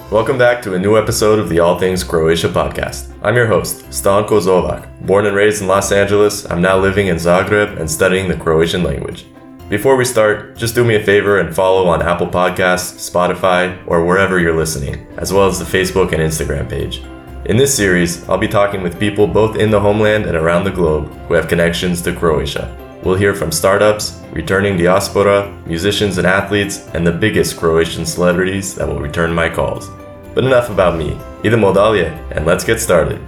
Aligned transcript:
Welcome 0.00 0.38
back 0.38 0.60
to 0.62 0.74
a 0.74 0.78
new 0.78 0.98
episode 0.98 1.38
of 1.38 1.48
the 1.48 1.60
All 1.60 1.78
Things 1.78 2.02
Croatia 2.02 2.48
podcast. 2.48 3.16
I'm 3.22 3.36
your 3.36 3.46
host, 3.46 3.84
Stanko 3.90 4.40
Zovak. 4.40 4.88
Born 5.06 5.24
and 5.26 5.36
raised 5.36 5.62
in 5.62 5.68
Los 5.68 5.92
Angeles, 5.92 6.50
I'm 6.50 6.60
now 6.60 6.76
living 6.76 7.06
in 7.06 7.16
Zagreb 7.16 7.78
and 7.78 7.88
studying 7.88 8.28
the 8.28 8.36
Croatian 8.36 8.82
language. 8.82 9.26
Before 9.68 9.94
we 9.94 10.04
start, 10.04 10.56
just 10.56 10.74
do 10.74 10.84
me 10.84 10.96
a 10.96 11.04
favor 11.04 11.38
and 11.38 11.54
follow 11.54 11.86
on 11.86 12.02
Apple 12.02 12.26
Podcasts, 12.26 13.08
Spotify, 13.08 13.80
or 13.86 14.04
wherever 14.04 14.40
you're 14.40 14.56
listening, 14.56 15.06
as 15.16 15.32
well 15.32 15.46
as 15.46 15.60
the 15.60 15.64
Facebook 15.64 16.12
and 16.12 16.20
Instagram 16.20 16.68
page. 16.68 17.02
In 17.44 17.56
this 17.56 17.74
series, 17.74 18.28
I'll 18.28 18.36
be 18.36 18.48
talking 18.48 18.82
with 18.82 18.98
people 18.98 19.28
both 19.28 19.56
in 19.56 19.70
the 19.70 19.80
homeland 19.80 20.26
and 20.26 20.36
around 20.36 20.64
the 20.64 20.72
globe 20.72 21.12
who 21.28 21.34
have 21.34 21.46
connections 21.46 22.02
to 22.02 22.12
Croatia. 22.12 22.76
We'll 23.04 23.16
hear 23.16 23.34
from 23.34 23.52
startups, 23.52 24.18
returning 24.32 24.78
diaspora, 24.78 25.52
musicians 25.66 26.16
and 26.16 26.26
athletes, 26.26 26.88
and 26.94 27.06
the 27.06 27.12
biggest 27.12 27.58
Croatian 27.58 28.06
celebrities 28.06 28.74
that 28.76 28.88
will 28.88 28.98
return 28.98 29.34
my 29.34 29.50
calls. 29.50 29.90
But 30.34 30.44
enough 30.44 30.70
about 30.70 30.96
me. 30.96 31.10
Idemo 31.42 31.74
dalje, 31.74 32.08
and 32.34 32.46
let's 32.46 32.64
get 32.64 32.80
started. 32.80 33.20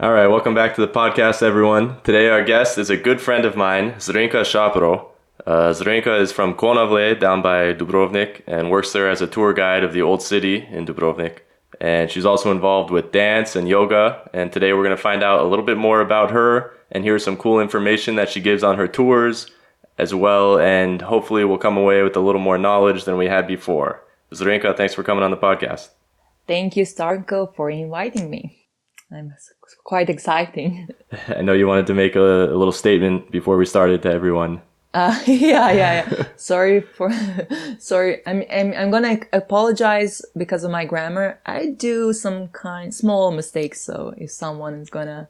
All 0.00 0.10
right, 0.10 0.26
welcome 0.26 0.54
back 0.54 0.74
to 0.76 0.80
the 0.80 0.88
podcast, 0.88 1.42
everyone. 1.42 2.00
Today, 2.02 2.30
our 2.30 2.42
guest 2.42 2.78
is 2.78 2.88
a 2.88 2.96
good 2.96 3.20
friend 3.20 3.44
of 3.44 3.56
mine, 3.56 3.92
Zrinka 3.98 4.40
Šapro. 4.40 5.08
Uh, 5.46 5.74
Zrinka 5.74 6.18
is 6.18 6.32
from 6.32 6.54
Konavle, 6.54 7.20
down 7.20 7.42
by 7.42 7.74
Dubrovnik, 7.74 8.40
and 8.46 8.70
works 8.70 8.92
there 8.92 9.10
as 9.10 9.20
a 9.20 9.26
tour 9.26 9.52
guide 9.52 9.84
of 9.84 9.92
the 9.92 10.00
old 10.00 10.22
city 10.22 10.66
in 10.70 10.86
Dubrovnik. 10.86 11.40
And 11.80 12.10
she's 12.10 12.26
also 12.26 12.50
involved 12.50 12.90
with 12.90 13.12
dance 13.12 13.56
and 13.56 13.68
yoga. 13.68 14.28
And 14.32 14.52
today, 14.52 14.72
we're 14.72 14.84
going 14.84 14.96
to 14.96 15.02
find 15.02 15.22
out 15.22 15.40
a 15.40 15.48
little 15.48 15.64
bit 15.64 15.76
more 15.76 16.00
about 16.00 16.30
her 16.30 16.76
and 16.90 17.02
hear 17.04 17.18
some 17.18 17.36
cool 17.36 17.60
information 17.60 18.16
that 18.16 18.28
she 18.28 18.40
gives 18.40 18.62
on 18.62 18.76
her 18.76 18.86
tours 18.86 19.50
as 19.98 20.14
well. 20.14 20.58
And 20.58 21.02
hopefully, 21.02 21.44
we'll 21.44 21.58
come 21.58 21.76
away 21.76 22.02
with 22.02 22.16
a 22.16 22.20
little 22.20 22.40
more 22.40 22.58
knowledge 22.58 23.04
than 23.04 23.16
we 23.16 23.26
had 23.26 23.46
before. 23.46 24.02
Zrinka, 24.32 24.76
thanks 24.76 24.94
for 24.94 25.02
coming 25.02 25.24
on 25.24 25.30
the 25.30 25.36
podcast. 25.36 25.90
Thank 26.46 26.76
you, 26.76 26.84
Stanko, 26.84 27.54
for 27.54 27.70
inviting 27.70 28.30
me. 28.30 28.66
I'm 29.10 29.34
quite 29.84 30.08
exciting. 30.08 30.88
I 31.28 31.42
know 31.42 31.52
you 31.52 31.66
wanted 31.66 31.86
to 31.88 31.94
make 31.94 32.16
a, 32.16 32.20
a 32.20 32.56
little 32.56 32.72
statement 32.72 33.30
before 33.30 33.56
we 33.56 33.66
started 33.66 34.02
to 34.02 34.10
everyone. 34.10 34.62
Uh, 34.94 35.18
yeah, 35.26 35.72
yeah, 35.72 35.72
yeah. 35.72 36.24
sorry 36.36 36.80
for, 36.80 37.10
sorry. 37.78 38.20
I'm, 38.26 38.44
I'm, 38.50 38.72
I'm 38.74 38.90
gonna 38.90 39.20
apologize 39.32 40.22
because 40.36 40.64
of 40.64 40.70
my 40.70 40.84
grammar. 40.84 41.40
I 41.46 41.66
do 41.66 42.12
some 42.12 42.48
kind 42.48 42.94
small 42.94 43.30
mistakes. 43.30 43.80
So 43.80 44.14
if 44.16 44.30
someone 44.30 44.74
is 44.74 44.90
gonna, 44.90 45.28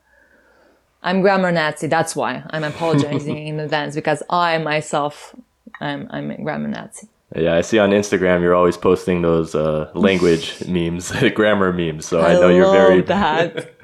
I'm 1.02 1.20
grammar 1.20 1.52
Nazi. 1.52 1.86
That's 1.86 2.16
why 2.16 2.42
I'm 2.50 2.64
apologizing 2.64 3.46
in 3.46 3.60
advance 3.60 3.94
because 3.94 4.22
I 4.30 4.58
myself, 4.58 5.34
I'm, 5.80 6.08
I'm 6.10 6.30
a 6.30 6.42
grammar 6.42 6.68
Nazi. 6.68 7.08
Yeah, 7.34 7.54
I 7.54 7.62
see 7.62 7.78
on 7.78 7.90
Instagram 7.90 8.42
you're 8.42 8.54
always 8.54 8.76
posting 8.76 9.22
those 9.22 9.54
uh, 9.54 9.90
language 9.94 10.66
memes, 10.66 11.10
grammar 11.34 11.72
memes. 11.72 12.04
So 12.04 12.20
I, 12.20 12.32
I 12.32 12.34
know 12.34 12.48
you're 12.48 12.70
very 12.70 13.00
that. 13.02 13.74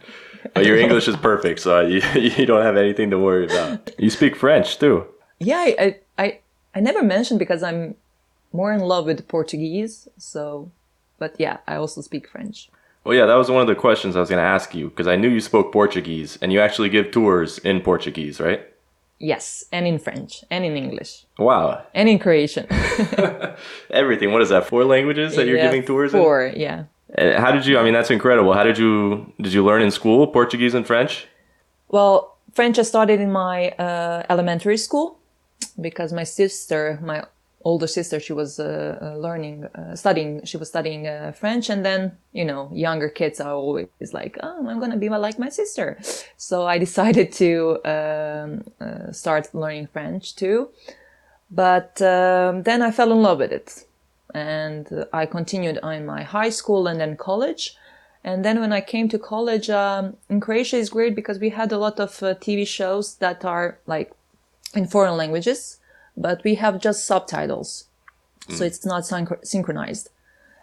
but 0.55 0.67
your 0.67 0.77
English 0.77 1.09
is 1.09 1.17
perfect, 1.17 1.61
so 1.61 1.81
you, 1.81 2.03
you 2.15 2.45
don't 2.45 2.63
have 2.63 2.77
anything 2.77 3.11
to 3.11 3.19
worry 3.19 3.47
about. 3.47 3.91
You 3.99 4.11
speak 4.11 4.37
French 4.37 4.79
too. 4.79 5.07
Yeah, 5.41 5.59
I, 5.59 5.97
I 6.19 6.39
I 6.75 6.81
never 6.81 7.03
mentioned 7.03 7.39
because 7.39 7.63
I'm 7.63 7.95
more 8.53 8.73
in 8.73 8.81
love 8.81 9.07
with 9.07 9.27
Portuguese. 9.29 10.09
So, 10.17 10.71
but 11.19 11.35
yeah, 11.39 11.59
I 11.67 11.77
also 11.77 12.01
speak 12.01 12.29
French. 12.29 12.71
Well, 13.05 13.17
yeah, 13.17 13.27
that 13.27 13.35
was 13.35 13.51
one 13.51 13.63
of 13.63 13.69
the 13.69 13.75
questions 13.75 14.17
I 14.17 14.21
was 14.21 14.29
going 14.29 14.43
to 14.43 14.49
ask 14.49 14.75
you 14.75 14.91
because 14.91 15.07
I 15.07 15.17
knew 15.17 15.29
you 15.29 15.41
spoke 15.41 15.73
Portuguese 15.73 16.39
and 16.43 16.53
you 16.53 16.61
actually 16.61 16.89
give 16.89 17.11
tours 17.11 17.59
in 17.59 17.81
Portuguese, 17.81 18.41
right? 18.41 18.67
Yes, 19.19 19.65
and 19.73 19.87
in 19.87 19.99
French 19.99 20.45
and 20.51 20.65
in 20.65 20.77
English. 20.77 21.27
Wow. 21.39 21.85
And 21.95 22.09
in 22.09 22.19
Croatian. 22.19 22.67
Everything. 23.91 24.33
What 24.33 24.43
is 24.43 24.51
that? 24.51 24.67
Four 24.67 24.85
languages 24.85 25.35
that 25.37 25.47
you're 25.47 25.57
yeah, 25.57 25.65
giving 25.65 25.85
tours 25.85 26.13
four, 26.13 26.47
in? 26.47 26.53
Four, 26.53 26.61
yeah. 26.61 26.85
How 27.39 27.51
did 27.51 27.67
you? 27.67 27.79
I 27.79 27.83
mean, 27.83 27.95
that's 27.95 28.11
incredible. 28.11 28.53
How 28.53 28.63
did 28.63 28.79
you? 28.79 29.33
Did 29.41 29.53
you 29.53 29.65
learn 29.65 29.81
in 29.83 29.91
school 29.91 30.27
Portuguese 30.27 30.75
and 30.75 30.87
French? 30.87 31.27
Well, 31.89 32.37
French 32.53 32.79
I 32.79 32.83
started 32.83 33.19
in 33.19 33.33
my 33.33 33.71
uh, 33.71 34.25
elementary 34.29 34.77
school 34.77 35.18
because 35.81 36.13
my 36.13 36.25
sister, 36.25 36.99
my 37.03 37.25
older 37.65 37.87
sister, 37.87 38.21
she 38.21 38.33
was 38.33 38.61
uh, 38.61 38.99
uh 39.01 39.17
learning, 39.17 39.65
uh, 39.75 39.95
studying. 39.95 40.45
She 40.45 40.57
was 40.57 40.69
studying 40.69 41.07
uh, 41.07 41.33
French, 41.33 41.71
and 41.71 41.85
then 41.85 42.13
you 42.33 42.45
know, 42.45 42.71
younger 42.73 43.09
kids 43.09 43.41
are 43.41 43.55
always 43.55 44.13
like, 44.13 44.39
"Oh, 44.43 44.69
I'm 44.69 44.81
gonna 44.81 44.97
be 44.97 45.09
like 45.09 45.39
my 45.39 45.49
sister." 45.49 45.99
So 46.37 46.67
I 46.67 46.79
decided 46.87 47.33
to 47.33 47.79
um, 47.85 48.65
uh, 48.81 49.13
start 49.13 49.55
learning 49.55 49.89
French 49.89 50.35
too. 50.37 50.69
But 51.51 52.01
um, 52.03 52.63
then 52.65 52.83
I 52.83 52.91
fell 52.91 53.11
in 53.11 53.23
love 53.23 53.39
with 53.39 53.53
it 53.53 53.87
and 54.35 55.07
I 55.13 55.27
continued 55.27 55.79
in 55.83 56.07
my 56.07 56.23
high 56.23 56.51
school 56.51 56.87
and 56.87 57.01
then 57.01 57.17
college. 57.17 57.77
And 58.25 58.45
then 58.45 58.61
when 58.61 58.73
I 58.73 58.81
came 58.81 59.09
to 59.11 59.19
college, 59.19 59.71
um, 59.71 60.17
in 60.29 60.41
Croatia 60.41 60.77
is 60.77 60.91
great 60.91 61.15
because 61.15 61.39
we 61.39 61.51
had 61.51 61.73
a 61.73 61.79
lot 61.79 61.99
of 61.99 62.23
uh, 62.23 62.35
TV 62.35 62.67
shows 62.67 63.15
that 63.17 63.45
are 63.45 63.79
like 63.87 64.13
in 64.75 64.87
foreign 64.87 65.17
languages, 65.17 65.79
but 66.17 66.43
we 66.45 66.57
have 66.57 66.81
just 66.81 67.07
subtitles. 67.07 67.85
Mm. 68.49 68.57
So 68.57 68.65
it's 68.65 68.85
not 68.85 69.03
synch- 69.03 69.47
synchronized. 69.47 70.11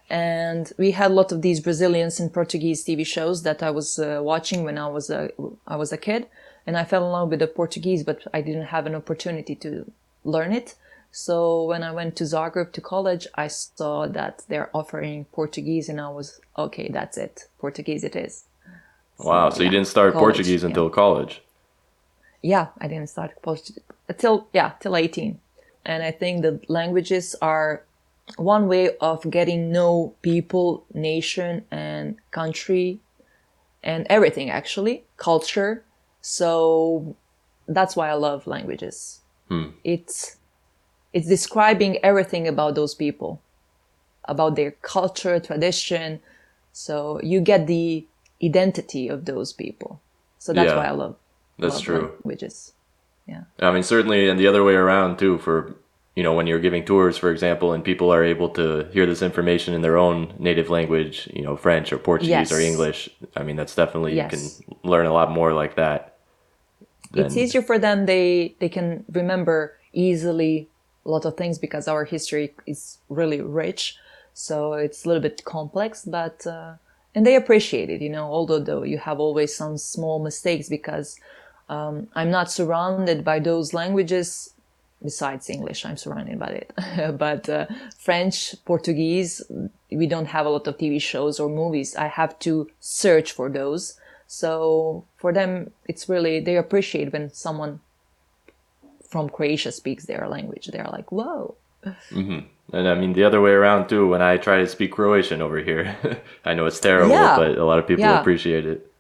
And 0.10 0.72
we 0.78 0.92
had 0.92 1.12
a 1.12 1.14
lot 1.14 1.32
of 1.32 1.42
these 1.42 1.60
Brazilians 1.60 2.20
and 2.20 2.32
Portuguese 2.32 2.84
TV 2.86 3.06
shows 3.06 3.42
that 3.44 3.64
I 3.64 3.72
was 3.72 3.98
uh, 3.98 4.20
watching 4.22 4.64
when 4.64 4.78
I 4.78 4.88
was 4.88 5.10
a, 5.10 5.32
I 5.68 5.76
was 5.76 5.92
a 5.92 5.98
kid. 5.98 6.28
And 6.68 6.78
I 6.78 6.84
fell 6.84 7.06
in 7.06 7.12
love 7.12 7.30
with 7.30 7.40
the 7.40 7.48
Portuguese, 7.48 8.04
but 8.04 8.24
I 8.34 8.42
didn't 8.42 8.66
have 8.66 8.86
an 8.88 8.96
opportunity 8.96 9.56
to 9.56 9.92
learn 10.24 10.52
it. 10.52 10.76
So 11.12 11.64
when 11.64 11.82
I 11.84 11.92
went 11.92 12.16
to 12.18 12.24
Zagreb 12.26 12.74
to 12.74 12.82
college, 12.82 13.28
I 13.36 13.48
saw 13.48 14.08
that 14.08 14.44
they're 14.50 14.70
offering 14.74 15.26
Portuguese 15.32 15.88
and 15.90 16.02
I 16.02 16.10
was, 16.10 16.42
okay, 16.58 16.90
that's 16.90 17.18
it. 17.18 17.48
Portuguese 17.60 18.04
it 18.04 18.16
is. 18.16 18.44
So, 19.18 19.30
wow. 19.30 19.50
So 19.50 19.60
yeah, 19.60 19.66
you 19.66 19.72
didn't 19.72 19.88
start 19.88 20.14
college, 20.14 20.24
Portuguese 20.24 20.64
yeah. 20.64 20.68
until 20.68 20.90
college? 20.90 21.42
Yeah, 22.41 22.68
I 22.79 22.88
didn't 22.88 23.09
start 23.09 23.41
Portuguese 23.41 23.84
until, 24.07 24.47
yeah, 24.53 24.73
till 24.79 24.96
18. 24.96 25.40
And 25.85 26.03
I 26.03 26.12
think 26.12 26.41
the 26.41 26.59
languages 26.68 27.35
are 27.41 27.84
one 28.38 28.68
way 28.68 28.97
of 28.97 29.29
getting 29.29 29.72
know 29.72 30.16
people, 30.22 30.85
nation 30.94 31.66
and 31.72 32.18
country 32.31 33.00
and 33.84 34.06
everything 34.09 34.50
actually, 34.50 35.03
culture. 35.18 35.84
So 36.22 37.16
that's 37.68 37.96
why 37.96 38.09
I 38.09 38.13
love 38.13 38.47
languages. 38.47 39.22
Hmm. 39.47 39.69
It's 39.84 40.38
it's 41.13 41.28
describing 41.28 41.97
everything 42.03 42.47
about 42.47 42.75
those 42.75 42.94
people, 42.94 43.41
about 44.25 44.56
their 44.56 44.72
culture, 44.72 45.40
tradition. 45.40 46.19
So 46.73 47.22
you 47.23 47.40
get 47.40 47.67
the 47.67 48.06
identity 48.44 49.07
of 49.07 49.25
those 49.25 49.53
people. 49.53 50.02
So 50.40 50.52
that's 50.52 50.72
yeah, 50.72 50.75
why 50.75 50.88
I 50.88 50.91
love. 50.91 51.16
That's 51.58 51.80
true. 51.80 52.14
Languages. 52.24 52.74
Yeah. 53.28 53.44
I 53.60 53.72
mean, 53.72 53.84
certainly, 53.84 54.30
and 54.30 54.40
the 54.40 54.48
other 54.48 54.64
way 54.64 54.74
around 54.74 55.18
too. 55.18 55.38
For 55.40 55.76
you 56.16 56.24
know, 56.24 56.34
when 56.34 56.48
you're 56.48 56.60
giving 56.60 56.86
tours, 56.86 57.18
for 57.18 57.32
example, 57.32 57.74
and 57.74 57.84
people 57.84 58.12
are 58.14 58.24
able 58.24 58.50
to 58.50 58.88
hear 58.92 59.06
this 59.06 59.22
information 59.22 59.74
in 59.74 59.82
their 59.82 59.98
own 59.98 60.34
native 60.40 60.70
language, 60.70 61.30
you 61.34 61.42
know, 61.42 61.58
French 61.58 61.92
or 61.92 61.98
Portuguese 61.98 62.30
yes. 62.30 62.52
or 62.52 62.60
English. 62.60 63.10
I 63.36 63.44
mean, 63.44 63.56
that's 63.56 63.76
definitely 63.76 64.16
yes. 64.16 64.32
you 64.32 64.38
can 64.38 64.90
learn 64.90 65.06
a 65.06 65.14
lot 65.14 65.32
more 65.32 65.54
like 65.54 65.76
that. 65.76 66.18
Than... 67.12 67.26
It's 67.26 67.38
easier 67.38 67.62
for 67.62 67.80
them. 67.80 68.06
They 68.06 68.56
they 68.60 68.70
can 68.70 69.06
remember 69.12 69.78
easily 69.94 70.70
a 71.06 71.10
lot 71.10 71.26
of 71.26 71.38
things 71.38 71.58
because 71.60 71.88
our 71.88 72.04
history 72.04 72.54
is 72.66 72.98
really 73.10 73.42
rich. 73.42 73.98
So 74.34 74.74
it's 74.74 75.06
a 75.06 75.08
little 75.08 75.22
bit 75.22 75.46
complex, 75.46 76.04
but, 76.04 76.46
uh, 76.46 76.74
and 77.14 77.26
they 77.26 77.36
appreciate 77.36 77.90
it, 77.90 78.02
you 78.02 78.10
know, 78.10 78.26
although 78.26 78.60
though 78.60 78.84
you 78.84 78.98
have 78.98 79.20
always 79.20 79.56
some 79.56 79.78
small 79.78 80.22
mistakes 80.22 80.68
because, 80.68 81.18
um, 81.70 82.08
I'm 82.16 82.31
not 82.31 82.52
surrounded 82.52 83.24
by 83.24 83.40
those 83.40 83.74
languages 83.74 84.53
besides 85.03 85.50
English. 85.50 85.86
I'm 85.86 85.98
surrounded 85.98 86.40
by 86.40 86.62
it. 86.62 87.18
but, 87.18 87.50
uh, 87.50 87.66
French, 87.98 88.56
Portuguese, 88.66 89.42
we 89.92 90.08
don't 90.08 90.28
have 90.28 90.46
a 90.46 90.50
lot 90.50 90.67
of 90.67 90.78
TV 90.78 91.02
shows 91.02 91.40
or 91.40 91.50
movies. 91.50 91.96
I 91.96 92.08
have 92.08 92.38
to 92.40 92.70
search 92.79 93.32
for 93.32 93.50
those. 93.50 94.00
So 94.28 95.06
for 95.17 95.32
them, 95.32 95.72
it's 95.88 96.09
really, 96.09 96.40
they 96.40 96.58
appreciate 96.58 97.14
when 97.14 97.32
someone 97.32 97.79
from 99.08 99.29
Croatia 99.29 99.72
speaks 99.72 100.06
their 100.06 100.28
language. 100.28 100.67
They're 100.67 100.90
like, 100.91 101.12
whoa. 101.12 101.56
Mm-hmm. 101.84 102.40
And 102.73 102.88
I 102.88 102.96
mean, 102.96 103.14
the 103.14 103.23
other 103.23 103.41
way 103.41 103.52
around 103.52 103.88
too, 103.88 104.08
when 104.08 104.22
I 104.22 104.38
try 104.38 104.58
to 104.58 104.67
speak 104.67 104.91
Croatian 104.91 105.41
over 105.41 105.59
here, 105.59 105.96
I 106.46 106.53
know 106.56 106.66
it's 106.66 106.79
terrible, 106.79 107.12
yeah. 107.12 107.38
but 107.38 107.58
a 107.58 107.66
lot 107.66 107.79
of 107.79 107.88
people 107.88 108.03
yeah. 108.03 108.20
appreciate 108.20 108.66
it. 108.66 108.91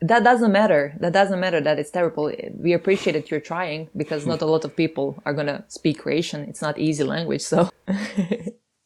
That 0.00 0.24
doesn't 0.24 0.52
matter. 0.52 0.94
That 1.00 1.12
doesn't 1.12 1.40
matter 1.40 1.60
that 1.60 1.78
it's 1.78 1.90
terrible. 1.90 2.30
We 2.58 2.74
appreciate 2.74 3.14
that 3.14 3.30
you're 3.30 3.40
trying 3.40 3.88
because 3.96 4.26
not 4.26 4.42
a 4.42 4.46
lot 4.46 4.64
of 4.64 4.76
people 4.76 5.22
are 5.24 5.32
going 5.32 5.46
to 5.46 5.64
speak 5.68 6.00
Croatian. 6.00 6.42
It's 6.42 6.60
not 6.60 6.78
easy 6.78 7.02
language. 7.02 7.40
So, 7.40 7.70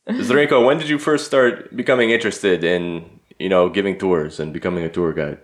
Zrinko, 0.08 0.64
when 0.64 0.78
did 0.78 0.88
you 0.88 0.98
first 0.98 1.26
start 1.26 1.76
becoming 1.76 2.10
interested 2.10 2.62
in, 2.62 3.20
you 3.40 3.48
know, 3.48 3.68
giving 3.68 3.98
tours 3.98 4.38
and 4.38 4.52
becoming 4.52 4.84
a 4.84 4.88
tour 4.88 5.12
guide? 5.12 5.38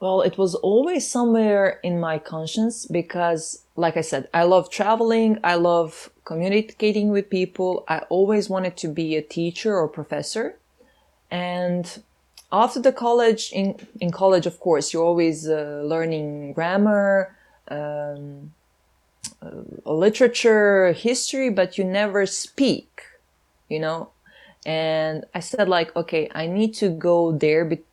Well, 0.00 0.20
it 0.20 0.36
was 0.36 0.54
always 0.54 1.10
somewhere 1.10 1.80
in 1.82 1.98
my 1.98 2.18
conscience 2.18 2.84
because, 2.84 3.64
like 3.76 3.96
I 3.96 4.02
said, 4.02 4.28
I 4.34 4.42
love 4.42 4.68
traveling. 4.70 5.38
I 5.42 5.54
love 5.54 6.10
communicating 6.26 7.08
with 7.08 7.30
people. 7.30 7.84
I 7.88 8.00
always 8.10 8.50
wanted 8.50 8.76
to 8.78 8.88
be 8.88 9.16
a 9.16 9.22
teacher 9.22 9.74
or 9.74 9.88
professor. 9.88 10.58
And 11.30 12.02
after 12.52 12.80
the 12.80 12.92
college, 12.92 13.50
in, 13.52 13.76
in 14.00 14.10
college, 14.10 14.46
of 14.46 14.60
course, 14.60 14.92
you're 14.92 15.04
always 15.04 15.48
uh, 15.48 15.82
learning 15.84 16.52
grammar, 16.52 17.36
um, 17.68 18.52
uh, 19.42 19.50
literature, 19.84 20.92
history, 20.92 21.50
but 21.50 21.76
you 21.76 21.84
never 21.84 22.26
speak, 22.26 23.02
you 23.68 23.80
know? 23.80 24.10
And 24.64 25.24
I 25.34 25.40
said 25.40 25.68
like, 25.68 25.94
okay, 25.96 26.28
I 26.34 26.46
need 26.46 26.74
to 26.74 26.88
go 26.88 27.32
there 27.32 27.64
be- 27.64 27.84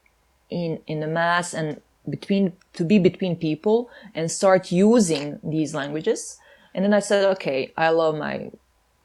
in, 0.49 0.79
in 0.87 0.99
the 0.99 1.07
mass 1.07 1.53
and 1.53 1.81
between 2.09 2.53
to 2.73 2.83
be 2.83 2.99
between 2.99 3.35
people 3.35 3.89
and 4.13 4.29
start 4.29 4.71
using 4.71 5.39
these 5.43 5.73
languages 5.73 6.37
and 6.73 6.83
then 6.83 6.93
i 6.93 6.99
said 6.99 7.23
okay 7.25 7.71
i 7.77 7.89
love 7.89 8.15
my 8.17 8.51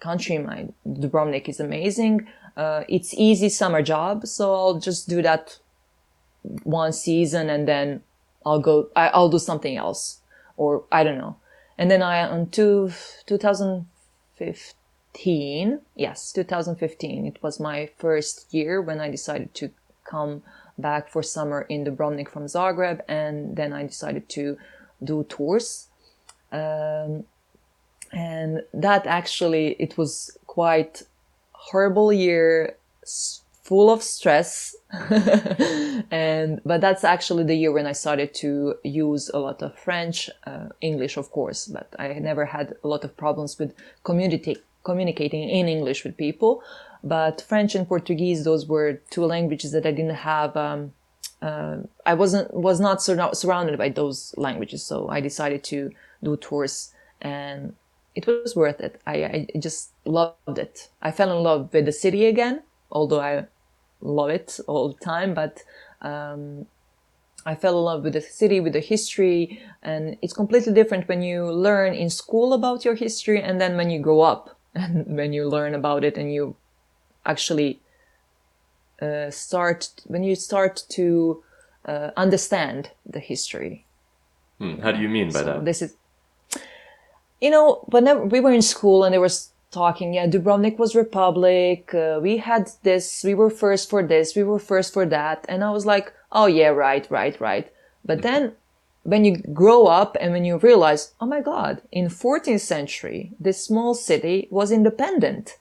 country 0.00 0.38
my 0.38 0.66
dubrovnik 0.86 1.48
is 1.48 1.60
amazing 1.60 2.26
uh, 2.58 2.84
it's 2.88 3.14
easy 3.14 3.48
summer 3.48 3.80
job 3.82 4.26
so 4.26 4.54
i'll 4.54 4.78
just 4.78 5.08
do 5.08 5.22
that 5.22 5.58
one 6.64 6.92
season 6.92 7.48
and 7.48 7.66
then 7.66 8.02
i'll 8.44 8.60
go 8.60 8.90
I, 8.94 9.08
i'll 9.08 9.30
do 9.30 9.38
something 9.38 9.74
else 9.76 10.20
or 10.56 10.84
i 10.92 11.02
don't 11.02 11.18
know 11.18 11.36
and 11.78 11.90
then 11.90 12.02
i 12.02 12.28
on 12.28 12.50
two, 12.50 12.92
2015 13.26 15.80
yes 15.96 16.30
2015 16.32 17.26
it 17.26 17.42
was 17.42 17.58
my 17.58 17.88
first 17.96 18.52
year 18.52 18.82
when 18.82 19.00
i 19.00 19.10
decided 19.10 19.54
to 19.54 19.70
come 20.04 20.42
back 20.78 21.08
for 21.08 21.22
summer 21.22 21.62
in 21.68 21.84
Dubrovnik 21.84 22.28
from 22.28 22.46
Zagreb, 22.46 23.00
and 23.08 23.56
then 23.56 23.72
I 23.72 23.84
decided 23.84 24.28
to 24.30 24.56
do 25.02 25.24
tours. 25.24 25.88
Um, 26.52 27.24
and 28.12 28.62
that 28.72 29.06
actually 29.06 29.76
it 29.78 29.98
was 29.98 30.38
quite 30.46 31.02
horrible 31.70 32.12
year 32.12 32.76
full 33.62 33.90
of 33.90 34.02
stress 34.02 34.74
and 36.10 36.60
but 36.64 36.80
that's 36.80 37.04
actually 37.04 37.44
the 37.44 37.54
year 37.54 37.70
when 37.70 37.86
i 37.86 37.92
started 37.92 38.32
to 38.32 38.74
use 38.82 39.30
a 39.34 39.38
lot 39.38 39.62
of 39.62 39.76
french 39.76 40.30
uh, 40.46 40.68
english 40.80 41.16
of 41.18 41.30
course 41.30 41.66
but 41.66 41.94
i 41.98 42.08
never 42.14 42.46
had 42.46 42.74
a 42.82 42.88
lot 42.88 43.04
of 43.04 43.14
problems 43.16 43.58
with 43.58 43.74
community 44.04 44.56
communicating 44.84 45.42
in 45.48 45.68
english 45.68 46.02
with 46.04 46.16
people 46.16 46.62
but 47.02 47.40
French 47.40 47.74
and 47.74 47.86
Portuguese, 47.86 48.44
those 48.44 48.66
were 48.66 49.00
two 49.10 49.24
languages 49.24 49.72
that 49.72 49.86
I 49.86 49.92
didn't 49.92 50.16
have. 50.16 50.56
Um, 50.56 50.92
uh, 51.40 51.78
I 52.04 52.14
wasn't 52.14 52.52
was 52.52 52.80
not 52.80 53.00
sur- 53.02 53.34
surrounded 53.34 53.78
by 53.78 53.90
those 53.90 54.34
languages, 54.36 54.82
so 54.84 55.08
I 55.08 55.20
decided 55.20 55.62
to 55.64 55.92
do 56.22 56.36
tours, 56.36 56.92
and 57.20 57.74
it 58.18 58.26
was 58.26 58.56
worth 58.56 58.80
it. 58.80 59.00
I, 59.06 59.46
I 59.54 59.58
just 59.58 59.92
loved 60.04 60.58
it. 60.58 60.88
I 61.00 61.10
fell 61.10 61.30
in 61.36 61.42
love 61.42 61.72
with 61.72 61.86
the 61.86 61.92
city 61.92 62.26
again, 62.26 62.62
although 62.90 63.20
I 63.20 63.46
love 64.00 64.30
it 64.30 64.58
all 64.66 64.88
the 64.92 65.04
time, 65.04 65.34
but. 65.34 65.62
Um, 66.00 66.66
I 67.46 67.54
fell 67.54 67.78
in 67.78 67.84
love 67.84 68.02
with 68.04 68.12
the 68.12 68.20
city, 68.20 68.60
with 68.60 68.74
the 68.74 68.80
history, 68.80 69.62
and 69.82 70.18
it's 70.20 70.34
completely 70.34 70.74
different 70.74 71.08
when 71.08 71.22
you 71.22 71.50
learn 71.50 71.94
in 71.94 72.10
school 72.10 72.52
about 72.52 72.84
your 72.84 72.94
history 72.94 73.40
and 73.40 73.58
then 73.58 73.76
when 73.76 73.88
you 73.88 74.00
grow 74.00 74.20
up 74.20 74.58
and 74.74 75.16
when 75.16 75.32
you 75.32 75.48
learn 75.48 75.74
about 75.74 76.04
it 76.04 76.18
and 76.18 76.34
you 76.34 76.56
actually 77.24 77.80
uh, 79.00 79.30
start 79.30 79.90
when 80.06 80.24
you 80.24 80.34
start 80.34 80.82
to 80.90 81.42
uh, 81.86 82.10
understand 82.16 82.90
the 83.06 83.20
history. 83.20 83.86
Hmm. 84.58 84.80
How 84.82 84.92
do 84.92 85.00
you 85.00 85.08
mean 85.08 85.28
by 85.28 85.40
so 85.40 85.44
that? 85.44 85.64
This 85.64 85.82
is, 85.82 85.94
you 87.40 87.50
know, 87.50 87.84
whenever 87.86 88.24
we 88.24 88.40
were 88.40 88.52
in 88.52 88.62
school 88.62 89.04
and 89.04 89.14
they 89.14 89.18
were 89.18 89.30
talking, 89.70 90.14
yeah, 90.14 90.26
Dubrovnik 90.26 90.78
was 90.78 90.94
republic. 90.94 91.94
Uh, 91.94 92.18
we 92.22 92.38
had 92.38 92.70
this. 92.82 93.22
We 93.24 93.34
were 93.34 93.50
first 93.50 93.90
for 93.90 94.02
this. 94.02 94.34
We 94.34 94.42
were 94.42 94.58
first 94.58 94.92
for 94.92 95.06
that. 95.06 95.44
And 95.48 95.62
I 95.62 95.70
was 95.70 95.86
like, 95.86 96.12
oh 96.32 96.46
yeah, 96.46 96.68
right, 96.68 97.06
right, 97.10 97.40
right. 97.40 97.70
But 98.04 98.22
then 98.22 98.52
when 99.02 99.24
you 99.24 99.38
grow 99.38 99.86
up 99.86 100.16
and 100.20 100.32
when 100.32 100.44
you 100.44 100.58
realize, 100.58 101.14
oh 101.20 101.26
my 101.26 101.40
God, 101.40 101.82
in 101.92 102.06
14th 102.06 102.60
century, 102.60 103.32
this 103.38 103.64
small 103.64 103.94
city 103.94 104.48
was 104.50 104.70
independent 104.70 105.56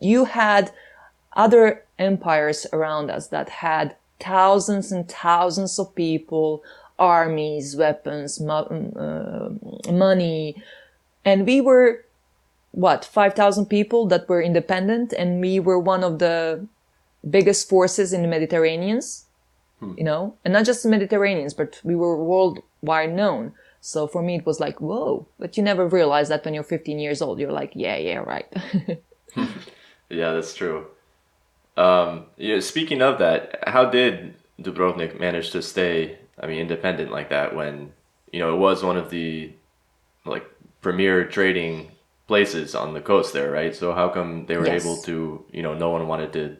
you 0.00 0.24
had 0.24 0.72
other 1.34 1.84
empires 1.98 2.66
around 2.72 3.10
us 3.10 3.28
that 3.28 3.48
had 3.48 3.96
thousands 4.20 4.90
and 4.90 5.08
thousands 5.08 5.78
of 5.78 5.94
people, 5.94 6.62
armies, 6.98 7.76
weapons, 7.76 8.40
mo- 8.40 8.68
uh, 8.96 9.92
money, 9.92 10.62
and 11.24 11.46
we 11.46 11.60
were 11.60 12.04
what 12.72 13.04
5000 13.04 13.66
people 13.66 14.06
that 14.06 14.28
were 14.28 14.42
independent 14.42 15.12
and 15.12 15.40
we 15.40 15.58
were 15.58 15.78
one 15.78 16.04
of 16.04 16.18
the 16.18 16.66
biggest 17.28 17.68
forces 17.68 18.12
in 18.12 18.22
the 18.22 18.28
mediterraneans 18.28 19.24
hmm. 19.80 19.94
you 19.96 20.04
know? 20.04 20.36
And 20.44 20.52
not 20.52 20.66
just 20.66 20.82
the 20.82 20.88
mediterraneans 20.88 21.54
but 21.54 21.80
we 21.82 21.96
were 21.96 22.22
worldwide 22.22 23.14
known. 23.14 23.52
So 23.80 24.06
for 24.06 24.22
me 24.22 24.36
it 24.36 24.46
was 24.46 24.60
like 24.60 24.80
whoa. 24.80 25.26
But 25.38 25.56
you 25.56 25.62
never 25.62 25.88
realize 25.88 26.28
that 26.28 26.44
when 26.44 26.52
you're 26.52 26.62
15 26.62 26.98
years 26.98 27.22
old 27.22 27.40
you're 27.40 27.52
like 27.52 27.72
yeah 27.74 27.96
yeah 27.96 28.18
right. 28.18 28.46
Yeah, 30.10 30.32
that's 30.32 30.54
true. 30.54 30.86
Um, 31.76 32.26
yeah, 32.36 32.60
speaking 32.60 33.02
of 33.02 33.18
that, 33.18 33.62
how 33.66 33.84
did 33.84 34.34
Dubrovnik 34.60 35.20
manage 35.20 35.50
to 35.50 35.62
stay, 35.62 36.18
I 36.40 36.46
mean, 36.46 36.58
independent 36.58 37.10
like 37.10 37.30
that 37.30 37.54
when, 37.54 37.92
you 38.32 38.40
know, 38.40 38.54
it 38.54 38.58
was 38.58 38.82
one 38.82 38.96
of 38.96 39.10
the 39.10 39.52
like 40.24 40.46
premier 40.80 41.24
trading 41.24 41.92
places 42.26 42.74
on 42.74 42.94
the 42.94 43.00
coast 43.00 43.32
there, 43.32 43.50
right? 43.50 43.74
So 43.74 43.92
how 43.92 44.08
come 44.08 44.46
they 44.46 44.56
were 44.56 44.66
yes. 44.66 44.84
able 44.84 44.98
to, 45.02 45.44
you 45.50 45.62
know, 45.62 45.74
no 45.74 45.90
one 45.90 46.06
wanted 46.06 46.32
to 46.34 46.56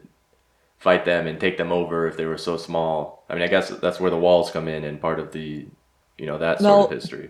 fight 0.77 1.05
them 1.05 1.27
and 1.27 1.39
take 1.39 1.57
them 1.57 1.71
over 1.71 2.07
if 2.07 2.17
they 2.17 2.25
were 2.25 2.37
so 2.37 2.57
small? 2.57 3.23
I 3.29 3.33
mean, 3.33 3.43
I 3.43 3.47
guess 3.47 3.69
that's 3.69 3.99
where 3.99 4.11
the 4.11 4.17
walls 4.17 4.51
come 4.51 4.67
in 4.67 4.83
and 4.83 4.99
part 4.99 5.19
of 5.19 5.31
the, 5.31 5.65
you 6.17 6.25
know, 6.25 6.37
that 6.37 6.59
sort 6.59 6.71
well, 6.71 6.85
of 6.85 6.91
history 6.91 7.29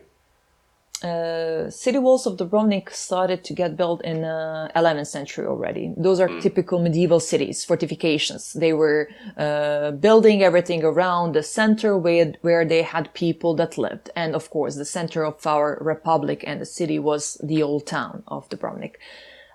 uh, 1.03 1.69
city 1.69 1.97
walls 1.97 2.25
of 2.25 2.37
Dubrovnik 2.37 2.89
started 2.89 3.43
to 3.45 3.53
get 3.53 3.77
built 3.77 4.01
in 4.03 4.25
uh, 4.25 4.69
11th 4.75 5.07
century 5.07 5.45
already. 5.45 5.93
Those 5.95 6.19
are 6.19 6.27
mm. 6.27 6.41
typical 6.41 6.79
medieval 6.79 7.21
cities, 7.21 7.63
fortifications. 7.63 8.53
They 8.53 8.73
were 8.73 9.09
uh, 9.37 9.91
building 9.91 10.43
everything 10.43 10.83
around 10.83 11.35
the 11.35 11.43
center 11.43 11.97
where, 11.97 12.33
where 12.41 12.65
they 12.65 12.81
had 12.81 13.13
people 13.13 13.55
that 13.55 13.77
lived. 13.77 14.09
And 14.15 14.35
of 14.35 14.49
course, 14.49 14.75
the 14.75 14.85
center 14.85 15.23
of 15.23 15.47
our 15.47 15.77
republic 15.79 16.43
and 16.45 16.59
the 16.59 16.65
city 16.65 16.99
was 16.99 17.39
the 17.41 17.63
old 17.63 17.87
town 17.87 18.23
of 18.27 18.49
Dubrovnik. 18.49 18.95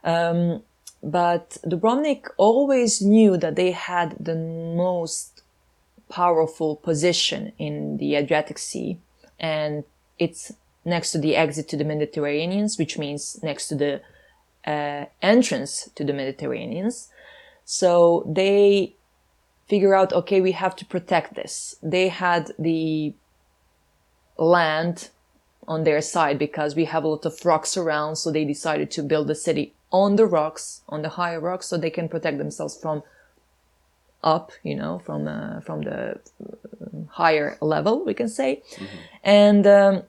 Um, 0.02 0.62
but 1.02 1.58
Dubrovnik 1.66 2.24
always 2.38 3.02
knew 3.02 3.36
that 3.36 3.56
they 3.56 3.72
had 3.72 4.16
the 4.18 4.34
most 4.34 5.42
powerful 6.08 6.76
position 6.76 7.52
in 7.58 7.98
the 7.98 8.16
Adriatic 8.16 8.58
Sea 8.58 8.98
and 9.38 9.84
its 10.18 10.52
next 10.84 11.12
to 11.12 11.18
the 11.18 11.36
exit 11.36 11.68
to 11.68 11.76
the 11.76 11.84
Mediterraneans, 11.84 12.78
which 12.78 12.98
means 12.98 13.42
next 13.42 13.68
to 13.68 13.74
the 13.74 14.00
uh, 14.66 15.06
entrance 15.22 15.88
to 15.94 16.04
the 16.04 16.12
Mediterraneans. 16.12 17.08
So 17.64 18.24
they 18.26 18.96
figure 19.66 19.94
out, 19.94 20.12
okay, 20.12 20.40
we 20.40 20.52
have 20.52 20.76
to 20.76 20.84
protect 20.84 21.34
this. 21.34 21.76
They 21.82 22.08
had 22.08 22.52
the 22.58 23.14
land 24.36 25.08
on 25.66 25.84
their 25.84 26.00
side 26.00 26.38
because 26.38 26.74
we 26.74 26.84
have 26.84 27.04
a 27.04 27.08
lot 27.08 27.24
of 27.24 27.44
rocks 27.44 27.76
around. 27.76 28.16
So 28.16 28.30
they 28.30 28.44
decided 28.44 28.90
to 28.92 29.02
build 29.02 29.28
the 29.28 29.34
city 29.34 29.74
on 29.90 30.16
the 30.16 30.26
rocks, 30.26 30.82
on 30.88 31.02
the 31.02 31.10
higher 31.10 31.40
rocks, 31.40 31.66
so 31.66 31.76
they 31.76 31.90
can 31.90 32.08
protect 32.08 32.38
themselves 32.38 32.76
from 32.76 33.02
up, 34.22 34.52
you 34.62 34.74
know, 34.74 34.98
from 35.04 35.28
uh, 35.28 35.60
from 35.60 35.82
the 35.82 36.18
higher 37.10 37.56
level, 37.60 38.04
we 38.04 38.14
can 38.14 38.28
say. 38.28 38.62
Mm-hmm. 38.74 38.96
And 39.22 39.66
um, 39.66 40.02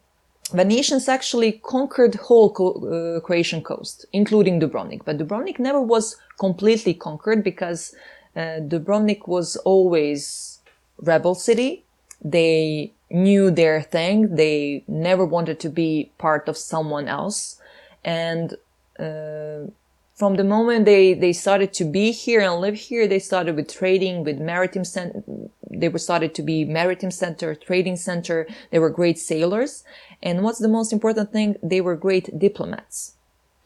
Venetians 0.54 1.10
actually 1.10 1.54
conquered 1.54 2.16
whole 2.16 2.50
uh, 2.52 3.20
Croatian 3.22 3.62
coast, 3.64 4.06
including 4.14 4.60
Dubrovnik. 4.60 5.04
But 5.04 5.18
Dubrovnik 5.18 5.60
never 5.60 5.82
was 5.82 6.18
completely 6.40 6.94
conquered 6.94 7.44
because 7.44 7.96
uh, 8.36 8.60
Dubrovnik 8.62 9.28
was 9.28 9.56
always 9.58 10.60
rebel 11.02 11.36
city. 11.36 11.84
They 12.24 12.92
knew 13.10 13.50
their 13.52 13.82
thing. 13.82 14.36
They 14.36 14.84
never 14.88 15.26
wanted 15.26 15.60
to 15.62 15.70
be 15.70 16.12
part 16.18 16.48
of 16.48 16.58
someone 16.58 17.08
else. 17.08 17.60
And 18.04 18.54
uh, 19.00 19.72
from 20.16 20.36
the 20.36 20.46
moment 20.46 20.86
they, 20.86 21.14
they 21.14 21.34
started 21.34 21.74
to 21.74 21.84
be 21.84 22.12
here 22.12 22.40
and 22.40 22.62
live 22.62 22.76
here, 22.76 23.06
they 23.06 23.20
started 23.20 23.58
with 23.58 23.72
trading, 23.72 24.24
with 24.24 24.40
maritime 24.40 24.86
center. 24.86 25.22
They 25.70 25.90
were 25.90 26.00
started 26.00 26.34
to 26.36 26.42
be 26.42 26.64
maritime 26.64 27.12
center, 27.12 27.54
trading 27.54 27.98
center. 27.98 28.48
They 28.72 28.80
were 28.80 28.90
great 28.90 29.20
sailors. 29.20 29.84
And 30.24 30.42
what's 30.42 30.60
the 30.60 30.70
most 30.70 30.94
important 30.94 31.34
thing? 31.34 31.58
They 31.62 31.82
were 31.82 31.98
great 31.98 32.40
diplomats. 32.40 33.16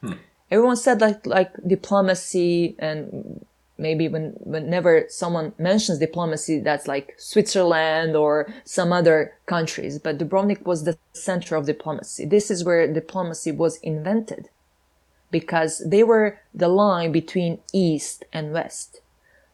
Hmm. 0.00 0.14
Everyone 0.50 0.76
said 0.76 1.00
like, 1.00 1.24
like 1.24 1.52
diplomacy 1.64 2.74
and 2.80 3.46
maybe 3.78 4.08
when 4.08 4.32
whenever 4.40 5.06
someone 5.08 5.52
mentions 5.56 6.00
diplomacy, 6.00 6.58
that's 6.58 6.88
like 6.88 7.14
Switzerland 7.16 8.16
or 8.16 8.52
some 8.64 8.92
other 8.92 9.34
countries. 9.46 10.00
But 10.00 10.18
Dubrovnik 10.18 10.66
was 10.66 10.82
the 10.82 10.98
center 11.12 11.54
of 11.54 11.66
diplomacy. 11.66 12.24
This 12.24 12.50
is 12.50 12.64
where 12.64 12.92
diplomacy 12.92 13.52
was 13.52 13.76
invented 13.78 14.48
because 15.30 15.82
they 15.86 16.02
were 16.02 16.38
the 16.54 16.68
line 16.68 17.12
between 17.12 17.60
East 17.72 18.24
and 18.32 18.52
West. 18.52 19.00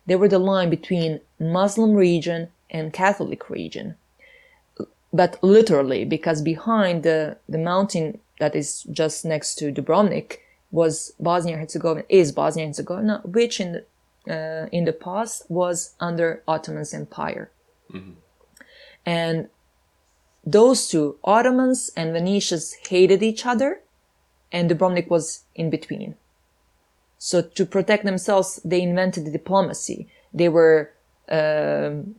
They 0.07 0.17
were 0.17 0.29
the 0.29 0.39
line 0.39 0.71
between 0.71 1.21
Muslim 1.39 1.95
region 1.95 2.49
and 2.71 2.93
Catholic 2.93 3.51
region. 3.51 3.97
But 5.13 5.39
literally, 5.43 6.05
because 6.05 6.43
behind 6.43 7.03
the, 7.03 7.39
the 7.49 7.59
mountain 7.59 8.21
that 8.39 8.55
is 8.55 8.83
just 8.85 9.25
next 9.25 9.55
to 9.57 9.73
Dubrovnik 9.73 10.39
was 10.71 11.13
Bosnia 11.19 11.57
Herzegovina, 11.57 12.05
is 12.09 12.33
Bosnia 12.33 12.67
Herzegovina, 12.67 13.23
which 13.25 13.61
in 13.61 13.73
the, 13.73 13.85
uh, 14.35 14.69
in 14.73 14.85
the 14.85 14.93
past 14.93 15.45
was 15.49 15.95
under 16.01 16.43
Ottoman's 16.47 16.93
empire. 16.93 17.51
And 19.07 19.49
those 20.45 20.89
two, 20.89 21.19
Ottomans 21.25 21.91
and 21.97 22.13
Venetians, 22.13 22.75
hated 22.89 23.23
each 23.23 23.47
other, 23.47 23.81
and 24.53 24.71
Dubrovnik 24.71 25.09
was 25.09 25.45
in 25.55 25.71
between. 25.71 26.15
So 27.19 27.43
to 27.43 27.67
protect 27.67 28.05
themselves, 28.05 28.61
they 28.65 28.83
invented 28.83 29.33
diplomacy. 29.33 30.09
They 30.33 30.49
were 30.49 30.91
um, 31.29 32.17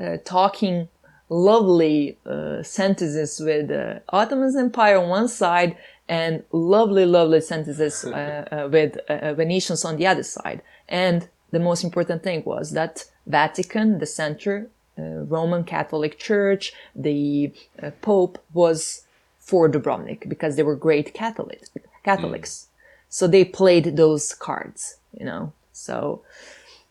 uh, 0.00 0.18
talking 0.24 0.88
lovely 1.28 2.18
uh, 2.26 2.62
sentences 2.62 3.40
with 3.40 3.70
uh, 3.70 4.00
Ottoman 4.10 4.56
Empire 4.58 4.98
on 4.98 5.08
one 5.08 5.28
side 5.28 5.76
and 6.08 6.42
lovely, 6.52 7.06
lovely 7.06 7.40
sentences 7.40 8.04
uh, 8.04 8.46
uh, 8.52 8.68
with 8.70 8.98
uh, 9.08 9.34
Venetians 9.34 9.84
on 9.84 9.96
the 9.96 10.06
other 10.06 10.22
side. 10.22 10.62
And 10.88 11.28
the 11.50 11.60
most 11.60 11.82
important 11.82 12.22
thing 12.22 12.42
was 12.44 12.72
that 12.72 13.04
Vatican, 13.26 13.98
the 13.98 14.06
center, 14.06 14.68
uh, 14.98 15.02
Roman 15.02 15.64
Catholic 15.64 16.18
Church, 16.18 16.72
the 16.94 17.52
uh, 17.82 17.90
Pope 18.02 18.38
was 18.52 19.03
for 19.44 19.68
Dubrovnik 19.68 20.28
because 20.28 20.56
they 20.56 20.62
were 20.62 20.74
great 20.74 21.12
Catholics. 21.14 21.70
Catholics. 22.02 22.68
So 23.08 23.26
they 23.26 23.44
played 23.44 23.96
those 23.96 24.34
cards, 24.34 24.96
you 25.18 25.24
know. 25.24 25.52
So 25.72 26.22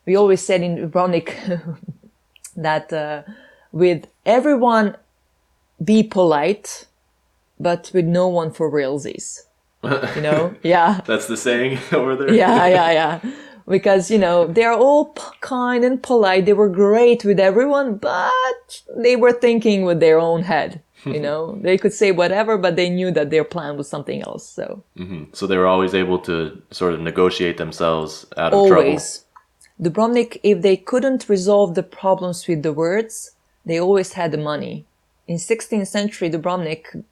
we 0.06 0.16
always 0.16 0.40
said 0.40 0.62
in 0.62 0.76
Dubrovnik 0.76 1.30
that 2.56 2.92
uh, 2.92 3.22
with 3.72 4.06
everyone 4.24 4.96
be 5.82 6.02
polite, 6.02 6.86
but 7.58 7.90
with 7.92 8.04
no 8.04 8.28
one 8.28 8.50
for 8.52 8.70
realsies. 8.70 9.40
You 9.82 10.22
know? 10.22 10.54
yeah. 10.62 11.00
That's 11.04 11.26
the 11.26 11.36
saying 11.36 11.78
over 11.92 12.16
there. 12.16 12.32
Yeah, 12.32 12.66
yeah, 12.66 12.90
yeah. 12.92 13.20
Because, 13.66 14.10
you 14.10 14.18
know, 14.18 14.46
they're 14.46 14.72
all 14.72 15.06
p- 15.06 15.22
kind 15.40 15.84
and 15.84 16.02
polite. 16.02 16.44
They 16.44 16.52
were 16.52 16.68
great 16.68 17.24
with 17.24 17.40
everyone, 17.40 17.96
but 17.96 18.82
they 18.94 19.16
were 19.16 19.32
thinking 19.32 19.84
with 19.84 20.00
their 20.00 20.20
own 20.20 20.42
head. 20.42 20.82
You 21.04 21.20
know, 21.28 21.58
they 21.60 21.78
could 21.78 21.92
say 21.92 22.12
whatever, 22.12 22.56
but 22.58 22.76
they 22.76 22.88
knew 22.90 23.10
that 23.12 23.30
their 23.30 23.44
plan 23.44 23.76
was 23.76 23.88
something 23.88 24.22
else. 24.22 24.48
So 24.48 24.82
mm-hmm. 24.96 25.24
So 25.32 25.46
they 25.46 25.56
were 25.56 25.66
always 25.66 25.94
able 25.94 26.18
to 26.20 26.62
sort 26.70 26.94
of 26.94 27.00
negotiate 27.00 27.58
themselves 27.58 28.26
out 28.36 28.52
of 28.54 28.68
trouble. 28.68 28.98
Dubrovnik, 29.80 30.38
if 30.42 30.62
they 30.62 30.76
couldn't 30.76 31.28
resolve 31.28 31.74
the 31.74 31.82
problems 31.82 32.46
with 32.46 32.62
the 32.62 32.72
words, 32.72 33.32
they 33.66 33.80
always 33.80 34.12
had 34.12 34.30
the 34.30 34.38
money. 34.38 34.86
In 35.26 35.36
16th 35.36 35.88
century, 35.88 36.30
Dubrovnik, 36.30 37.04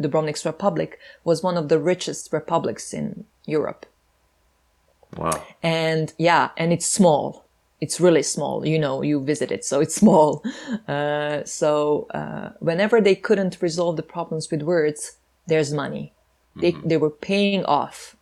Dubrovnik's 0.00 0.44
republic, 0.44 0.98
was 1.24 1.42
one 1.42 1.56
of 1.56 1.68
the 1.68 1.78
richest 1.78 2.32
republics 2.32 2.92
in 2.92 3.24
Europe. 3.46 3.86
Wow. 5.16 5.42
And 5.62 6.12
yeah, 6.18 6.50
and 6.56 6.72
it's 6.72 6.86
small. 6.86 7.44
It's 7.80 8.00
really 8.00 8.22
small. 8.22 8.66
You 8.66 8.78
know, 8.78 9.02
you 9.02 9.20
visit 9.24 9.50
it, 9.52 9.64
so 9.64 9.80
it's 9.80 9.94
small. 9.94 10.42
Uh, 10.88 11.44
so 11.44 12.06
uh, 12.14 12.50
whenever 12.60 13.00
they 13.00 13.14
couldn't 13.14 13.58
resolve 13.60 13.96
the 13.96 14.02
problems 14.02 14.50
with 14.50 14.62
words, 14.62 15.18
there's 15.46 15.72
money. 15.72 16.14
They 16.60 16.72
they 16.84 16.96
were 16.96 17.10
paying 17.10 17.64
off. 17.64 18.16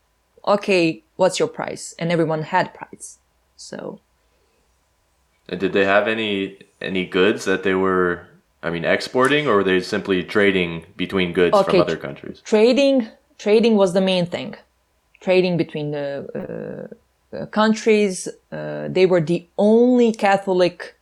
Okay, 0.47 1.05
what's 1.17 1.39
your 1.39 1.49
price? 1.49 1.95
And 1.99 2.13
everyone 2.13 2.43
had 2.43 2.75
price. 2.75 3.19
So 3.57 4.01
And 5.49 5.61
did 5.61 5.73
they 5.73 5.85
have 5.85 6.09
any 6.09 6.59
any 6.81 7.07
goods 7.07 7.45
that 7.45 7.63
they 7.63 7.75
were, 7.75 8.27
I 8.63 8.71
mean, 8.71 8.85
exporting, 8.85 9.47
or 9.47 9.57
were 9.57 9.65
they 9.65 9.81
simply 9.81 10.23
trading 10.25 10.87
between 10.97 11.33
goods 11.33 11.57
Okay, 11.57 11.71
from 11.71 11.81
other 11.81 11.97
countries? 11.97 12.41
trading 12.45 13.09
trading 13.39 13.77
was 13.77 13.93
the 13.93 14.01
main 14.01 14.27
thing 14.27 14.55
trading 15.21 15.57
between 15.57 15.91
the 15.93 16.27
uh, 16.35 16.95
countries 17.47 18.29
uh, 18.53 18.89
they 18.89 19.05
were 19.07 19.21
the 19.21 19.47
only 19.59 20.13
catholic 20.13 20.97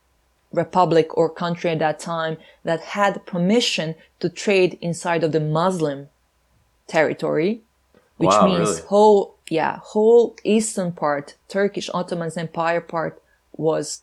republic 0.51 1.07
or 1.17 1.29
country 1.29 1.69
at 1.69 1.79
that 1.79 1.99
time 1.99 2.35
that 2.63 2.79
had 2.81 3.25
permission 3.25 3.95
to 4.19 4.27
trade 4.29 4.77
inside 4.81 5.23
of 5.23 5.31
the 5.31 5.39
muslim 5.39 6.09
territory 6.87 7.61
which 8.17 8.29
Wow, 8.29 8.45
means 8.47 8.69
really? 8.69 8.81
whole 8.87 9.35
yeah 9.49 9.79
whole 9.83 10.35
eastern 10.43 10.91
part 10.91 11.35
turkish 11.47 11.89
ottoman 11.93 12.31
empire 12.37 12.81
part 12.81 13.21
was 13.53 14.01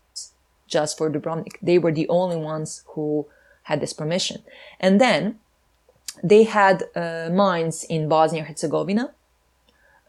just 0.66 0.96
for 0.96 1.10
dubrovnik 1.10 1.56
they 1.62 1.78
were 1.78 1.92
the 1.92 2.08
only 2.08 2.36
ones 2.36 2.82
who 2.94 3.26
had 3.64 3.80
this 3.80 3.92
permission 3.92 4.42
and 4.80 5.00
then 5.00 5.38
they 6.22 6.44
had 6.44 6.84
uh, 6.94 7.30
mines 7.32 7.84
in 7.84 8.08
Bosnia 8.08 8.44
Herzegovina. 8.44 9.12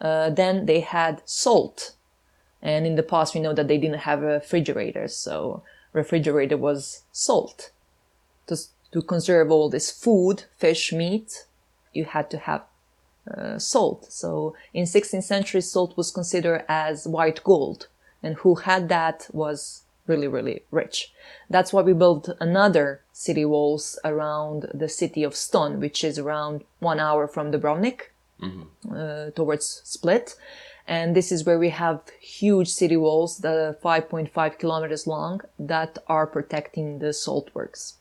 Uh, 0.02 0.30
then 0.30 0.66
they 0.66 0.82
had 0.82 1.22
salt, 1.26 1.94
and 2.64 2.88
in 2.88 2.96
the 2.96 3.04
past 3.04 3.36
we 3.36 3.42
know 3.42 3.54
that 3.54 3.68
they 3.68 3.78
didn't 3.78 4.00
have 4.00 4.22
refrigerators, 4.22 5.16
so 5.16 5.62
refrigerator 5.92 6.58
was 6.58 7.04
salt. 7.12 7.70
To 8.48 8.58
to 8.94 9.02
conserve 9.02 9.52
all 9.52 9.70
this 9.70 9.92
food, 9.92 10.46
fish, 10.58 10.94
meat, 10.94 11.46
you 11.94 12.06
had 12.06 12.30
to 12.30 12.38
have 12.38 12.64
uh, 13.30 13.58
salt. 13.58 14.12
So 14.12 14.56
in 14.74 14.86
16th 14.86 15.24
century, 15.24 15.62
salt 15.62 15.98
was 15.98 16.12
considered 16.12 16.64
as 16.68 17.08
white 17.08 17.44
gold, 17.44 17.88
and 18.22 18.36
who 18.36 18.56
had 18.56 18.90
that 18.90 19.28
was 19.32 19.84
really, 20.08 20.28
really 20.28 20.64
rich. 20.72 21.14
That's 21.50 21.72
why 21.74 21.82
we 21.82 21.94
built 21.94 22.30
another 22.40 23.02
city 23.14 23.46
walls 23.46 23.98
around 24.04 24.68
the 24.74 24.90
city 24.90 25.24
of 25.24 25.36
Ston, 25.36 25.80
which 25.80 26.04
is 26.04 26.20
around 26.20 26.64
one 26.80 27.00
hour 27.00 27.28
from 27.28 27.52
Dubrovnik, 27.52 28.12
uh, 28.94 29.32
towards 29.32 29.82
Split. 29.86 30.36
And 30.88 31.16
this 31.16 31.32
is 31.32 31.46
where 31.46 31.58
we 31.60 31.70
have 31.70 32.02
huge 32.20 32.68
city 32.68 32.98
walls, 32.98 33.38
the 33.38 33.78
5.5 33.84 34.60
kilometers 34.60 35.08
long, 35.08 35.42
that 35.58 35.98
are 36.08 36.28
protecting 36.28 37.00
the 37.00 37.14
salt 37.14 37.50
works 37.54 37.96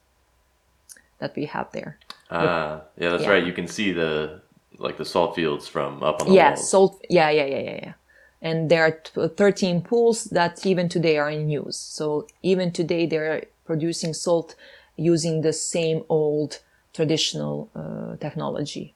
that 1.19 1.37
we 1.37 1.47
have 1.47 1.71
there. 1.73 1.99
Ah, 2.31 2.83
yeah, 2.99 3.11
that's 3.11 3.23
Yeah. 3.23 3.31
right. 3.31 3.47
You 3.47 3.53
can 3.53 3.69
see 3.69 3.93
the 3.93 4.41
like 4.79 4.97
the 4.97 5.05
salt 5.05 5.37
fields 5.37 5.69
from 5.69 6.03
up 6.03 6.21
on 6.21 6.27
the 6.27 6.35
yeah, 6.35 6.49
walls. 6.51 6.69
salt. 6.69 7.05
Yeah, 7.09 7.31
yeah, 7.31 7.45
yeah, 7.45 7.59
yeah, 7.61 7.79
yeah. 7.83 7.93
And 8.41 8.69
there 8.71 8.83
are 8.85 9.29
13 9.29 9.83
pools 9.83 10.25
that 10.25 10.67
even 10.67 10.89
today 10.89 11.19
are 11.19 11.31
in 11.31 11.49
use. 11.49 11.77
So 11.77 12.27
even 12.43 12.73
today 12.73 13.07
they're 13.07 13.45
producing 13.65 14.13
salt 14.15 14.57
using 14.97 15.43
the 15.43 15.53
same 15.53 16.05
old 16.09 16.59
traditional 16.93 17.71
uh, 17.77 18.17
technology. 18.17 18.95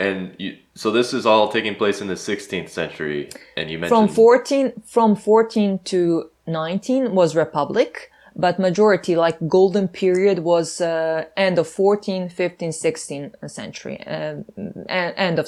And 0.00 0.34
you, 0.38 0.56
so 0.74 0.90
this 0.90 1.12
is 1.12 1.26
all 1.26 1.52
taking 1.52 1.74
place 1.76 2.00
in 2.00 2.08
the 2.08 2.14
16th 2.14 2.70
century, 2.70 3.28
and 3.56 3.70
you 3.70 3.78
mentioned 3.78 4.08
From 4.08 4.08
mentioned 4.08 4.14
14 4.14 4.72
from 4.86 5.14
14 5.14 5.78
to 5.84 6.30
19 6.46 7.14
was 7.14 7.36
republic, 7.36 8.10
but 8.34 8.58
majority 8.58 9.14
like 9.14 9.36
golden 9.46 9.88
period 9.88 10.38
was 10.38 10.80
uh, 10.80 11.26
end 11.36 11.58
of 11.58 11.68
14, 11.68 12.30
15, 12.30 12.72
16 12.72 13.32
century, 13.46 14.02
uh, 14.06 14.36
and 14.56 15.14
end 15.16 15.38
of 15.38 15.46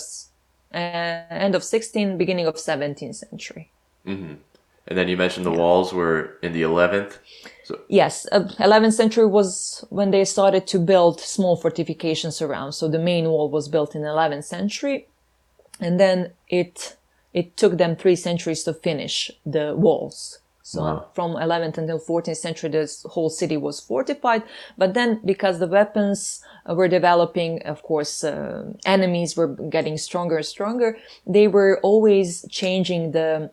uh, 0.75 0.77
end 0.77 1.55
of 1.55 1.65
16, 1.65 2.19
beginning 2.19 2.47
of 2.47 2.57
17th 2.57 3.15
century. 3.15 3.71
and 4.87 4.99
then 4.99 5.09
you 5.09 5.17
mentioned 5.17 5.47
the 5.47 5.51
walls 5.51 5.95
were 5.95 6.37
in 6.43 6.53
the 6.53 6.63
11th. 6.63 7.19
So 7.65 7.79
Yes, 7.89 8.27
uh, 8.33 8.41
11th 8.59 8.95
century 8.95 9.27
was 9.27 9.85
when 9.91 10.11
they 10.11 10.25
started 10.25 10.67
to 10.69 10.79
build 10.79 11.21
small 11.21 11.57
fortifications 11.57 12.43
around. 12.43 12.73
So 12.73 12.89
the 12.89 12.99
main 12.99 13.27
wall 13.29 13.51
was 13.51 13.69
built 13.69 13.95
in 13.95 14.03
11th 14.03 14.45
century, 14.45 15.09
and 15.81 15.99
then 16.01 16.33
it 16.49 16.97
it 17.33 17.57
took 17.57 17.79
them 17.79 17.97
three 17.97 18.17
centuries 18.17 18.63
to 18.65 18.75
finish 18.75 19.31
the 19.47 19.75
walls. 19.77 20.39
So 20.63 20.81
Wow. 20.83 21.07
from 21.15 21.33
11th 21.37 21.79
until 21.79 21.99
14th 21.99 22.37
century, 22.37 22.71
this 22.71 23.03
whole 23.11 23.31
city 23.31 23.57
was 23.57 23.81
fortified. 23.81 24.43
But 24.79 24.95
then, 24.95 25.21
because 25.25 25.59
the 25.59 25.67
weapons 25.67 26.41
uh, 26.69 26.75
were 26.75 26.89
developing, 26.89 27.63
of 27.63 27.83
course, 27.83 28.23
uh, 28.25 28.73
enemies 28.87 29.37
were 29.37 29.49
getting 29.49 29.99
stronger 29.99 30.37
and 30.37 30.47
stronger. 30.47 30.97
They 31.27 31.49
were 31.49 31.81
always 31.83 32.47
changing 32.51 33.13
the 33.13 33.51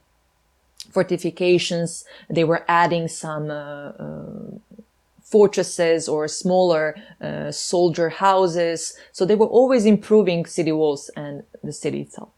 fortifications. 0.91 2.05
They 2.29 2.43
were 2.43 2.65
adding 2.67 3.07
some 3.07 3.49
uh, 3.49 3.89
uh, 3.89 4.77
fortresses 5.21 6.09
or 6.09 6.27
smaller 6.27 6.95
uh, 7.21 7.51
soldier 7.51 8.09
houses. 8.09 8.97
So 9.11 9.25
they 9.25 9.35
were 9.35 9.47
always 9.47 9.85
improving 9.85 10.45
city 10.45 10.71
walls 10.71 11.09
and 11.15 11.43
the 11.63 11.73
city 11.73 12.01
itself. 12.01 12.29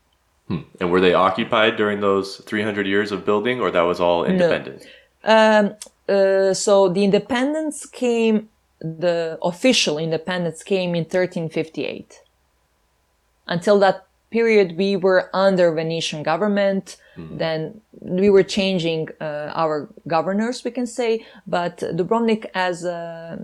And 0.80 0.92
were 0.92 1.00
they 1.00 1.14
occupied 1.14 1.78
during 1.78 2.02
those 2.02 2.38
300 2.38 2.86
years 2.86 3.12
of 3.12 3.26
building, 3.26 3.62
or 3.62 3.72
that 3.72 3.82
was 3.82 4.02
all 4.02 4.26
independent? 4.26 4.86
Um, 5.24 5.76
uh, 6.10 6.54
so 6.54 6.90
the 6.90 7.04
independence 7.04 7.86
came, 7.86 8.50
the 8.80 9.38
official 9.42 9.98
independence 9.98 10.64
came 10.64 10.90
in 10.90 11.04
1358. 11.04 12.20
Until 13.48 13.80
that 13.80 14.08
period, 14.32 14.78
we 14.78 14.96
were 14.96 15.30
under 15.34 15.72
Venetian 15.72 16.24
government. 16.24 16.98
Then 17.38 17.82
we 18.02 18.30
were 18.30 18.44
changing 18.44 19.10
uh, 19.20 19.52
our 19.54 19.90
governors, 20.08 20.64
we 20.64 20.72
can 20.72 20.88
say. 20.88 21.26
But 21.46 21.78
Dubrovnik, 21.78 22.46
as 22.56 22.84
a 22.84 23.38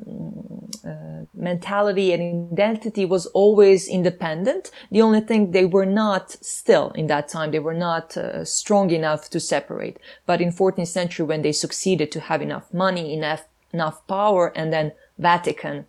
uh, 0.86 1.26
mentality 1.34 2.14
and 2.14 2.52
identity, 2.54 3.06
was 3.06 3.28
always 3.28 3.88
independent. 3.88 4.72
The 4.90 5.02
only 5.02 5.22
thing 5.22 5.52
they 5.52 5.66
were 5.66 5.86
not 5.86 6.32
still 6.32 6.92
in 6.92 7.08
that 7.08 7.28
time, 7.28 7.52
they 7.52 7.60
were 7.60 7.74
not 7.74 8.18
uh, 8.18 8.46
strong 8.46 8.90
enough 8.92 9.30
to 9.32 9.40
separate. 9.40 9.98
But 10.26 10.42
in 10.42 10.52
14th 10.52 10.88
century, 10.88 11.26
when 11.26 11.42
they 11.42 11.52
succeeded 11.52 12.12
to 12.14 12.22
have 12.22 12.42
enough 12.42 12.74
money, 12.74 13.14
enough 13.14 13.44
enough 13.74 14.08
power, 14.08 14.54
and 14.56 14.72
then 14.72 14.94
Vatican 15.20 15.86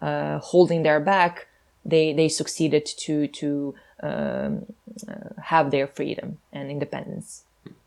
uh, 0.00 0.38
holding 0.38 0.82
their 0.82 1.00
back, 1.00 1.46
they 1.84 2.12
they 2.12 2.28
succeeded 2.28 2.84
to 2.86 3.26
to 3.28 3.74
um, 4.04 4.66
uh, 5.08 5.40
have 5.42 5.70
their 5.70 5.86
freedom 5.86 6.38
and 6.52 6.70
independence. 6.70 7.44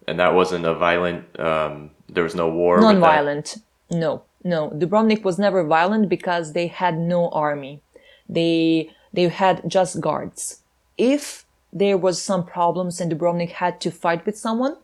And 0.08 0.20
that 0.20 0.34
wasn't 0.34 0.66
a 0.66 0.74
violent. 0.74 1.40
Um, 1.40 1.92
there 2.10 2.24
was 2.24 2.36
no 2.36 2.50
war. 2.50 2.80
Non-violent. 2.82 3.58
No, 3.92 4.24
no. 4.44 4.70
Dubrovnik 4.72 5.24
was 5.24 5.38
never 5.38 5.64
violent 5.64 6.10
because 6.10 6.54
they 6.54 6.68
had 6.68 6.98
no 6.98 7.30
army. 7.30 7.82
They 8.28 8.90
they 9.14 9.28
had 9.30 9.62
just 9.68 10.02
guards. 10.02 10.62
If 10.98 11.46
there 11.72 11.98
was 11.98 12.22
some 12.22 12.44
problems 12.46 13.00
and 13.00 13.12
Dubrovnik 13.12 13.52
had 13.52 13.80
to 13.82 13.92
fight 13.92 14.26
with 14.26 14.38
someone, 14.38 14.78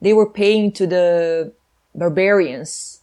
they 0.00 0.12
were 0.12 0.30
paying 0.30 0.72
to 0.72 0.86
the 0.86 1.52
barbarians, 1.94 3.00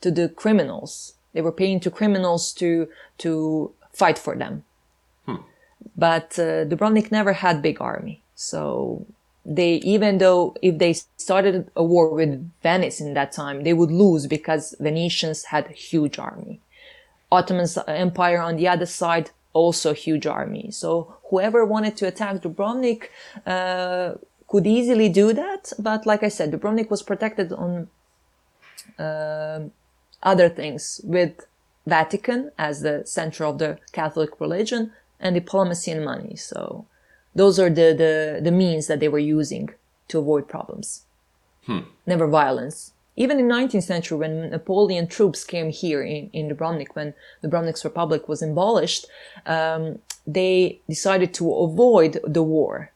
to 0.00 0.10
the 0.10 0.28
criminals. 0.28 1.14
They 1.32 1.42
were 1.42 1.52
paying 1.52 1.80
to 1.80 1.90
criminals 1.90 2.52
to 2.54 2.88
to 3.18 3.72
fight 3.92 4.18
for 4.18 4.34
them. 4.34 4.64
But 5.96 6.38
uh, 6.38 6.64
Dubrovnik 6.64 7.10
never 7.10 7.32
had 7.32 7.62
big 7.62 7.80
army, 7.80 8.22
so 8.34 9.06
they 9.44 9.74
even 9.76 10.18
though 10.18 10.54
if 10.62 10.78
they 10.78 10.92
started 11.16 11.70
a 11.74 11.82
war 11.82 12.14
with 12.14 12.50
Venice 12.62 13.00
in 13.00 13.14
that 13.14 13.32
time, 13.32 13.64
they 13.64 13.72
would 13.72 13.90
lose 13.90 14.26
because 14.26 14.74
Venetians 14.78 15.44
had 15.46 15.66
a 15.66 15.72
huge 15.72 16.18
army. 16.18 16.60
Ottoman 17.30 17.66
Empire 17.88 18.40
on 18.40 18.56
the 18.56 18.68
other 18.68 18.86
side 18.86 19.30
also 19.52 19.92
huge 19.94 20.26
army. 20.26 20.70
So 20.70 21.16
whoever 21.30 21.64
wanted 21.64 21.96
to 21.98 22.06
attack 22.06 22.42
Dubrovnik 22.42 23.08
uh, 23.46 24.14
could 24.48 24.66
easily 24.66 25.08
do 25.08 25.32
that. 25.32 25.72
But 25.78 26.06
like 26.06 26.22
I 26.22 26.28
said, 26.28 26.52
Dubrovnik 26.52 26.90
was 26.90 27.02
protected 27.02 27.52
on 27.52 27.88
um 28.98 29.72
other 30.22 30.48
things 30.48 31.00
with 31.02 31.32
Vatican 31.86 32.52
as 32.58 32.80
the 32.80 33.02
center 33.04 33.44
of 33.44 33.58
the 33.58 33.78
Catholic 33.92 34.40
religion 34.40 34.92
and 35.22 35.34
diplomacy 35.34 35.90
and 35.90 36.04
money. 36.04 36.36
So 36.36 36.86
those 37.34 37.58
are 37.58 37.70
the, 37.70 37.94
the, 37.94 38.40
the 38.42 38.50
means 38.50 38.88
that 38.88 39.00
they 39.00 39.08
were 39.08 39.18
using 39.18 39.70
to 40.08 40.18
avoid 40.18 40.48
problems. 40.48 41.04
Never 42.06 42.26
violence. 42.26 42.92
Even 43.16 43.38
in 43.38 43.46
19th 43.46 43.84
century, 43.84 44.18
when 44.18 44.50
Napoleon 44.50 45.06
troops 45.06 45.44
came 45.44 45.70
here 45.70 46.02
in, 46.02 46.30
in 46.32 46.48
Dubrovnik, 46.48 46.94
when 46.94 47.14
Dubrovnik's 47.42 47.84
republic 47.84 48.28
was 48.28 48.42
abolished, 48.42 49.06
um, 49.46 49.98
they 50.26 50.80
decided 50.88 51.34
to 51.34 51.52
avoid 51.52 52.18
the 52.26 52.42
war. 52.42 52.90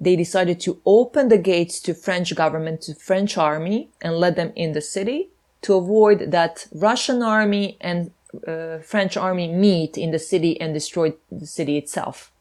They 0.00 0.16
decided 0.16 0.60
to 0.60 0.80
open 0.84 1.28
the 1.28 1.38
gates 1.38 1.78
to 1.80 1.94
French 1.94 2.34
government, 2.34 2.82
to 2.82 2.94
French 2.94 3.38
army, 3.38 3.90
and 4.02 4.16
let 4.16 4.34
them 4.34 4.52
in 4.56 4.72
the 4.72 4.80
city 4.80 5.28
to 5.62 5.74
avoid 5.74 6.30
that 6.30 6.66
Russian 6.72 7.22
army 7.22 7.76
and 7.80 8.10
uh, 8.46 8.78
French 8.78 9.16
army 9.16 9.48
meet 9.48 9.98
in 9.98 10.10
the 10.10 10.18
city 10.18 10.60
and 10.60 10.74
destroy 10.74 11.12
the 11.30 11.46
city 11.46 11.76
itself, 11.76 12.32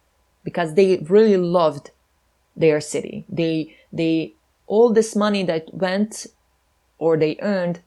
because 0.43 0.73
they 0.73 0.97
really 1.09 1.37
loved 1.37 1.91
their 2.55 2.81
city. 2.81 3.25
They 3.29 3.75
they 3.91 4.33
all 4.67 4.93
this 4.93 5.15
money 5.15 5.43
that 5.43 5.73
went 5.73 6.27
or 6.97 7.17
they 7.17 7.37
earned 7.41 7.79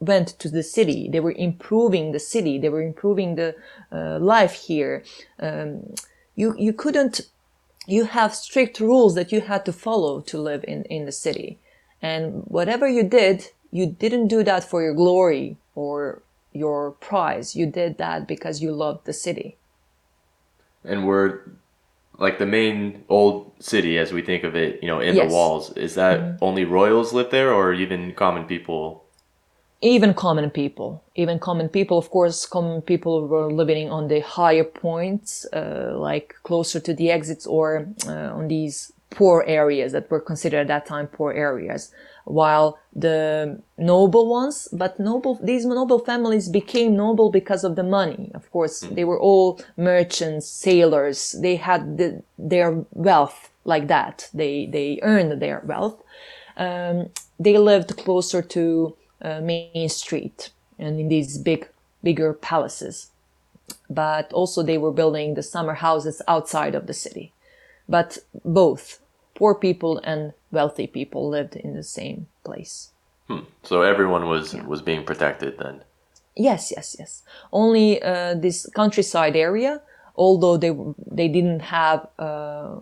went 0.00 0.28
to 0.38 0.48
the 0.48 0.62
city. 0.62 1.08
They 1.08 1.20
were 1.20 1.32
improving 1.32 2.12
the 2.12 2.18
city. 2.18 2.58
They 2.58 2.68
were 2.68 2.82
improving 2.82 3.36
the 3.36 3.54
uh, 3.92 4.18
life 4.18 4.54
here. 4.54 5.04
Um, 5.38 5.94
you 6.34 6.54
you 6.58 6.72
couldn't. 6.72 7.20
You 7.86 8.04
have 8.04 8.34
strict 8.34 8.80
rules 8.80 9.14
that 9.14 9.32
you 9.32 9.40
had 9.40 9.64
to 9.64 9.72
follow 9.72 10.20
to 10.20 10.38
live 10.38 10.64
in 10.66 10.84
in 10.84 11.06
the 11.06 11.12
city, 11.12 11.58
and 12.02 12.42
whatever 12.44 12.88
you 12.88 13.02
did, 13.02 13.48
you 13.70 13.86
didn't 13.86 14.28
do 14.28 14.42
that 14.42 14.64
for 14.64 14.82
your 14.82 14.94
glory 14.94 15.56
or 15.74 16.22
your 16.52 16.92
prize. 16.92 17.54
You 17.56 17.66
did 17.66 17.98
that 17.98 18.26
because 18.26 18.62
you 18.62 18.72
loved 18.72 19.06
the 19.06 19.12
city. 19.12 19.56
And 20.84 21.06
we're 21.06 21.40
like 22.18 22.38
the 22.38 22.46
main 22.46 23.04
old 23.08 23.52
city, 23.60 23.98
as 23.98 24.12
we 24.12 24.22
think 24.22 24.44
of 24.44 24.54
it, 24.54 24.82
you 24.82 24.88
know, 24.88 25.00
in 25.00 25.14
Yes. 25.14 25.28
the 25.28 25.34
walls. 25.34 25.72
Is 25.76 25.94
that 25.94 26.38
only 26.40 26.64
royals 26.64 27.12
live 27.12 27.30
there, 27.30 27.52
or 27.52 27.72
even 27.72 28.14
common 28.14 28.44
people? 28.44 29.04
even 29.82 30.12
common 30.12 30.50
people 30.50 31.02
even 31.14 31.38
common 31.38 31.68
people 31.68 31.96
of 31.96 32.10
course 32.10 32.44
common 32.46 32.82
people 32.82 33.26
were 33.26 33.50
living 33.50 33.90
on 33.90 34.08
the 34.08 34.20
higher 34.20 34.64
points 34.64 35.46
uh, 35.54 35.92
like 35.96 36.34
closer 36.42 36.78
to 36.78 36.92
the 36.92 37.10
exits 37.10 37.46
or 37.46 37.88
uh, 38.06 38.30
on 38.36 38.48
these 38.48 38.92
poor 39.10 39.44
areas 39.46 39.92
that 39.92 40.10
were 40.10 40.20
considered 40.20 40.60
at 40.60 40.68
that 40.68 40.86
time 40.86 41.06
poor 41.06 41.32
areas 41.32 41.92
while 42.24 42.78
the 42.94 43.60
noble 43.76 44.28
ones 44.28 44.68
but 44.72 45.00
noble 45.00 45.38
these 45.42 45.64
noble 45.64 45.98
families 45.98 46.48
became 46.48 46.96
noble 46.96 47.30
because 47.30 47.64
of 47.64 47.76
the 47.76 47.82
money. 47.82 48.30
Of 48.34 48.50
course 48.50 48.80
they 48.80 49.04
were 49.04 49.18
all 49.18 49.60
merchants 49.76 50.48
sailors. 50.48 51.34
They 51.40 51.56
had 51.56 51.98
the, 51.98 52.22
their 52.38 52.84
wealth 52.92 53.50
like 53.64 53.88
that. 53.88 54.28
They 54.32 54.66
they 54.66 55.00
earned 55.02 55.40
their 55.42 55.62
wealth. 55.64 56.02
Um, 56.56 57.10
they 57.38 57.58
lived 57.58 57.96
closer 57.96 58.42
to 58.42 58.96
uh, 59.22 59.40
main 59.40 59.88
street 59.88 60.50
and 60.78 61.00
in 61.00 61.08
these 61.08 61.38
big 61.38 61.68
bigger 62.02 62.32
palaces. 62.32 63.10
But 63.88 64.32
also 64.32 64.62
they 64.62 64.78
were 64.78 64.92
building 64.92 65.34
the 65.34 65.42
summer 65.42 65.74
houses 65.74 66.22
outside 66.28 66.74
of 66.74 66.86
the 66.86 66.94
city. 66.94 67.32
But 67.88 68.18
both 68.44 68.99
poor 69.40 69.54
people 69.66 69.98
and 70.10 70.32
wealthy 70.52 70.86
people 70.86 71.22
lived 71.36 71.56
in 71.56 71.74
the 71.74 71.86
same 71.98 72.26
place 72.44 72.90
So 73.62 73.82
everyone 73.82 74.28
was 74.28 74.54
was 74.66 74.82
being 74.82 75.04
protected 75.04 75.58
then. 75.58 75.82
Yes, 76.36 76.72
yes, 76.76 76.96
yes. 76.98 77.22
Only 77.52 78.02
uh, 78.02 78.34
this 78.34 78.66
countryside 78.74 79.36
area, 79.36 79.82
although 80.16 80.56
they 80.56 80.72
they 81.06 81.28
didn't 81.28 81.60
have 81.60 82.08
a 82.18 82.78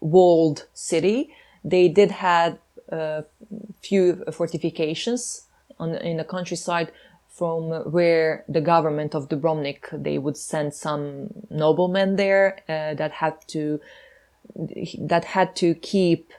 walled 0.00 0.66
city, 0.74 1.34
they 1.64 1.88
did 1.88 2.10
have 2.10 2.58
a 2.90 3.24
few 3.82 4.24
fortifications 4.32 5.46
on 5.78 5.94
in 5.96 6.16
the 6.16 6.24
countryside 6.24 6.92
from 7.28 7.70
where 7.92 8.44
the 8.48 8.60
government 8.60 9.14
of 9.14 9.28
Dubrovnik 9.28 9.82
they 9.92 10.18
would 10.18 10.36
send 10.36 10.74
some 10.74 11.28
noblemen 11.50 12.16
there 12.16 12.58
uh, 12.68 12.94
that 12.94 13.12
had 13.12 13.34
to 13.48 13.80
that 14.98 15.24
had 15.24 15.54
to 15.56 15.74
keep 15.74 16.32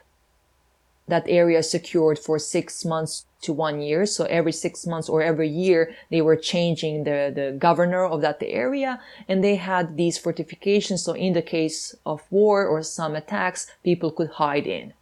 that 1.10 1.24
area 1.28 1.62
secured 1.62 2.18
for 2.18 2.38
six 2.38 2.84
months 2.84 3.26
to 3.42 3.52
one 3.52 3.80
year. 3.82 4.06
So 4.06 4.24
every 4.24 4.52
six 4.52 4.86
months 4.86 5.08
or 5.08 5.22
every 5.22 5.48
year, 5.48 5.94
they 6.10 6.22
were 6.22 6.36
changing 6.36 7.04
the, 7.04 7.32
the 7.34 7.56
governor 7.58 8.04
of 8.04 8.20
that 8.22 8.38
area 8.42 9.00
and 9.28 9.42
they 9.44 9.56
had 9.56 9.96
these 9.96 10.18
fortifications. 10.18 11.02
So 11.02 11.12
in 11.12 11.32
the 11.32 11.42
case 11.42 11.94
of 12.06 12.22
war 12.30 12.66
or 12.66 12.82
some 12.82 13.14
attacks, 13.14 13.66
people 13.84 14.10
could 14.10 14.30
hide 14.30 14.66
in 14.66 14.92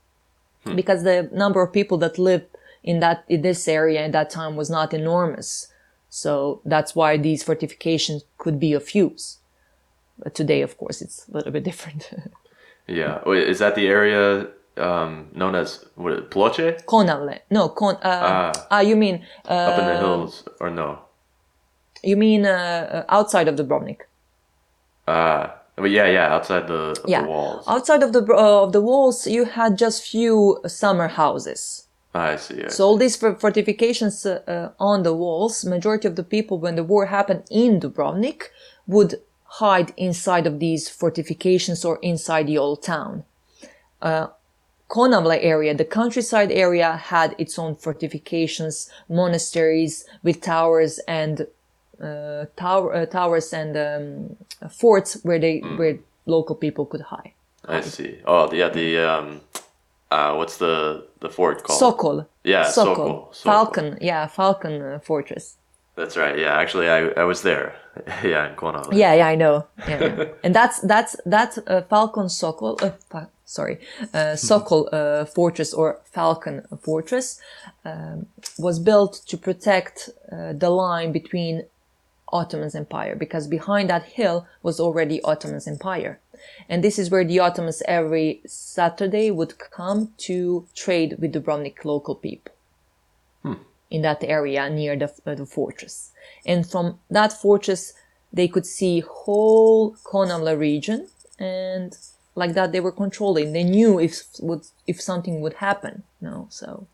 hmm. 0.65 0.75
because 0.75 1.05
the 1.05 1.29
number 1.33 1.63
of 1.63 1.73
people 1.73 1.99
that 1.99 2.19
lived 2.19 2.47
in 2.83 3.01
that, 3.01 3.25
in 3.29 3.43
this 3.43 3.69
area 3.69 4.05
at 4.05 4.13
that 4.13 4.31
time 4.31 4.57
was 4.57 4.71
not 4.71 4.95
enormous. 4.95 5.69
So 6.11 6.63
that's 6.65 6.95
why 6.95 7.17
these 7.17 7.43
fortifications 7.43 8.25
could 8.39 8.59
be 8.59 8.73
of 8.73 8.95
use. 8.95 9.39
But 10.19 10.35
today, 10.35 10.63
of 10.63 10.77
course, 10.79 11.03
it's 11.03 11.29
a 11.29 11.33
little 11.33 11.53
bit 11.53 11.65
different. 11.65 12.11
Yeah. 12.89 13.21
Wait, 13.27 13.49
Is 13.49 13.59
that 13.59 13.75
the 13.75 13.87
area 13.89 14.47
um, 14.77 15.29
known 15.35 15.55
as 15.55 15.85
what? 15.95 16.31
Ploče? 16.31 16.85
Konavle. 16.87 17.41
No, 17.51 17.69
Kon, 17.69 17.95
uh, 17.97 17.99
Ah. 18.03 18.53
ah, 18.71 18.81
you 18.81 18.97
mean, 18.97 19.25
uh, 19.49 19.53
Up 19.53 19.79
in 19.79 19.87
the 19.87 19.97
hills, 19.99 20.45
or 20.61 20.71
no? 20.71 20.99
You 22.03 22.17
mean 22.17 22.47
uh, 22.47 23.05
outside 23.09 23.49
of 23.49 23.57
Dubrovnik? 23.57 24.01
Uh, 25.07 25.49
but 25.77 25.91
yeah, 25.91 26.07
yeah, 26.07 26.35
outside 26.35 26.67
the, 26.69 26.75
of 27.03 27.09
Yeah, 27.09 27.23
the 27.23 27.29
walls. 27.29 27.65
outside 27.67 28.03
of 28.03 28.13
the 28.13 28.23
uh, 28.33 28.63
of 28.65 28.73
the 28.73 28.81
walls, 28.81 29.27
you 29.27 29.45
had 29.45 29.77
just 29.79 30.03
few 30.07 30.61
summer 30.67 31.09
houses. 31.09 31.87
I 32.15 32.37
see. 32.37 32.65
I 32.65 32.69
So 32.69 32.87
all 32.87 32.97
these 32.97 33.17
fortifications 33.17 34.25
uh, 34.27 34.71
on 34.79 35.03
the 35.03 35.13
walls, 35.15 35.65
majority 35.65 36.09
of 36.09 36.15
the 36.17 36.25
people, 36.25 36.59
when 36.59 36.75
the 36.77 36.85
war 36.85 37.07
happened 37.07 37.43
in 37.51 37.81
Dubrovnik, 37.81 38.51
would 38.87 39.21
hide 39.49 39.93
inside 39.97 40.47
of 40.47 40.59
these 40.59 40.89
fortifications 40.89 41.85
or 41.85 41.99
inside 42.03 42.47
the 42.47 42.59
old 42.59 42.83
town. 42.83 43.25
Uh, 44.01 44.29
area, 44.95 45.75
the 45.75 45.85
countryside 45.85 46.51
area, 46.53 46.97
had 46.97 47.35
its 47.39 47.59
own 47.59 47.75
fortifications, 47.75 48.91
monasteries 49.09 50.05
with 50.23 50.41
towers 50.41 50.99
and 51.07 51.47
uh, 52.03 52.47
tower, 52.57 52.95
uh, 52.95 53.07
towers 53.07 53.53
and 53.53 53.77
um, 53.77 54.37
forts 54.71 55.19
where 55.25 55.39
they 55.39 55.59
where 55.77 55.99
local 56.27 56.55
people 56.55 56.87
could 56.87 57.03
hide. 57.03 57.33
I 57.67 57.81
see. 57.83 58.19
Oh, 58.25 58.51
yeah, 58.53 58.71
the 58.71 58.99
um, 58.99 59.41
uh, 60.11 60.35
what's 60.35 60.57
the 60.57 61.07
the 61.21 61.29
fort 61.29 61.65
called? 61.65 61.79
Sokol. 61.79 62.27
Yeah, 62.45 62.71
Sokol. 62.71 62.95
Sokol. 62.95 63.33
Sokol. 63.33 63.53
Falcon. 63.53 63.99
Yeah, 64.01 64.27
Falcon 64.27 64.81
uh, 64.81 64.99
Fortress. 65.01 65.58
That's 65.99 66.17
right. 66.17 66.39
Yeah, 66.39 66.57
actually, 66.57 66.89
I 66.89 67.09
I 67.23 67.25
was 67.25 67.43
there. 67.43 67.75
yeah, 68.23 68.49
in 68.49 68.55
Konavle. 68.55 68.93
Yeah, 68.93 69.15
yeah, 69.15 69.27
I 69.27 69.35
know. 69.35 69.67
Yeah, 69.89 70.05
yeah. 70.05 70.25
and 70.45 70.55
that's 70.55 70.79
that's 70.81 71.17
that 71.27 71.59
uh, 71.67 71.83
Falcon 71.91 72.29
Sokol. 72.29 72.79
Uh, 72.81 72.93
fa- 73.11 73.29
sorry, 73.45 73.79
uh, 74.15 74.37
Sokol 74.49 74.89
uh, 74.93 75.25
Fortress 75.25 75.75
or 75.75 76.01
Falcon 76.05 76.63
Fortress 76.83 77.41
um, 77.85 78.27
was 78.59 78.79
built 78.79 79.23
to 79.27 79.37
protect 79.37 80.11
uh, 80.31 80.53
the 80.53 80.71
line 80.71 81.11
between 81.11 81.65
Ottoman's 82.33 82.77
Empire 82.77 83.17
because 83.17 83.49
behind 83.49 83.91
that 83.91 84.05
hill 84.05 84.47
was 84.63 84.79
already 84.79 85.21
Ottoman's 85.25 85.67
Empire. 85.67 86.21
And 86.69 86.85
this 86.85 86.99
is 86.99 87.11
where 87.11 87.25
the 87.25 87.41
Ottomans 87.41 87.83
every 87.89 88.43
Saturday 88.47 89.33
would 89.33 89.59
come 89.59 90.13
to 90.19 90.69
trade 90.77 91.17
with 91.19 91.33
the 91.33 91.41
Dubrovnik 91.41 91.85
local 91.85 92.15
people 92.15 92.53
in 93.91 94.03
that 94.03 94.23
area 94.23 94.69
near 94.69 94.97
the, 94.97 95.13
uh, 95.27 95.35
the 95.35 95.47
fortress. 95.47 96.13
And 96.47 96.69
from 96.69 96.99
that 97.11 97.33
fortress, 97.33 97.93
they 98.33 98.49
could 98.49 98.67
see 98.67 99.01
whole 99.01 99.97
Konavle 100.05 100.59
region 100.59 101.09
and 101.39 101.97
like 102.35 102.55
that 102.55 102.73
they 102.73 102.81
were 102.81 102.93
controlling. 102.93 103.53
They 103.53 103.65
knew 103.65 103.99
if 103.99 104.23
would 104.41 104.63
if 104.87 105.01
something 105.01 105.41
would 105.41 105.55
happen. 105.55 106.05
No, 106.21 106.47
so 106.51 106.87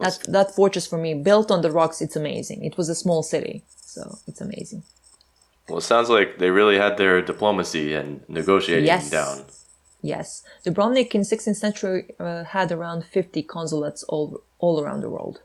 that 0.00 0.18
that 0.28 0.54
fortress 0.54 0.86
for 0.86 0.98
me, 0.98 1.14
built 1.14 1.50
on 1.50 1.62
the 1.62 1.70
rocks, 1.70 2.00
it's 2.00 2.16
amazing. 2.16 2.64
It 2.64 2.76
was 2.76 2.88
a 2.88 2.94
small 2.94 3.22
city, 3.22 3.64
so 3.76 4.18
it's 4.26 4.40
amazing. 4.40 4.82
Well, 5.68 5.78
it 5.78 5.82
sounds 5.82 6.08
like 6.08 6.38
they 6.38 6.50
really 6.50 6.78
had 6.78 6.96
their 6.96 7.22
diplomacy 7.22 7.94
and 7.94 8.22
negotiating 8.28 8.86
Yes. 8.86 9.10
down. 9.10 9.44
Yes, 10.02 10.42
Dubrovnik 10.64 11.14
in 11.14 11.20
16th 11.22 11.56
century 11.56 12.14
uh, 12.18 12.44
had 12.44 12.72
around 12.72 13.04
50 13.04 13.42
consulates 13.42 14.02
all 14.04 14.40
all 14.58 14.80
around 14.82 15.02
the 15.02 15.10
world. 15.10 15.40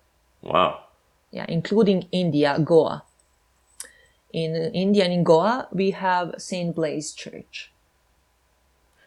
Wow. 0.45 0.83
yeah, 1.31 1.45
including 1.49 2.07
India, 2.11 2.57
Goa. 2.63 3.03
In 4.31 4.55
India 4.73 5.03
and 5.05 5.13
in 5.13 5.23
Goa, 5.23 5.67
we 5.71 5.91
have 5.91 6.35
Saint 6.37 6.75
Blaise 6.75 7.13
Church, 7.13 7.71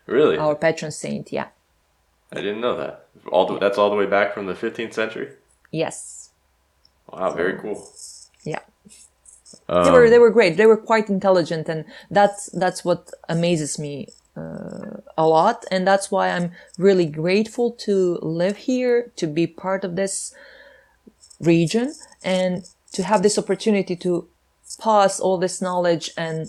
Really? 0.06 0.36
our 0.38 0.54
patron 0.56 0.90
saint. 0.90 1.32
Yeah, 1.32 1.48
I 2.32 2.36
didn't 2.36 2.60
know 2.62 2.76
that. 2.76 3.06
All 3.30 3.46
the, 3.46 3.58
that's 3.58 3.76
all 3.78 3.90
the 3.90 3.96
way 3.96 4.06
back 4.06 4.32
from 4.34 4.46
the 4.46 4.54
15th 4.54 4.94
century. 4.94 5.28
yes, 5.70 6.30
Wow, 7.12 7.32
very 7.32 7.58
cool. 7.58 7.90
yeah. 8.44 8.60
Um, 9.68 9.84
They 9.84 9.90
were 9.90 10.10
they 10.10 10.18
were 10.18 10.30
great. 10.30 10.56
They 10.56 10.66
were 10.66 10.76
quite 10.76 11.08
intelligent, 11.08 11.68
and 11.68 11.84
that's 12.10 12.46
that's 12.52 12.84
what 12.84 13.10
amazes 13.28 13.78
me 13.78 14.08
uh, 14.36 15.00
a 15.16 15.26
lot. 15.26 15.64
And 15.70 15.86
that's 15.86 16.10
why 16.10 16.28
I'm 16.30 16.52
really 16.78 17.06
grateful 17.06 17.70
to 17.86 18.18
live 18.22 18.56
here, 18.70 19.10
to 19.16 19.26
be 19.26 19.46
part 19.46 19.84
of 19.84 19.96
this 19.96 20.34
region, 21.40 21.94
and 22.22 22.68
to 22.92 23.02
have 23.02 23.22
this 23.22 23.38
opportunity 23.38 23.96
to 23.96 24.28
pass 24.80 25.20
all 25.20 25.38
this 25.38 25.60
knowledge 25.62 26.10
and 26.16 26.48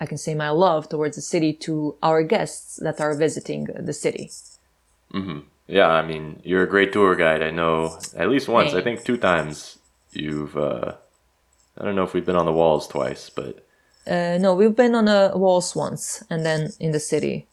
I 0.00 0.06
can 0.06 0.18
say 0.18 0.34
my 0.34 0.50
love 0.50 0.88
towards 0.88 1.16
the 1.16 1.22
city 1.22 1.52
to 1.66 1.96
our 2.02 2.22
guests 2.22 2.76
that 2.82 3.00
are 3.00 3.14
visiting 3.14 3.64
the 3.64 3.92
city. 3.92 4.30
Yeah, 5.66 5.88
I 5.88 6.04
mean, 6.04 6.40
you're 6.44 6.64
a 6.64 6.68
great 6.68 6.92
tour 6.92 7.14
guide. 7.14 7.42
I 7.42 7.50
know 7.50 7.98
at 8.16 8.28
least 8.28 8.48
once. 8.48 8.74
I 8.74 8.82
think 8.82 9.04
two 9.04 9.16
times 9.16 9.78
you've. 10.12 10.56
Uh, 10.56 10.94
I 11.78 11.84
don't 11.84 11.94
know 11.96 12.02
if 12.04 12.12
we've 12.12 12.26
been 12.26 12.36
on 12.36 12.44
the 12.46 12.52
walls 12.52 12.86
twice, 12.86 13.30
but 13.30 13.64
Uh, 14.06 14.36
no, 14.38 14.54
we've 14.54 14.76
been 14.76 14.94
on 14.94 15.06
the 15.06 15.32
walls 15.34 15.74
once, 15.74 16.22
and 16.28 16.44
then 16.44 16.72
in 16.80 16.92
the 16.92 17.00
city. 17.00 17.46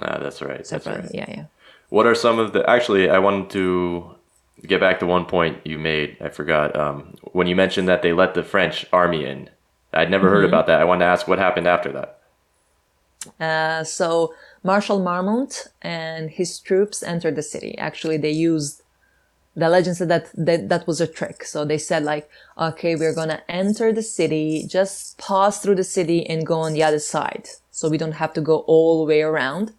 ah, 0.00 0.18
that's 0.18 0.42
right. 0.42 0.66
That's 0.68 0.86
right. 0.86 1.08
Yeah, 1.14 1.26
yeah. 1.28 1.44
What 1.90 2.06
are 2.06 2.14
some 2.16 2.40
of 2.40 2.52
the? 2.52 2.68
Actually, 2.68 3.08
I 3.08 3.18
wanted 3.18 3.50
to 3.50 4.13
get 4.62 4.80
back 4.80 5.00
to 5.00 5.06
one 5.06 5.24
point 5.26 5.58
you 5.64 5.78
made. 5.78 6.16
I 6.20 6.28
forgot 6.28 6.74
um, 6.76 7.14
when 7.32 7.46
you 7.46 7.56
mentioned 7.56 7.88
that 7.88 8.02
they 8.02 8.12
let 8.12 8.34
the 8.34 8.42
French 8.42 8.86
army 8.92 9.24
in. 9.24 9.50
I'd 9.92 10.10
never 10.10 10.28
heard 10.28 10.44
about 10.44 10.66
that. 10.66 10.80
I 10.80 10.84
wanted 10.84 11.04
to 11.04 11.10
ask 11.10 11.28
what 11.28 11.38
happened 11.38 11.68
after 11.68 11.92
that. 11.92 12.18
Uh, 13.40 13.84
so 13.84 14.34
Marshal 14.64 14.98
Marmont 14.98 15.68
and 15.82 16.30
his 16.30 16.58
troops 16.58 17.02
entered 17.02 17.36
the 17.36 17.42
city. 17.42 17.78
Actually, 17.78 18.16
they 18.16 18.30
used 18.30 18.82
the 19.56 19.68
legend 19.68 19.96
said 19.96 20.08
that, 20.08 20.30
that 20.34 20.68
that 20.68 20.86
was 20.86 21.00
a 21.00 21.06
trick. 21.06 21.44
So 21.44 21.64
they 21.64 21.78
said 21.78 22.02
like, 22.02 22.28
okay, 22.58 22.96
we're 22.96 23.14
gonna 23.14 23.42
enter 23.48 23.92
the 23.92 24.02
city, 24.02 24.66
just 24.68 25.16
pass 25.18 25.60
through 25.60 25.76
the 25.76 25.84
city 25.84 26.26
and 26.26 26.46
go 26.46 26.58
on 26.58 26.72
the 26.72 26.82
other 26.82 26.98
side. 26.98 27.48
So 27.70 27.88
we 27.88 27.98
don't 27.98 28.12
have 28.12 28.32
to 28.34 28.40
go 28.40 28.58
all 28.66 28.98
the 28.98 29.08
way 29.08 29.22
around. 29.22 29.72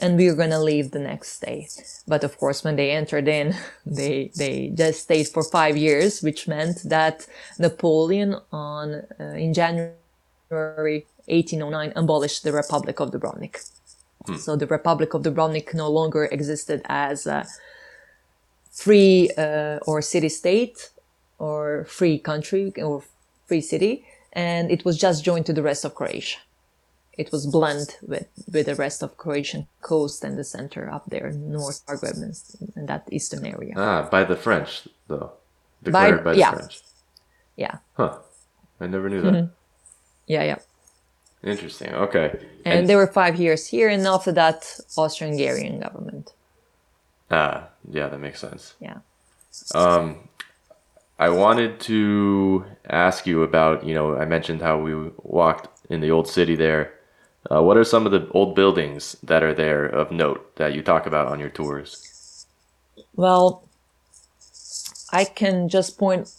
And 0.00 0.16
we're 0.16 0.36
gonna 0.36 0.60
leave 0.60 0.92
the 0.92 1.00
next 1.00 1.40
day. 1.40 1.68
But 2.06 2.22
of 2.24 2.38
course, 2.38 2.62
when 2.62 2.76
they 2.76 2.90
entered 2.90 3.28
in, 3.28 3.54
they, 3.86 4.30
they 4.36 4.70
just 4.74 5.02
stayed 5.02 5.28
for 5.28 5.42
five 5.42 5.76
years, 5.76 6.22
which 6.22 6.46
meant 6.46 6.82
that 6.84 7.26
Napoleon 7.58 8.36
on, 8.52 9.02
uh, 9.18 9.24
in 9.34 9.52
January 9.54 11.06
1809 11.26 11.92
abolished 11.96 12.44
the 12.44 12.52
Republic 12.52 13.00
of 13.00 13.10
Dubrovnik. 13.10 13.58
So 14.36 14.56
the 14.56 14.66
Republic 14.66 15.14
of 15.14 15.22
Dubrovnik 15.22 15.72
no 15.74 15.88
longer 15.88 16.24
existed 16.26 16.82
as 16.86 17.26
a 17.26 17.46
free 18.70 19.30
uh, 19.38 19.78
or 19.86 20.02
city 20.02 20.28
state 20.28 20.90
or 21.38 21.84
free 21.84 22.18
country 22.18 22.72
or 22.76 23.02
free 23.46 23.60
city, 23.60 24.04
and 24.32 24.70
it 24.70 24.84
was 24.84 24.98
just 24.98 25.24
joined 25.24 25.46
to 25.46 25.52
the 25.52 25.62
rest 25.62 25.84
of 25.84 25.94
Croatia. 25.94 26.38
It 27.18 27.32
was 27.32 27.46
blended 27.46 27.96
with, 28.00 28.28
with 28.52 28.66
the 28.66 28.76
rest 28.76 29.02
of 29.02 29.16
Croatian 29.18 29.66
coast 29.82 30.22
and 30.22 30.38
the 30.38 30.44
center 30.44 30.88
up 30.88 31.04
there, 31.06 31.32
North 31.32 31.84
Zagreb 31.84 32.22
and, 32.22 32.34
and 32.76 32.88
that 32.88 33.08
eastern 33.10 33.44
area. 33.44 33.74
Ah, 33.76 34.08
by 34.08 34.22
the 34.22 34.36
French, 34.36 34.86
though. 35.08 35.32
Declared 35.82 36.22
by, 36.24 36.32
the 36.32 36.38
yeah. 36.38 36.52
French. 36.52 36.80
Yeah, 37.56 37.78
Huh. 37.96 38.18
I 38.80 38.86
never 38.86 39.08
knew 39.08 39.20
that. 39.22 39.50
yeah, 40.28 40.44
yeah. 40.44 40.58
Interesting. 41.42 41.92
Okay. 41.92 42.38
And, 42.64 42.88
there 42.88 42.96
were 42.96 43.08
five 43.08 43.36
years 43.36 43.66
here, 43.66 43.88
and 43.88 44.06
after 44.06 44.30
that, 44.32 44.78
Austrian-Hungarian 44.96 45.80
government. 45.80 46.32
ah, 47.32 47.68
yeah, 47.90 48.06
that 48.08 48.18
makes 48.18 48.40
sense. 48.40 48.74
Yeah. 48.80 48.98
Um, 49.74 50.28
I 51.18 51.30
wanted 51.30 51.80
to 51.80 52.64
ask 52.88 53.26
you 53.26 53.42
about, 53.42 53.84
you 53.84 53.94
know, 53.94 54.16
I 54.16 54.24
mentioned 54.24 54.62
how 54.62 54.78
we 54.78 54.94
walked 55.24 55.68
in 55.90 56.00
the 56.00 56.12
old 56.12 56.28
city 56.28 56.54
there. 56.54 56.92
Uh, 57.50 57.62
what 57.62 57.76
are 57.76 57.84
some 57.84 58.04
of 58.04 58.12
the 58.12 58.28
old 58.32 58.54
buildings 58.54 59.16
that 59.22 59.42
are 59.42 59.54
there 59.54 59.86
of 59.86 60.12
note 60.12 60.56
that 60.56 60.74
you 60.74 60.82
talk 60.82 61.06
about 61.06 61.26
on 61.26 61.40
your 61.40 61.48
tours? 61.48 62.46
Well, 63.14 63.64
I 65.12 65.24
can 65.24 65.68
just 65.68 65.98
point 65.98 66.30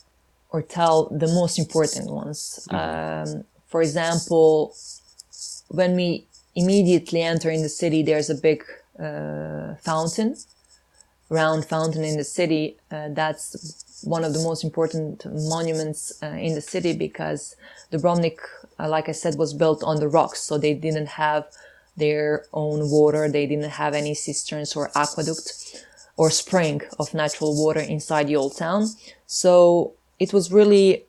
or 0.51 0.61
tell 0.61 1.09
the 1.09 1.27
most 1.27 1.57
important 1.57 2.11
ones. 2.11 2.67
Um, 2.71 3.43
for 3.67 3.81
example, 3.81 4.75
when 5.69 5.95
we 5.95 6.25
immediately 6.55 7.21
enter 7.21 7.49
in 7.49 7.61
the 7.63 7.69
city, 7.69 8.03
there's 8.03 8.29
a 8.29 8.35
big 8.35 8.63
uh, 8.99 9.75
fountain, 9.75 10.35
round 11.29 11.65
fountain 11.65 12.03
in 12.03 12.17
the 12.17 12.23
city. 12.23 12.77
Uh, 12.91 13.09
that's 13.09 14.03
one 14.03 14.23
of 14.23 14.33
the 14.33 14.39
most 14.39 14.63
important 14.63 15.25
monuments 15.25 16.13
uh, 16.23 16.27
in 16.27 16.55
the 16.55 16.61
city 16.61 16.93
because 16.93 17.55
Dubrovnik, 17.91 18.37
like 18.87 19.09
I 19.09 19.13
said, 19.13 19.35
was 19.35 19.53
built 19.53 19.83
on 19.83 19.99
the 19.99 20.07
rocks, 20.07 20.41
so 20.41 20.57
they 20.57 20.73
didn't 20.73 21.07
have 21.07 21.45
their 21.97 22.45
own 22.53 22.89
water. 22.89 23.29
They 23.29 23.45
didn't 23.45 23.71
have 23.71 23.93
any 23.93 24.13
cisterns 24.13 24.75
or 24.75 24.91
aqueduct 24.95 25.85
or 26.15 26.29
spring 26.29 26.81
of 26.99 27.13
natural 27.13 27.55
water 27.55 27.79
inside 27.79 28.27
the 28.27 28.35
old 28.35 28.57
town. 28.57 28.87
So 29.25 29.93
it 30.19 30.33
was 30.33 30.51
really 30.51 31.05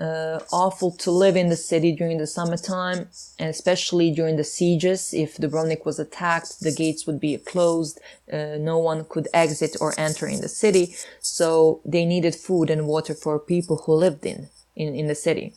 uh, 0.00 0.40
awful 0.52 0.90
to 0.90 1.10
live 1.10 1.36
in 1.36 1.48
the 1.48 1.56
city 1.56 1.92
during 1.92 2.18
the 2.18 2.26
summertime, 2.26 3.08
and 3.38 3.50
especially 3.50 4.10
during 4.10 4.36
the 4.36 4.44
sieges. 4.44 5.12
If 5.12 5.36
Dubrovnik 5.36 5.84
was 5.84 5.98
attacked, 5.98 6.60
the 6.60 6.72
gates 6.72 7.06
would 7.06 7.20
be 7.20 7.36
closed. 7.36 8.00
Uh, 8.32 8.56
no 8.58 8.78
one 8.78 9.04
could 9.04 9.28
exit 9.34 9.76
or 9.80 9.94
enter 9.98 10.26
in 10.26 10.40
the 10.40 10.48
city. 10.48 10.94
So 11.20 11.80
they 11.84 12.04
needed 12.04 12.34
food 12.34 12.70
and 12.70 12.86
water 12.86 13.14
for 13.14 13.38
people 13.38 13.82
who 13.84 13.94
lived 13.94 14.24
in, 14.24 14.48
in, 14.74 14.94
in 14.94 15.06
the 15.08 15.14
city. 15.14 15.54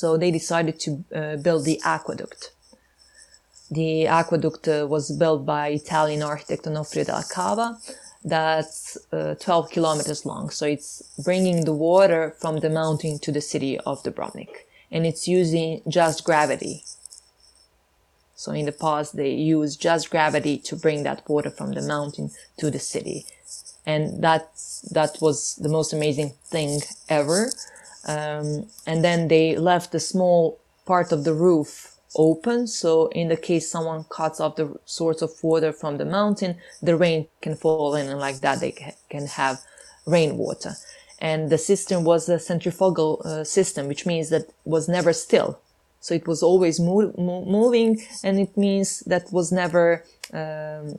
So 0.00 0.16
they 0.16 0.30
decided 0.30 0.78
to 0.84 0.90
uh, 1.12 1.36
build 1.38 1.64
the 1.64 1.80
aqueduct. 1.84 2.52
The 3.68 4.06
aqueduct 4.06 4.68
uh, 4.68 4.86
was 4.88 5.10
built 5.10 5.44
by 5.44 5.70
Italian 5.70 6.22
architect 6.22 6.68
Onofrio 6.68 7.02
della 7.04 7.24
Cava. 7.28 7.76
That's 8.24 8.96
uh, 9.12 9.34
12 9.34 9.70
kilometers 9.70 10.24
long. 10.24 10.50
So 10.50 10.66
it's 10.66 11.02
bringing 11.24 11.64
the 11.64 11.72
water 11.72 12.36
from 12.38 12.60
the 12.60 12.70
mountain 12.70 13.18
to 13.18 13.32
the 13.32 13.40
city 13.40 13.76
of 13.80 14.04
Dubrovnik. 14.04 14.68
And 14.92 15.04
it's 15.04 15.26
using 15.26 15.82
just 15.88 16.22
gravity. 16.22 16.84
So 18.36 18.52
in 18.52 18.66
the 18.66 18.78
past, 18.86 19.16
they 19.16 19.32
used 19.32 19.80
just 19.80 20.10
gravity 20.10 20.58
to 20.58 20.76
bring 20.76 21.02
that 21.02 21.28
water 21.28 21.50
from 21.50 21.72
the 21.72 21.82
mountain 21.82 22.30
to 22.58 22.70
the 22.70 22.78
city. 22.78 23.26
And 23.84 24.22
that, 24.22 24.52
that 24.92 25.18
was 25.20 25.56
the 25.56 25.68
most 25.68 25.92
amazing 25.92 26.34
thing 26.44 26.82
ever. 27.08 27.50
Um, 28.06 28.66
and 28.86 29.04
then 29.04 29.28
they 29.28 29.56
left 29.56 29.94
a 29.94 30.00
small 30.00 30.58
part 30.86 31.12
of 31.12 31.24
the 31.24 31.34
roof 31.34 31.94
open. 32.16 32.66
So 32.66 33.08
in 33.08 33.28
the 33.28 33.36
case 33.36 33.70
someone 33.70 34.04
cuts 34.04 34.40
off 34.40 34.56
the 34.56 34.78
source 34.84 35.22
of 35.22 35.32
water 35.42 35.72
from 35.72 35.98
the 35.98 36.04
mountain, 36.04 36.56
the 36.82 36.96
rain 36.96 37.26
can 37.40 37.54
fall 37.54 37.94
in 37.94 38.08
and 38.08 38.18
like 38.18 38.40
that 38.40 38.60
they 38.60 38.72
can 39.10 39.26
have 39.26 39.60
rainwater. 40.06 40.74
And 41.20 41.50
the 41.50 41.58
system 41.58 42.04
was 42.04 42.28
a 42.28 42.38
centrifugal 42.38 43.22
uh, 43.24 43.44
system, 43.44 43.88
which 43.88 44.06
means 44.06 44.30
that 44.30 44.46
was 44.64 44.88
never 44.88 45.12
still. 45.12 45.60
So 46.00 46.14
it 46.14 46.26
was 46.26 46.42
always 46.42 46.78
mo- 46.78 47.12
mo- 47.18 47.44
moving 47.44 48.00
and 48.22 48.38
it 48.38 48.56
means 48.56 49.00
that 49.00 49.32
was 49.32 49.50
never, 49.50 50.04
um, 50.32 50.98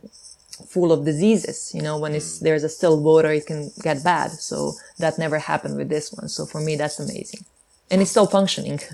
full 0.68 0.92
of 0.92 1.06
diseases. 1.06 1.72
You 1.74 1.82
know, 1.82 1.98
when 1.98 2.14
it's, 2.16 2.40
there's 2.40 2.64
a 2.64 2.70
still 2.70 3.00
water, 3.02 3.32
it 3.32 3.46
can 3.48 3.72
get 3.82 4.04
bad. 4.04 4.32
So 4.32 4.74
that 4.98 5.18
never 5.18 5.40
happened 5.40 5.78
with 5.78 5.90
this 5.90 6.12
one. 6.14 6.28
So 6.30 6.46
for 6.46 6.60
me, 6.62 6.76
that's 6.76 7.00
amazing. 7.00 7.46
And 7.92 8.02
it's 8.02 8.12
still 8.12 8.28
functioning. 8.28 8.80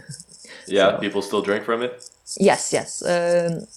Yeah, 0.67 0.91
So- 0.93 0.97
people 0.99 1.21
still 1.21 1.41
drink 1.43 1.63
from 1.63 1.83
it. 1.83 2.09
Yes, 2.39 2.73
yes. 2.73 3.03
Um, 3.03 3.67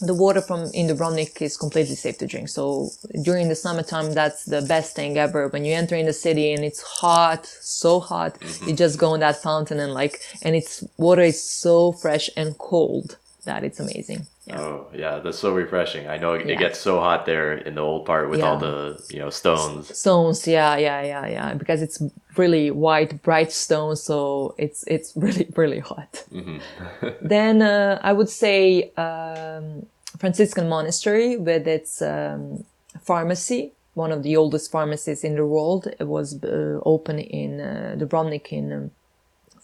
the 0.00 0.14
water 0.14 0.40
from 0.40 0.70
in 0.72 0.88
Dubrovnik 0.88 1.40
is 1.42 1.56
completely 1.58 1.94
safe 1.94 2.16
to 2.18 2.26
drink. 2.26 2.48
So 2.48 2.88
during 3.22 3.48
the 3.48 3.54
summertime, 3.54 4.14
that's 4.14 4.44
the 4.46 4.62
best 4.62 4.96
thing 4.96 5.18
ever. 5.18 5.48
When 5.48 5.64
you 5.66 5.74
enter 5.74 5.94
in 5.94 6.06
the 6.06 6.12
city 6.12 6.52
and 6.52 6.64
it's 6.64 6.80
hot, 6.80 7.46
so 7.46 8.00
hot, 8.00 8.38
you 8.66 8.74
just 8.74 8.98
go 8.98 9.12
in 9.14 9.20
that 9.20 9.42
fountain 9.42 9.78
and 9.78 9.92
like, 9.92 10.20
and 10.42 10.56
it's 10.56 10.82
water 10.96 11.22
is 11.22 11.42
so 11.42 11.92
fresh 11.92 12.30
and 12.36 12.56
cold 12.58 13.16
that 13.44 13.62
it's 13.62 13.78
amazing. 13.78 14.26
Yeah. 14.46 14.60
Oh, 14.60 14.86
yeah, 14.92 15.20
that's 15.20 15.38
so 15.38 15.54
refreshing. 15.54 16.08
I 16.08 16.16
know 16.18 16.32
it, 16.34 16.46
Yeah. 16.46 16.54
it 16.54 16.58
gets 16.58 16.80
so 16.80 16.98
hot 16.98 17.26
there 17.26 17.52
in 17.54 17.76
the 17.76 17.80
old 17.80 18.04
part 18.06 18.28
with 18.28 18.40
all 18.42 18.58
the 18.58 19.00
you 19.08 19.20
know 19.20 19.30
stones. 19.30 19.96
Stones, 19.96 20.48
yeah, 20.48 20.76
yeah, 20.76 21.00
yeah, 21.02 21.26
yeah. 21.28 21.54
Because 21.54 21.80
it's 21.80 22.02
really 22.36 22.70
white, 22.72 23.22
bright 23.22 23.52
stone, 23.52 23.94
so 23.94 24.54
it's 24.58 24.82
it's 24.88 25.12
really 25.24 25.46
really 25.56 25.78
hot. 25.78 26.24
then 27.22 27.62
uh, 27.62 28.00
I 28.02 28.12
would 28.12 28.28
say 28.28 28.90
um, 28.96 29.86
Franciscan 30.18 30.68
monastery 30.68 31.36
with 31.36 31.68
its 31.68 32.02
um, 32.02 32.64
pharmacy, 33.00 33.72
one 33.94 34.10
of 34.10 34.24
the 34.24 34.36
oldest 34.36 34.72
pharmacies 34.72 35.22
in 35.22 35.36
the 35.36 35.46
world. 35.46 35.86
It 36.00 36.08
was 36.08 36.42
uh, 36.42 36.80
open 36.84 37.20
in 37.20 37.60
uh, 37.60 37.94
Dubrovnik 37.96 38.52
in 38.52 38.72
um, 38.72 38.90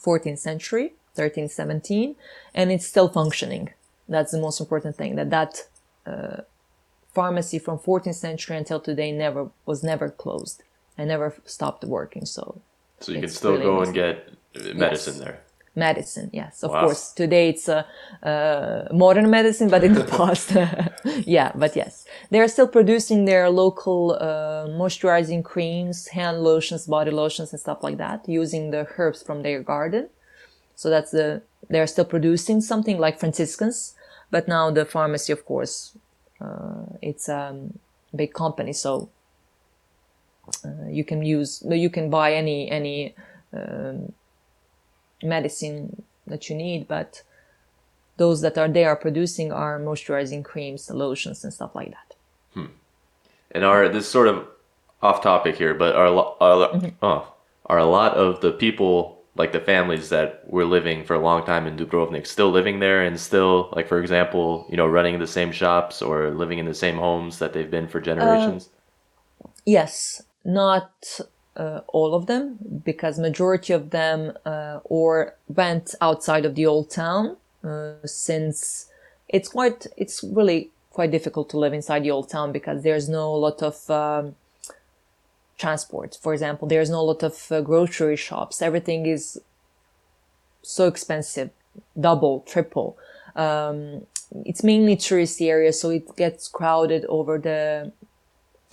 14th 0.01 0.39
century, 0.39 0.93
1317, 1.17 2.15
and 2.55 2.71
it's 2.71 2.87
still 2.87 3.09
functioning. 3.09 3.71
That's 4.09 4.33
the 4.33 4.41
most 4.41 4.61
important 4.61 4.97
thing. 4.97 5.17
That 5.17 5.31
that 5.31 5.63
uh, 6.07 6.43
pharmacy 7.15 7.59
from 7.59 7.79
14th 7.79 8.15
century 8.15 8.57
until 8.57 8.81
today 8.81 9.13
never 9.13 9.51
was 9.67 9.83
never 9.83 10.11
closed 10.11 10.63
and 10.97 11.09
never 11.09 11.35
stopped 11.45 11.85
working. 11.85 12.25
So 12.27 12.63
So 13.01 13.13
you 13.13 13.21
can 13.21 13.29
still 13.31 13.53
really 13.53 13.65
go 13.65 13.83
and 13.83 13.95
get 13.95 14.29
uh, 14.57 14.75
medicine 14.75 15.15
Yes. 15.15 15.25
there. 15.25 15.39
medicine 15.89 16.29
yes 16.33 16.63
of 16.65 16.71
Wow. 16.71 16.81
course 16.81 17.03
today 17.23 17.45
it's 17.53 17.69
a 17.69 17.81
uh, 18.31 18.89
modern 19.05 19.29
medicine 19.31 19.69
but 19.75 19.83
in 19.85 19.93
the 19.95 20.05
past 20.19 20.49
yeah 21.37 21.51
but 21.63 21.77
yes 21.77 22.05
they 22.31 22.41
are 22.41 22.49
still 22.49 22.67
producing 22.79 23.27
their 23.27 23.49
local 23.51 24.01
uh, 24.29 24.67
moisturizing 24.83 25.43
creams 25.53 25.99
hand 26.19 26.37
lotions 26.51 26.87
body 26.87 27.13
lotions 27.23 27.53
and 27.53 27.61
stuff 27.61 27.81
like 27.87 27.99
that 28.05 28.19
using 28.43 28.65
the 28.75 28.83
herbs 28.97 29.23
from 29.27 29.43
their 29.43 29.63
garden 29.63 30.05
so 30.75 30.91
that's 30.91 31.11
the 31.19 31.43
they're 31.71 31.87
still 31.95 32.05
producing 32.17 32.61
something 32.61 32.99
like 33.05 33.19
franciscans 33.23 33.95
but 34.31 34.49
now 34.49 34.71
the 34.71 34.85
pharmacy 34.85 35.33
of 35.33 35.45
course 35.45 35.97
uh, 36.41 36.87
it's 37.03 37.29
a 37.29 37.49
um, 37.49 37.79
big 38.15 38.33
company 38.33 38.73
so 38.73 39.09
uh, 40.65 40.89
you 40.89 41.05
can 41.05 41.23
use 41.23 41.63
you 41.69 41.91
can 41.91 42.09
buy 42.11 42.33
any 42.33 42.71
any 42.71 43.15
um, 43.53 44.13
medicine 45.23 46.03
that 46.27 46.49
you 46.49 46.57
need, 46.57 46.87
but 46.89 47.23
those 48.17 48.41
that 48.41 48.59
are 48.59 48.69
they 48.69 48.85
are 48.85 48.97
producing 48.97 49.53
are 49.53 49.79
moisturizing 49.79 50.45
creams, 50.45 50.91
lotions, 50.91 51.45
and 51.45 51.53
stuff 51.53 51.75
like 51.75 51.91
that. 51.91 52.15
And 53.51 53.65
are 53.65 53.89
this 53.89 54.07
sort 54.07 54.29
of 54.29 54.47
off 55.01 55.23
topic 55.23 55.57
here, 55.57 55.75
but 55.75 55.95
are 55.95 56.09
are, 56.41 56.69
Mm-hmm. 56.69 56.89
oh, 57.03 57.33
are 57.67 57.79
a 57.79 57.87
lot 57.87 58.15
of 58.15 58.41
the 58.41 58.53
people 58.53 59.18
like 59.39 59.53
the 59.53 59.61
families 59.61 60.09
that 60.09 60.43
were 60.47 60.65
living 60.65 61.05
for 61.05 61.15
a 61.15 61.21
long 61.21 61.47
time 61.47 61.67
in 61.67 61.77
Dubrovnik 61.77 62.27
still 62.27 62.51
living 62.51 62.81
there 62.81 63.03
and 63.03 63.19
still 63.19 63.73
like 63.73 63.89
for 63.89 64.01
example, 64.01 64.67
you 64.69 64.77
know, 64.77 64.87
running 64.87 65.19
the 65.19 65.27
same 65.27 65.53
shops 65.53 66.03
or 66.03 66.31
living 66.31 66.59
in 66.59 66.67
the 66.67 66.75
same 66.75 66.97
homes 66.97 67.39
that 67.39 67.53
they've 67.53 67.71
been 67.71 67.89
for 67.89 68.01
generations? 68.01 68.69
Yes, 69.65 70.23
not 70.45 71.21
uh, 71.57 71.81
all 71.89 72.15
of 72.15 72.27
them, 72.27 72.59
because 72.85 73.19
majority 73.19 73.73
of 73.73 73.91
them 73.91 74.33
uh, 74.47 74.81
or 74.85 75.35
went 75.49 75.95
outside 76.01 76.45
of 76.45 76.55
the 76.55 76.65
old 76.65 76.91
town, 76.91 77.37
uh, 77.65 77.95
since 78.05 78.91
it's 79.29 79.49
quite 79.49 79.87
it's 79.97 80.23
really 80.25 80.71
quite 80.91 81.11
difficult 81.11 81.51
to 81.51 81.59
live 81.59 81.75
inside 81.75 82.03
the 82.03 82.11
old 82.11 82.29
town 82.29 82.51
because 82.51 82.83
there's 82.83 83.09
no 83.09 83.33
lot 83.33 83.63
of 83.63 83.91
um, 83.91 84.35
transport. 85.59 86.17
For 86.21 86.33
example, 86.33 86.69
there's 86.69 86.91
no 86.91 87.05
lot 87.05 87.23
of 87.23 87.51
uh, 87.51 87.61
grocery 87.61 88.17
shops. 88.17 88.63
Everything 88.63 89.07
is 89.07 89.41
so 90.63 90.87
expensive, 90.87 91.51
double, 91.99 92.41
triple. 92.47 92.97
Um, 93.37 94.07
it's 94.45 94.63
mainly 94.63 94.97
touristy 94.97 95.49
area, 95.49 95.73
so 95.73 95.91
it 95.91 96.17
gets 96.17 96.49
crowded 96.49 97.05
over 97.07 97.39
the 97.39 97.93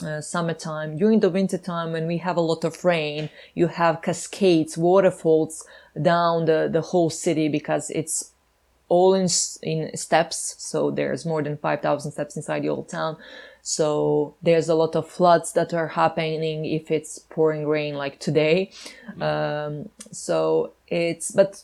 uh, 0.05 0.21
summertime. 0.21 0.97
During 0.97 1.21
the 1.21 1.29
wintertime, 1.29 1.91
when 1.91 2.07
we 2.07 2.17
have 2.17 2.37
a 2.37 2.41
lot 2.41 2.63
of 2.63 2.83
rain, 2.83 3.29
you 3.53 3.67
have 3.67 4.01
cascades, 4.01 4.77
waterfalls 4.77 5.65
down 6.01 6.45
the, 6.45 6.69
the 6.71 6.81
whole 6.81 7.09
city 7.09 7.47
because 7.47 7.89
it's 7.91 8.31
all 8.89 9.13
in, 9.13 9.27
in 9.63 9.95
steps. 9.95 10.55
So 10.59 10.91
there's 10.91 11.25
more 11.25 11.41
than 11.41 11.57
5,000 11.57 12.11
steps 12.11 12.35
inside 12.35 12.63
the 12.63 12.69
old 12.69 12.89
town. 12.89 13.17
So 13.67 14.35
there's 14.43 14.69
a 14.69 14.75
lot 14.75 14.95
of 14.95 15.09
floods 15.09 15.53
that 15.53 15.73
are 15.73 15.87
happening 15.87 16.65
if 16.65 16.91
it's 16.91 17.17
pouring 17.17 17.67
rain 17.67 17.95
like 17.95 18.19
today. 18.19 18.71
Um, 19.19 19.89
so 20.11 20.73
it's, 20.87 21.31
but 21.31 21.63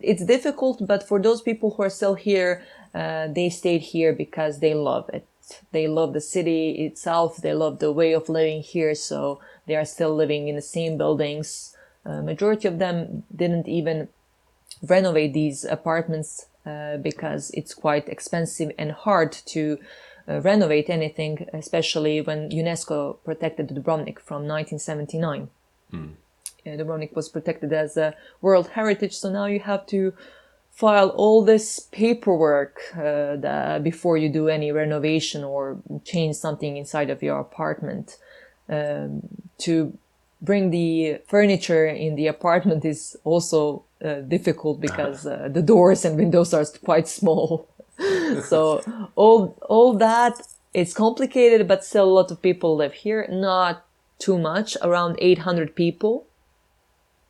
it's 0.00 0.24
difficult, 0.24 0.86
but 0.86 1.06
for 1.06 1.20
those 1.20 1.42
people 1.42 1.74
who 1.74 1.82
are 1.82 1.90
still 1.90 2.14
here, 2.14 2.62
uh, 2.94 3.28
they 3.28 3.50
stayed 3.50 3.82
here 3.82 4.14
because 4.14 4.60
they 4.60 4.72
love 4.72 5.10
it. 5.12 5.26
They 5.72 5.86
love 5.86 6.14
the 6.14 6.22
city 6.22 6.70
itself. 6.86 7.36
They 7.36 7.52
love 7.52 7.80
the 7.80 7.92
way 7.92 8.14
of 8.14 8.30
living 8.30 8.62
here. 8.62 8.94
So 8.94 9.38
they 9.66 9.76
are 9.76 9.84
still 9.84 10.14
living 10.14 10.48
in 10.48 10.56
the 10.56 10.62
same 10.62 10.96
buildings. 10.96 11.76
Uh, 12.06 12.22
majority 12.22 12.66
of 12.66 12.78
them 12.78 13.24
didn't 13.34 13.68
even 13.68 14.08
renovate 14.82 15.34
these 15.34 15.66
apartments 15.66 16.46
uh, 16.64 16.96
because 16.96 17.50
it's 17.50 17.74
quite 17.74 18.08
expensive 18.08 18.72
and 18.78 18.92
hard 18.92 19.32
to 19.32 19.78
renovate 20.28 20.90
anything, 20.90 21.46
especially 21.52 22.20
when 22.20 22.50
UNESCO 22.50 23.18
protected 23.24 23.68
Dubrovnik 23.68 24.18
from 24.18 24.46
1979. 24.46 25.48
Uh, 26.66 26.70
Dubrovnik 26.70 27.14
was 27.14 27.28
protected 27.28 27.72
as 27.72 27.96
a 27.96 28.14
World 28.40 28.68
Heritage, 28.68 29.16
so 29.16 29.30
now 29.30 29.46
you 29.46 29.60
have 29.60 29.86
to 29.86 30.12
file 30.76 31.08
all 31.10 31.42
this 31.42 31.80
paperwork 31.80 32.80
uh, 32.94 33.36
the, 33.36 33.80
before 33.82 34.18
you 34.18 34.28
do 34.28 34.48
any 34.48 34.72
renovation 34.72 35.42
or 35.42 35.78
change 36.04 36.36
something 36.36 36.76
inside 36.76 37.08
of 37.08 37.22
your 37.22 37.38
apartment. 37.40 38.18
Um, 38.68 39.22
to 39.58 39.96
bring 40.42 40.70
the 40.70 41.18
furniture 41.26 41.86
in 41.86 42.14
the 42.16 42.26
apartment 42.26 42.84
is 42.84 43.16
also 43.24 43.84
uh, 44.04 44.16
difficult 44.16 44.80
because 44.80 45.26
uh, 45.26 45.48
the 45.50 45.62
doors 45.62 46.04
and 46.04 46.18
windows 46.18 46.52
are 46.52 46.66
quite 46.84 47.08
small. 47.08 47.68
so 48.44 48.82
all 49.14 49.56
all 49.68 49.94
that 49.94 50.40
it's 50.76 50.92
complicated, 50.92 51.66
but 51.66 51.82
still 51.82 52.04
a 52.04 52.16
lot 52.20 52.30
of 52.30 52.42
people 52.42 52.76
live 52.76 52.92
here. 52.92 53.26
Not 53.30 53.86
too 54.18 54.38
much, 54.38 54.76
around 54.82 55.16
800 55.18 55.74
people 55.74 56.26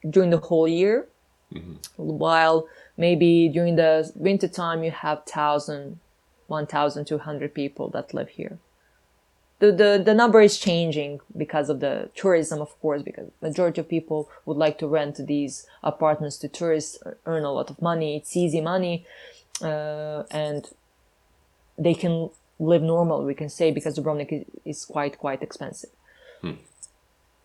during 0.09 0.31
the 0.31 0.39
whole 0.39 0.67
year. 0.67 1.07
Mm-hmm. 1.55 1.75
While 1.97 2.67
maybe 2.97 3.49
during 3.49 3.77
the 3.77 4.11
winter 4.17 4.49
time 4.49 4.83
you 4.83 4.91
have 4.91 5.19
1,000, 5.19 6.01
1,200 6.49 7.55
people 7.55 7.89
that 7.91 8.13
live 8.13 8.31
here. 8.31 8.59
The, 9.61 9.71
the, 9.71 10.03
the 10.05 10.13
number 10.13 10.41
is 10.41 10.59
changing 10.59 11.21
because 11.37 11.71
of 11.71 11.79
the 11.79 12.11
tourism, 12.17 12.61
of 12.61 12.79
course, 12.81 13.03
because 13.03 13.31
majority 13.41 13.81
of 13.81 13.89
people 13.89 14.29
would 14.45 14.57
like 14.57 14.77
to 14.79 14.89
rent 14.89 15.25
these 15.25 15.67
apartments 15.85 16.37
to 16.39 16.49
tourists, 16.49 16.99
earn 17.25 17.45
a 17.45 17.53
lot 17.53 17.71
of 17.71 17.81
money. 17.81 18.17
It's 18.17 18.37
easy 18.37 18.61
money, 18.61 19.07
uh, 19.63 20.23
and 20.31 20.69
they 21.79 21.95
can 21.95 22.31
live 22.59 22.83
normal, 22.83 23.25
we 23.25 23.35
can 23.35 23.49
say, 23.49 23.71
because 23.71 23.99
Dubrovnik 23.99 24.33
is, 24.33 24.45
is 24.65 24.85
quite, 24.85 25.19
quite 25.19 25.43
expensive. 25.43 25.91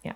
Yeah. 0.04 0.14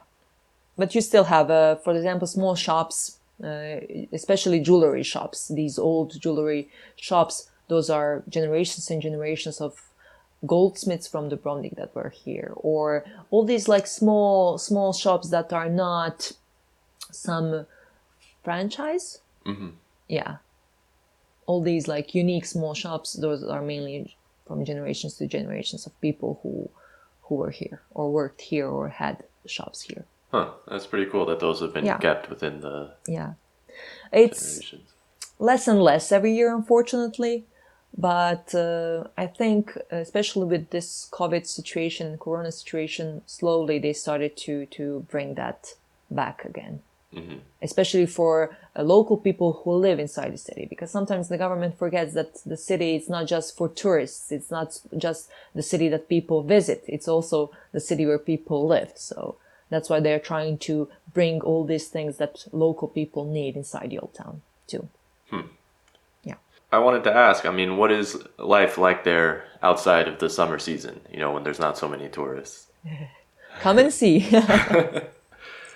But 0.78 0.96
you 0.96 1.02
still 1.02 1.26
have, 1.26 1.52
uh, 1.52 1.76
for 1.76 1.94
example, 1.96 2.28
small 2.28 2.56
shops, 2.56 3.20
uh, 3.44 3.78
especially 4.14 4.60
jewelry 4.62 5.04
shops, 5.04 5.50
these 5.50 5.78
old 5.78 6.20
jewelry 6.22 6.70
shops 6.96 7.50
those 7.68 7.90
are 7.90 8.24
generations 8.30 8.90
and 8.90 9.02
generations 9.02 9.60
of 9.60 9.82
goldsmiths 10.46 11.08
from 11.08 11.30
Dubrovnik 11.30 11.76
that 11.76 11.96
were 11.96 12.10
here, 12.10 12.54
or 12.56 13.06
all 13.32 13.44
these 13.44 13.68
like 13.68 13.88
small 13.88 14.58
small 14.58 14.94
shops 14.94 15.30
that 15.30 15.52
are 15.52 15.70
not 15.70 16.32
some 17.12 17.66
franchise. 18.44 19.20
Mm-hmm. 19.46 19.70
Yeah, 20.08 20.38
all 21.46 21.62
these 21.62 21.88
like 21.88 22.16
unique 22.16 22.46
small 22.46 22.74
shops. 22.74 23.14
Those 23.14 23.44
are 23.44 23.62
mainly 23.62 24.16
from 24.48 24.66
generations 24.66 25.16
to 25.18 25.28
generations 25.28 25.86
of 25.86 26.00
people 26.02 26.40
who 26.44 26.70
who 27.24 27.36
were 27.36 27.52
here 27.52 27.82
or 27.92 28.12
worked 28.12 28.42
here 28.42 28.68
or 28.68 28.90
had 28.90 29.24
shops 29.48 29.82
here. 29.82 30.06
Huh. 30.32 30.52
That's 30.68 30.86
pretty 30.86 31.10
cool 31.10 31.26
that 31.28 31.40
those 31.40 31.60
have 31.62 31.74
been 31.74 31.86
Yeah. 31.86 31.98
kept 31.98 32.30
within 32.30 32.62
the 32.62 32.94
Yeah, 33.08 33.34
it's 34.12 34.74
less 35.40 35.68
and 35.68 35.82
less 35.82 36.12
every 36.12 36.34
year, 36.36 36.54
unfortunately. 36.56 37.46
But 37.98 38.54
uh, 38.54 39.06
I 39.18 39.26
think, 39.28 39.78
especially 39.90 40.46
with 40.46 40.70
this 40.72 41.08
COVID 41.12 41.46
situation, 41.48 42.18
Corona 42.18 42.52
situation, 42.52 43.22
slowly 43.26 43.80
they 43.80 43.94
started 43.94 44.36
to 44.46 44.66
to 44.78 45.06
bring 45.10 45.36
that 45.36 45.76
back 46.12 46.44
again. 46.46 46.82
Especially 47.62 48.06
for 48.06 48.58
uh, 48.76 48.84
local 48.84 49.18
people 49.18 49.62
who 49.64 49.74
live 49.74 50.00
inside 50.00 50.34
the 50.34 50.38
city, 50.38 50.66
because 50.70 50.92
sometimes 50.92 51.30
the 51.30 51.38
government 51.38 51.78
forgets 51.78 52.14
that 52.14 52.42
the 52.46 52.58
city 52.58 52.96
is 52.96 53.10
not 53.10 53.26
just 53.26 53.56
for 53.56 53.70
tourists. 53.70 54.32
It's 54.32 54.52
not 54.52 54.80
just 54.98 55.30
the 55.54 55.64
city 55.64 55.88
that 55.90 56.10
people 56.10 56.44
visit. 56.44 56.84
It's 56.88 57.08
also 57.08 57.52
the 57.72 57.80
city 57.80 58.06
where 58.06 58.20
people 58.20 58.68
live. 58.68 58.92
So 58.96 59.38
that's 59.70 59.90
why 59.90 60.00
they're 60.00 60.20
trying 60.20 60.58
to 60.60 60.90
bring 61.14 61.42
all 61.42 61.64
these 61.64 61.88
things 61.88 62.18
that 62.18 62.46
local 62.52 62.88
people 62.88 63.26
need 63.26 63.56
inside 63.56 63.90
the 63.90 64.00
old 64.00 64.14
town 64.14 64.42
too. 64.68 64.90
Yeah. 66.24 66.36
I 66.72 66.80
wanted 66.80 67.04
to 67.06 67.16
ask, 67.16 67.46
I 67.46 67.52
mean, 67.52 67.78
what 67.78 67.92
is 67.92 68.18
life 68.38 68.78
like 68.78 69.04
there 69.04 69.46
outside 69.64 70.08
of 70.08 70.20
the 70.20 70.30
summer 70.30 70.60
season, 70.60 71.02
you 71.12 71.20
know, 71.20 71.32
when 71.32 71.44
there's 71.44 71.60
not 71.60 71.78
so 71.78 71.88
many 71.88 72.10
tourists? 72.10 72.68
Come 73.62 73.80
and 73.80 73.94
see. 73.94 74.28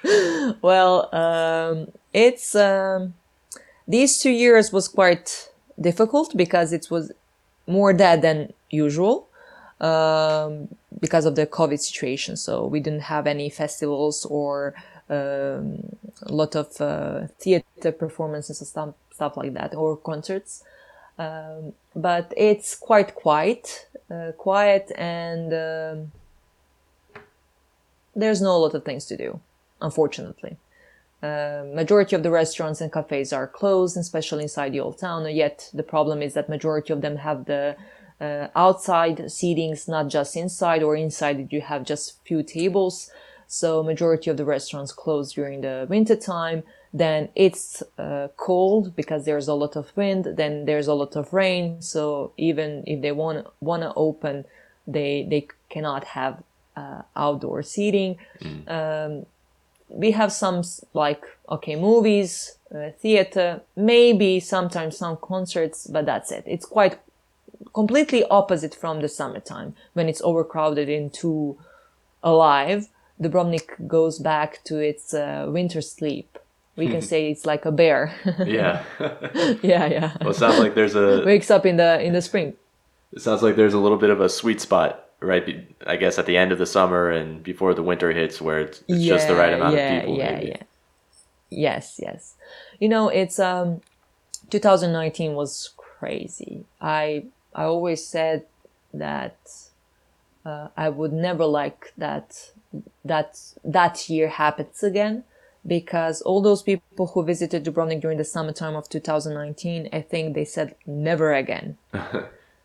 well, 0.61 1.13
um, 1.13 1.91
it's 2.13 2.55
um, 2.55 3.13
these 3.87 4.17
two 4.19 4.31
years 4.31 4.71
was 4.71 4.87
quite 4.87 5.49
difficult 5.79 6.35
because 6.35 6.73
it 6.73 6.87
was 6.89 7.11
more 7.67 7.93
dead 7.93 8.21
than 8.21 8.53
usual 8.69 9.27
um, 9.79 10.67
because 10.99 11.25
of 11.25 11.35
the 11.35 11.45
COVID 11.45 11.79
situation. 11.79 12.35
So 12.37 12.65
we 12.65 12.79
didn't 12.79 13.01
have 13.01 13.27
any 13.27 13.49
festivals 13.49 14.25
or 14.25 14.73
um, 15.09 15.97
a 16.23 16.31
lot 16.31 16.55
of 16.55 16.79
uh, 16.81 17.27
theater 17.39 17.91
performances 17.91 18.61
and 18.61 18.67
stuff, 18.67 18.93
stuff 19.11 19.37
like 19.37 19.53
that, 19.53 19.73
or 19.75 19.97
concerts. 19.97 20.63
Um, 21.17 21.73
but 21.95 22.33
it's 22.37 22.75
quite 22.75 23.15
quiet, 23.15 23.87
uh, 24.09 24.31
quiet, 24.37 24.91
and 24.95 25.53
um, 25.53 26.11
there's 28.15 28.41
not 28.41 28.55
a 28.55 28.61
lot 28.61 28.73
of 28.73 28.85
things 28.85 29.05
to 29.07 29.17
do, 29.17 29.39
unfortunately. 29.81 30.57
Uh, 31.21 31.63
majority 31.75 32.15
of 32.15 32.23
the 32.23 32.31
restaurants 32.31 32.79
and 32.79 32.93
cafes 32.93 33.33
are 33.33 33.47
closed, 33.47 33.97
especially 33.97 34.43
inside 34.43 34.71
the 34.71 34.79
old 34.79 34.97
town. 34.97 35.25
Yet 35.35 35.69
the 35.73 35.83
problem 35.83 36.21
is 36.21 36.33
that 36.33 36.47
majority 36.47 36.93
of 36.93 37.01
them 37.01 37.17
have 37.17 37.45
the 37.45 37.75
uh, 38.21 38.47
outside 38.55 39.17
seatings, 39.25 39.87
not 39.87 40.07
just 40.07 40.35
inside, 40.37 40.81
or 40.81 40.95
inside 40.95 41.51
you 41.51 41.61
have 41.61 41.83
just 41.83 42.25
few 42.25 42.41
tables. 42.41 43.11
So 43.47 43.83
majority 43.83 44.29
of 44.29 44.37
the 44.37 44.45
restaurants 44.45 44.91
close 44.91 45.33
during 45.33 45.61
the 45.61 45.87
winter 45.89 46.15
time. 46.15 46.63
Then 46.93 47.29
it's 47.35 47.83
uh, 47.97 48.29
cold 48.37 48.95
because 48.95 49.25
there's 49.25 49.47
a 49.47 49.53
lot 49.53 49.75
of 49.75 49.95
wind. 49.95 50.25
Then 50.37 50.65
there's 50.65 50.87
a 50.87 50.93
lot 50.93 51.15
of 51.15 51.33
rain. 51.33 51.81
So 51.81 52.31
even 52.37 52.83
if 52.87 53.01
they 53.01 53.11
want 53.11 53.47
want 53.59 53.83
to 53.83 53.93
open, 53.95 54.45
they 54.87 55.27
they 55.29 55.47
cannot 55.69 56.03
have 56.05 56.43
uh, 56.75 57.01
outdoor 57.15 57.61
seating. 57.63 58.17
Um, 58.67 59.25
we 59.89 60.11
have 60.11 60.31
some 60.31 60.63
like 60.93 61.23
okay 61.49 61.75
movies, 61.75 62.57
uh, 62.73 62.91
theater, 62.99 63.61
maybe 63.75 64.39
sometimes 64.39 64.97
some 64.97 65.17
concerts, 65.17 65.87
but 65.87 66.05
that's 66.05 66.31
it. 66.31 66.43
It's 66.45 66.65
quite 66.65 66.99
completely 67.73 68.23
opposite 68.25 68.75
from 68.75 69.01
the 69.01 69.07
summertime 69.07 69.75
when 69.93 70.07
it's 70.07 70.21
overcrowded 70.21 70.89
and 70.89 71.13
too 71.13 71.57
alive. 72.23 72.87
Dubrovnik 73.21 73.87
goes 73.87 74.19
back 74.19 74.63
to 74.65 74.79
its 74.79 75.13
uh, 75.13 75.45
winter 75.49 75.81
sleep. 75.81 76.37
We 76.77 76.87
can 76.87 77.01
say 77.11 77.31
it's 77.31 77.45
like 77.45 77.65
a 77.65 77.71
bear. 77.71 78.13
Yeah. 78.45 78.83
yeah, 79.61 79.85
yeah. 79.87 80.17
well, 80.21 80.29
it 80.29 80.35
sounds 80.35 80.59
like 80.59 80.75
there's 80.75 80.95
a 80.95 81.23
Wakes 81.25 81.51
up 81.51 81.65
in 81.65 81.77
the 81.77 82.01
in 82.01 82.13
the 82.13 82.21
spring. 82.21 82.53
it 83.11 83.21
sounds 83.21 83.41
like 83.41 83.55
there's 83.55 83.73
a 83.73 83.79
little 83.79 83.97
bit 83.97 84.09
of 84.09 84.21
a 84.21 84.29
sweet 84.29 84.61
spot, 84.61 85.08
right? 85.21 85.45
be- 85.45 85.67
I 85.85 85.95
guess 85.95 86.17
at 86.17 86.25
the 86.25 86.37
end 86.37 86.51
of 86.51 86.57
the 86.57 86.65
summer 86.65 87.09
and 87.09 87.43
before 87.43 87.73
the 87.73 87.83
winter 87.83 88.11
hits, 88.11 88.41
where 88.41 88.59
it's, 88.61 88.83
it's 88.87 89.03
just 89.03 89.27
the 89.27 89.35
right 89.35 89.53
amount 89.53 89.75
yeah, 89.75 89.93
of 89.93 90.01
people. 90.01 90.17
Yeah, 90.17 90.31
maybe. 90.31 90.47
yeah. 90.47 90.63
Yes, 91.49 91.99
yes. 92.01 92.35
You 92.79 92.89
know, 92.89 93.09
it's 93.09 93.39
um 93.39 93.81
2019 94.49 95.35
was 95.35 95.71
crazy. 95.77 96.65
I 96.79 97.25
I 97.53 97.63
always 97.63 98.05
said 98.05 98.45
that 98.93 99.37
uh, 100.45 100.69
I 100.77 100.89
would 100.89 101.13
never 101.13 101.45
like 101.45 101.93
that 101.97 102.51
that 103.03 103.39
that 103.63 104.09
year 104.09 104.29
happens 104.29 104.83
again 104.83 105.23
because 105.65 106.21
all 106.21 106.41
those 106.41 106.61
people 106.61 107.07
who 107.07 107.23
visited 107.23 107.65
Dubrovnik 107.65 108.01
during 108.01 108.17
the 108.17 108.23
summertime 108.23 108.75
of 108.75 108.87
2019, 108.87 109.89
I 109.91 110.01
think 110.01 110.33
they 110.33 110.45
said 110.45 110.75
never 110.85 111.33
again 111.33 111.77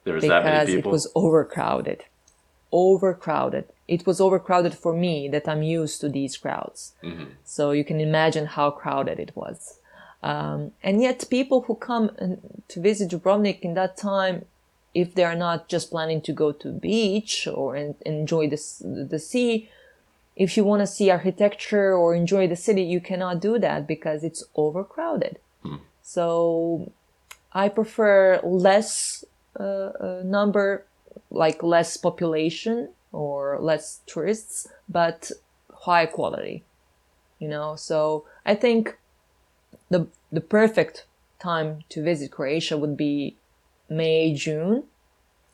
There 0.04 0.14
was 0.14 0.24
that 0.24 0.44
many 0.44 0.76
because 0.76 0.86
it 0.86 0.86
was 0.86 1.10
overcrowded. 1.14 2.04
Overcrowded. 2.82 3.66
It 3.86 4.02
was 4.06 4.18
overcrowded 4.20 4.74
for 4.82 4.92
me 5.04 5.28
that 5.34 5.46
I'm 5.50 5.62
used 5.80 6.00
to 6.00 6.08
these 6.08 6.34
crowds. 6.42 6.80
So 7.44 7.62
you 7.78 7.84
can 7.90 8.00
imagine 8.10 8.46
how 8.56 8.68
crowded 8.82 9.18
it 9.26 9.32
was. 9.42 9.58
Um, 10.30 10.72
and 10.82 11.02
yet, 11.06 11.18
people 11.38 11.58
who 11.66 11.74
come 11.90 12.04
to 12.72 12.76
visit 12.88 13.10
Dubrovnik 13.10 13.60
in 13.68 13.74
that 13.74 13.92
time, 13.96 14.36
if 15.02 15.08
they 15.14 15.24
are 15.30 15.40
not 15.46 15.58
just 15.68 15.90
planning 15.90 16.20
to 16.22 16.32
go 16.32 16.48
to 16.62 16.68
beach 16.88 17.34
or 17.46 17.76
en- 17.76 17.96
enjoy 18.14 18.44
the, 18.54 18.58
the 19.12 19.18
sea, 19.30 19.68
if 20.44 20.56
you 20.56 20.64
want 20.64 20.80
to 20.80 20.86
see 20.96 21.10
architecture 21.10 21.88
or 22.00 22.08
enjoy 22.14 22.44
the 22.48 22.56
city, 22.66 22.82
you 22.94 23.00
cannot 23.00 23.40
do 23.48 23.58
that 23.66 23.80
because 23.86 24.24
it's 24.24 24.42
overcrowded. 24.56 25.34
So 26.02 26.92
I 27.52 27.68
prefer 27.68 28.40
less 28.42 29.24
uh, 29.60 29.62
uh, 29.62 30.22
number, 30.24 30.84
like 31.34 31.62
less 31.62 31.96
population 31.96 32.90
or 33.12 33.58
less 33.60 34.00
tourists, 34.06 34.68
but 34.88 35.30
high 35.72 36.06
quality. 36.06 36.64
You 37.38 37.48
know, 37.48 37.76
so 37.76 38.24
I 38.46 38.54
think 38.54 38.98
the 39.90 40.06
the 40.32 40.40
perfect 40.40 41.06
time 41.38 41.80
to 41.90 42.02
visit 42.02 42.30
Croatia 42.30 42.78
would 42.78 42.96
be 42.96 43.36
May 43.88 44.34
June. 44.34 44.84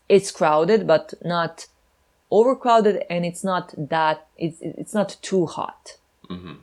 It's 0.08 0.30
crowded, 0.30 0.86
but 0.86 1.14
not 1.24 1.66
overcrowded, 2.30 3.04
and 3.10 3.24
it's 3.24 3.42
not 3.42 3.74
that 3.76 4.28
it's 4.36 4.58
it's 4.60 4.94
not 4.94 5.16
too 5.22 5.46
hot 5.46 5.96
mm-hmm. 6.30 6.54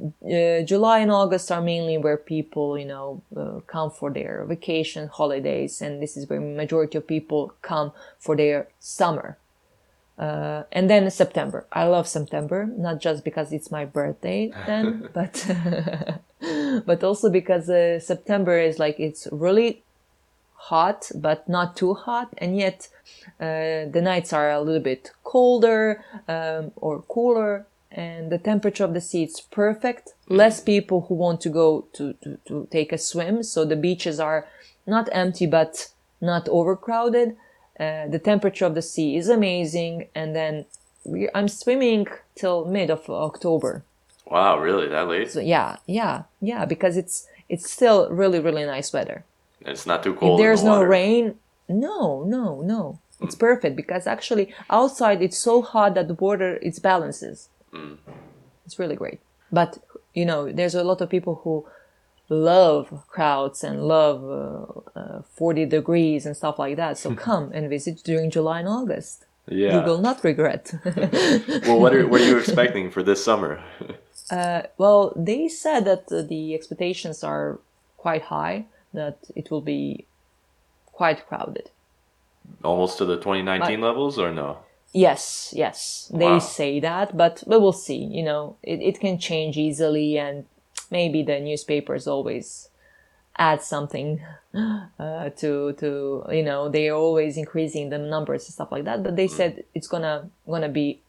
Uh, 0.00 0.62
July 0.62 1.00
and 1.00 1.10
August 1.10 1.50
are 1.50 1.60
mainly 1.60 1.98
where 1.98 2.16
people, 2.16 2.78
you 2.78 2.84
know, 2.84 3.22
uh, 3.36 3.60
come 3.66 3.90
for 3.90 4.10
their 4.10 4.44
vacation, 4.44 5.08
holidays, 5.08 5.82
and 5.82 6.02
this 6.02 6.16
is 6.16 6.28
where 6.28 6.40
majority 6.40 6.98
of 6.98 7.06
people 7.06 7.52
come 7.62 7.92
for 8.18 8.36
their 8.36 8.68
summer. 8.78 9.36
Uh, 10.18 10.64
and 10.72 10.90
then 10.90 11.08
September. 11.10 11.66
I 11.72 11.84
love 11.84 12.08
September, 12.08 12.66
not 12.66 13.00
just 13.00 13.24
because 13.24 13.52
it's 13.52 13.70
my 13.70 13.84
birthday 13.84 14.52
then, 14.66 15.08
but 15.12 15.46
but 16.86 17.04
also 17.04 17.30
because 17.30 17.68
uh, 17.70 18.00
September 18.00 18.58
is 18.58 18.78
like 18.78 18.98
it's 18.98 19.28
really 19.30 19.82
hot, 20.54 21.10
but 21.14 21.48
not 21.48 21.76
too 21.76 21.94
hot, 21.94 22.28
and 22.38 22.56
yet 22.56 22.88
uh, 23.40 23.86
the 23.94 24.00
nights 24.02 24.32
are 24.32 24.50
a 24.50 24.60
little 24.60 24.82
bit 24.82 25.12
colder 25.22 26.04
um, 26.26 26.72
or 26.76 27.02
cooler, 27.02 27.66
and 27.90 28.30
the 28.30 28.38
temperature 28.38 28.84
of 28.84 28.94
the 28.94 29.00
sea 29.00 29.24
is 29.24 29.40
perfect. 29.40 30.10
Less 30.28 30.60
people 30.60 31.06
who 31.08 31.14
want 31.14 31.40
to 31.42 31.48
go 31.48 31.86
to, 31.94 32.12
to, 32.22 32.38
to 32.46 32.68
take 32.70 32.92
a 32.92 32.98
swim, 32.98 33.42
so 33.42 33.64
the 33.64 33.76
beaches 33.76 34.20
are 34.20 34.46
not 34.86 35.08
empty 35.12 35.46
but 35.46 35.88
not 36.20 36.48
overcrowded. 36.48 37.36
Uh, 37.80 38.06
the 38.08 38.18
temperature 38.18 38.66
of 38.66 38.74
the 38.74 38.82
sea 38.82 39.16
is 39.16 39.28
amazing, 39.28 40.08
and 40.14 40.34
then 40.34 40.66
we, 41.04 41.28
I'm 41.34 41.48
swimming 41.48 42.08
till 42.34 42.64
mid 42.64 42.90
of 42.90 43.08
October. 43.08 43.82
Wow, 44.26 44.58
really? 44.58 44.88
That 44.88 45.08
late? 45.08 45.30
So 45.30 45.40
yeah, 45.40 45.76
yeah, 45.86 46.24
yeah, 46.40 46.64
because 46.66 46.96
it's 46.96 47.26
it's 47.48 47.70
still 47.70 48.10
really 48.10 48.40
really 48.40 48.64
nice 48.66 48.92
weather 48.92 49.24
It's 49.62 49.86
not 49.86 50.02
too 50.02 50.12
if 50.12 50.18
cold. 50.20 50.38
in 50.38 50.44
there's 50.44 50.62
the 50.62 50.68
no 50.68 50.82
rain 50.82 51.36
no 51.66 52.24
no 52.24 52.60
no 52.60 52.98
it's 53.22 53.34
perfect 53.34 53.74
because 53.74 54.06
actually 54.06 54.52
outside 54.68 55.22
it's 55.22 55.38
so 55.38 55.62
hot 55.62 55.94
that 55.94 56.08
the 56.08 56.14
water 56.14 56.58
it 56.60 56.80
balances 56.82 57.48
it's 58.64 58.78
really 58.78 58.96
great 58.96 59.20
but 59.50 59.78
you 60.14 60.24
know 60.24 60.50
there's 60.52 60.74
a 60.74 60.84
lot 60.84 61.00
of 61.00 61.08
people 61.08 61.40
who 61.44 61.66
love 62.28 63.06
crowds 63.08 63.64
and 63.64 63.82
love 63.84 64.22
uh, 64.94 64.98
uh, 64.98 65.22
40 65.22 65.66
degrees 65.66 66.26
and 66.26 66.36
stuff 66.36 66.58
like 66.58 66.76
that. 66.76 66.98
So 66.98 67.14
come 67.14 67.50
and 67.52 67.68
visit 67.68 68.02
during 68.04 68.30
July 68.30 68.60
and 68.60 68.68
August. 68.68 69.24
Yeah. 69.46 69.78
You 69.78 69.82
will 69.82 69.98
not 69.98 70.22
regret. 70.24 70.74
well, 70.84 71.80
what 71.80 71.94
are 71.94 72.06
what 72.06 72.20
are 72.20 72.26
you 72.26 72.38
expecting 72.38 72.90
for 72.90 73.02
this 73.02 73.24
summer? 73.24 73.62
well, 74.76 75.12
they 75.16 75.48
said 75.48 75.86
that 75.86 76.12
uh, 76.12 76.20
the 76.20 76.54
expectations 76.54 77.24
are 77.24 77.58
quite 77.96 78.22
high, 78.22 78.66
that 78.92 79.16
it 79.34 79.50
will 79.50 79.62
be 79.62 80.04
quite 80.92 81.26
crowded. 81.26 81.70
Almost 82.62 82.98
to 82.98 83.06
the 83.06 83.16
2019 83.16 83.80
levels, 83.80 84.18
or 84.18 84.32
no? 84.32 84.58
Yes, 84.92 85.52
yes, 85.56 86.10
they 86.14 86.24
Wow. 86.32 86.38
say 86.38 86.80
that, 86.80 87.16
but 87.16 87.44
but 87.46 87.60
we'll 87.60 87.72
see. 87.72 87.96
You 88.02 88.22
know, 88.24 88.56
it, 88.62 88.80
it 88.80 89.00
can 89.00 89.18
change 89.18 89.56
easily, 89.58 90.18
and 90.18 90.46
maybe 90.90 91.22
the 91.22 91.38
newspapers 91.40 92.06
always 92.08 92.70
add 93.36 93.62
something 93.62 94.20
uh, 94.98 95.28
to 95.36 95.72
to 95.74 96.24
you 96.30 96.42
know 96.42 96.68
they're 96.68 96.94
always 96.94 97.36
increasing 97.36 97.90
the 97.90 97.98
numbers 97.98 98.46
and 98.46 98.54
stuff 98.54 98.72
like 98.72 98.84
that. 98.84 99.02
But 99.02 99.16
they 99.16 99.28
said 99.28 99.64
it's 99.74 99.88
gonna 99.88 100.30
gonna 100.46 100.68
be 100.70 101.00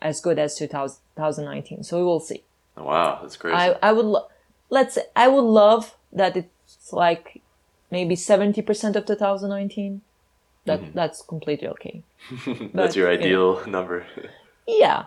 as 0.00 0.20
good 0.20 0.38
as 0.38 0.54
2000, 0.56 0.98
2019, 1.16 1.82
so 1.84 1.98
we 1.98 2.04
will 2.04 2.20
see. 2.20 2.44
Wow, 2.76 3.18
that's 3.22 3.36
crazy. 3.36 3.56
I 3.56 3.76
I 3.82 3.92
would 3.92 4.04
lo- 4.04 4.28
let's 4.70 4.98
I 5.16 5.28
would 5.28 5.42
love 5.48 5.96
that 6.12 6.36
it's 6.36 6.92
like 6.92 7.40
maybe 7.90 8.14
seventy 8.16 8.62
percent 8.62 8.96
of 8.96 9.06
2019. 9.06 10.02
That 10.68 10.80
mm-hmm. 10.80 10.98
that's 11.00 11.22
completely 11.22 11.68
okay. 11.74 12.02
that's 12.46 12.94
but, 12.94 12.96
your 12.96 13.10
you 13.12 13.18
know. 13.18 13.24
ideal 13.24 13.66
number. 13.66 14.06
yeah 14.68 15.06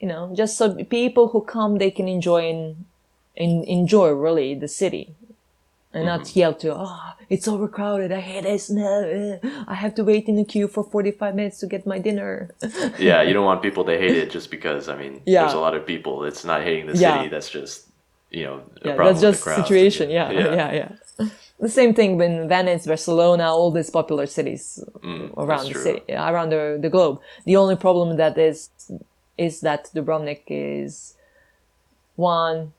you 0.00 0.08
know 0.08 0.32
just 0.34 0.58
so 0.58 0.74
people 0.84 1.28
who 1.28 1.40
come 1.40 1.78
they 1.78 1.90
can 1.90 2.08
enjoy 2.08 2.50
and, 2.50 2.84
and 3.36 3.64
enjoy 3.64 4.08
really 4.10 4.54
the 4.54 4.68
city 4.68 5.14
and 5.92 6.04
not 6.04 6.20
mm-hmm. 6.20 6.38
yell 6.40 6.54
to 6.54 6.74
oh 6.74 7.12
it's 7.30 7.46
overcrowded 7.46 8.10
i 8.10 8.20
hate 8.20 8.42
this 8.42 8.68
no 8.68 9.38
i 9.68 9.74
have 9.74 9.94
to 9.94 10.02
wait 10.02 10.28
in 10.28 10.36
the 10.36 10.44
queue 10.44 10.66
for 10.66 10.82
45 10.82 11.34
minutes 11.34 11.58
to 11.60 11.66
get 11.66 11.86
my 11.86 11.98
dinner 11.98 12.50
yeah, 12.98 13.22
you 13.22 13.32
don't 13.32 13.44
want 13.44 13.62
people 13.68 13.84
to 13.84 13.96
hate 13.96 14.16
it 14.16 14.30
just 14.30 14.50
because. 14.50 14.88
I 14.88 14.96
mean, 14.96 15.22
Yeah. 15.24 15.42
there's 15.42 15.54
a 15.54 15.64
lot 15.66 15.74
of 15.74 15.86
people. 15.86 16.24
It's 16.24 16.44
not 16.44 16.62
hating 16.62 16.86
the 16.86 16.96
Yeah. 16.96 17.18
city. 17.18 17.28
That's 17.34 17.50
just 17.58 17.86
you 18.30 18.44
know. 18.44 18.56
a 18.82 18.88
yeah 18.88 18.94
problem 18.96 19.14
that's 19.14 19.20
just 19.20 19.44
situation 19.62 20.10
yeah, 20.10 20.30
yeah 20.30 20.72
yeah 20.80 20.88
the 21.60 21.68
same 21.68 21.94
thing 21.94 22.16
when 22.18 22.48
venice 22.48 22.86
barcelona 22.86 23.44
all 23.44 23.70
these 23.70 23.90
popular 23.90 24.26
cities 24.26 24.82
around 25.36 25.66
the 25.72 25.78
city 25.78 26.02
around 26.12 26.50
the, 26.50 26.78
the 26.80 26.90
globe. 26.90 27.20
The 27.44 27.56
only 27.56 27.76
problem 27.76 28.16
that 28.16 28.36
is 28.38 28.70
is 29.38 29.60
that 29.60 29.90
dubrovnik 29.94 30.42
is 30.48 31.14
one 32.16 32.72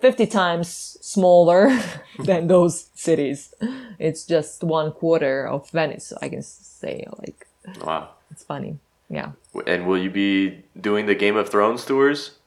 50 0.00 0.26
times 0.26 0.96
smaller 1.00 1.70
than 2.18 2.46
those 2.54 2.90
cities. 2.94 3.54
It's 3.98 4.24
just 4.26 4.62
one 4.62 4.92
quarter 4.92 5.46
of 5.48 5.70
venice 5.70 6.12
i 6.20 6.28
can 6.28 6.42
say 6.42 7.06
like 7.18 7.46
Wow. 7.84 8.10
it's 8.30 8.44
funny. 8.44 8.78
Yeah. 9.08 9.32
And 9.66 9.86
will 9.86 9.98
you 9.98 10.10
be 10.10 10.62
doing 10.80 11.06
the 11.06 11.14
Game 11.14 11.36
of 11.36 11.48
Thrones 11.48 11.84
tours 11.84 12.38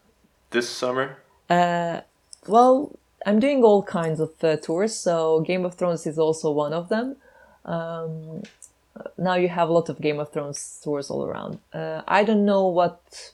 this 0.51 0.69
summer? 0.69 1.17
Uh, 1.49 2.01
well, 2.47 2.91
I'm 3.25 3.39
doing 3.39 3.63
all 3.63 3.83
kinds 3.83 4.19
of 4.19 4.31
uh, 4.43 4.57
tours, 4.57 4.95
so 4.95 5.41
Game 5.41 5.65
of 5.65 5.75
Thrones 5.75 6.07
is 6.07 6.17
also 6.17 6.51
one 6.51 6.73
of 6.73 6.89
them. 6.89 7.17
Um, 7.65 8.43
now 9.17 9.35
you 9.35 9.49
have 9.49 9.69
a 9.69 9.73
lot 9.73 9.89
of 9.89 9.99
Game 10.01 10.19
of 10.19 10.31
Thrones 10.31 10.79
tours 10.83 11.09
all 11.09 11.25
around. 11.25 11.59
Uh, 11.73 12.01
I 12.07 12.23
don't 12.23 12.45
know 12.45 12.67
what, 12.67 13.33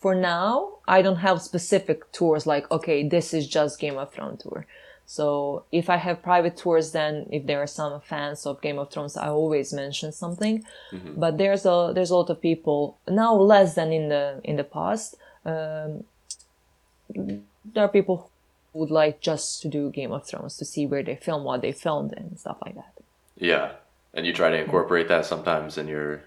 for 0.00 0.14
now, 0.14 0.72
I 0.88 1.02
don't 1.02 1.16
have 1.16 1.40
specific 1.42 2.10
tours 2.12 2.46
like, 2.46 2.70
okay, 2.70 3.08
this 3.08 3.32
is 3.32 3.46
just 3.46 3.80
Game 3.80 3.96
of 3.98 4.12
Thrones 4.12 4.42
tour. 4.42 4.66
So 5.06 5.64
if 5.72 5.90
I 5.90 5.96
have 5.96 6.22
private 6.22 6.56
tours, 6.56 6.92
then 6.92 7.26
if 7.32 7.46
there 7.46 7.60
are 7.60 7.66
some 7.66 8.00
fans 8.00 8.46
of 8.46 8.60
Game 8.60 8.78
of 8.78 8.90
Thrones, 8.90 9.16
I 9.16 9.28
always 9.28 9.72
mention 9.72 10.12
something. 10.12 10.64
But 11.18 11.36
there's 11.36 11.66
a 11.66 11.90
there's 11.92 12.10
a 12.10 12.16
lot 12.16 12.30
of 12.30 12.40
people 12.40 12.96
now 13.08 13.34
less 13.34 13.74
than 13.74 13.92
in 13.92 14.08
the 14.08 14.40
in 14.44 14.54
the 14.54 14.62
past. 14.62 15.16
Um, 15.44 16.04
there 17.08 17.84
are 17.84 17.88
people 17.88 18.30
would 18.72 18.90
like 18.90 19.20
just 19.20 19.62
to 19.62 19.68
do 19.68 19.90
Game 19.90 20.12
of 20.12 20.26
Thrones 20.26 20.56
to 20.58 20.64
see 20.64 20.86
where 20.86 21.02
they 21.02 21.16
film, 21.16 21.44
what 21.44 21.60
they 21.62 21.72
filmed, 21.72 22.12
and 22.16 22.38
stuff 22.38 22.58
like 22.64 22.74
that. 22.76 22.92
Yeah, 23.36 23.72
and 24.14 24.26
you 24.26 24.32
try 24.32 24.50
to 24.50 24.60
incorporate 24.60 25.08
that 25.08 25.26
sometimes 25.26 25.78
in 25.78 25.88
your, 25.88 26.22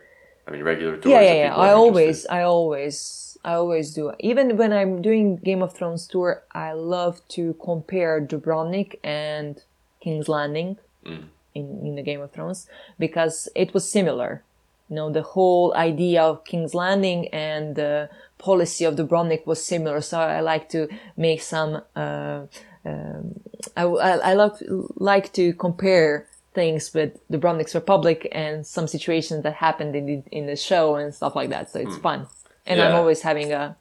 I 0.47 0.51
mean, 0.51 0.63
regular 0.63 0.97
tours. 0.97 1.11
yeah, 1.11 1.21
yeah, 1.21 1.33
yeah. 1.33 1.55
I 1.55 1.71
always. 1.71 2.25
I 2.27 2.41
always, 2.43 3.37
I 3.45 3.53
always 3.53 3.93
do. 3.93 4.11
Even 4.19 4.57
when 4.57 4.73
I'm 4.73 5.01
doing 5.01 5.37
Game 5.37 5.61
of 5.61 5.73
Thrones 5.73 6.07
tour, 6.07 6.43
I 6.53 6.73
love 6.73 7.21
to 7.29 7.55
compare 7.63 8.19
Dubrovnik 8.21 8.99
and 9.03 9.61
King's 10.01 10.27
Landing 10.29 10.77
Mm. 11.05 11.25
in, 11.53 11.85
in 11.85 11.95
the 11.95 12.01
Game 12.01 12.21
of 12.21 12.31
Thrones 12.31 12.67
because 12.97 13.49
it 13.55 13.73
was 13.73 13.89
similar. 13.89 14.41
You 14.89 14.95
know, 14.95 15.11
the 15.11 15.21
whole 15.21 15.73
idea 15.75 16.21
of 16.23 16.43
King's 16.45 16.73
Landing 16.73 17.27
and 17.29 17.75
the 17.75 18.09
policy 18.37 18.85
of 18.85 18.95
Dubrovnik 18.95 19.45
was 19.45 19.65
similar. 19.65 20.01
So 20.01 20.19
I 20.19 20.41
like 20.41 20.69
to 20.69 20.87
make 21.17 21.41
some. 21.41 21.81
Uh, 21.95 22.47
um, 22.85 23.39
I, 23.77 23.83
I, 23.83 24.11
I 24.17 24.33
like 24.33 24.53
like 24.95 25.33
to 25.33 25.53
compare 25.53 26.27
things 26.53 26.93
with 26.93 27.17
Dubrovnik's 27.29 27.73
Republic 27.73 28.27
and 28.31 28.67
some 28.67 28.87
situations 28.87 29.43
that 29.43 29.55
happened 29.55 29.95
in 29.95 30.05
the 30.05 30.23
in 30.31 30.47
the 30.47 30.55
show 30.55 30.95
and 30.95 31.13
stuff 31.13 31.35
like 31.35 31.49
that. 31.49 31.71
So 31.71 31.79
it's 31.79 31.97
fun, 31.97 32.27
and 32.65 32.81
I'm 32.81 32.95
always 32.95 33.21
having 33.21 33.53
uh, 33.53 33.75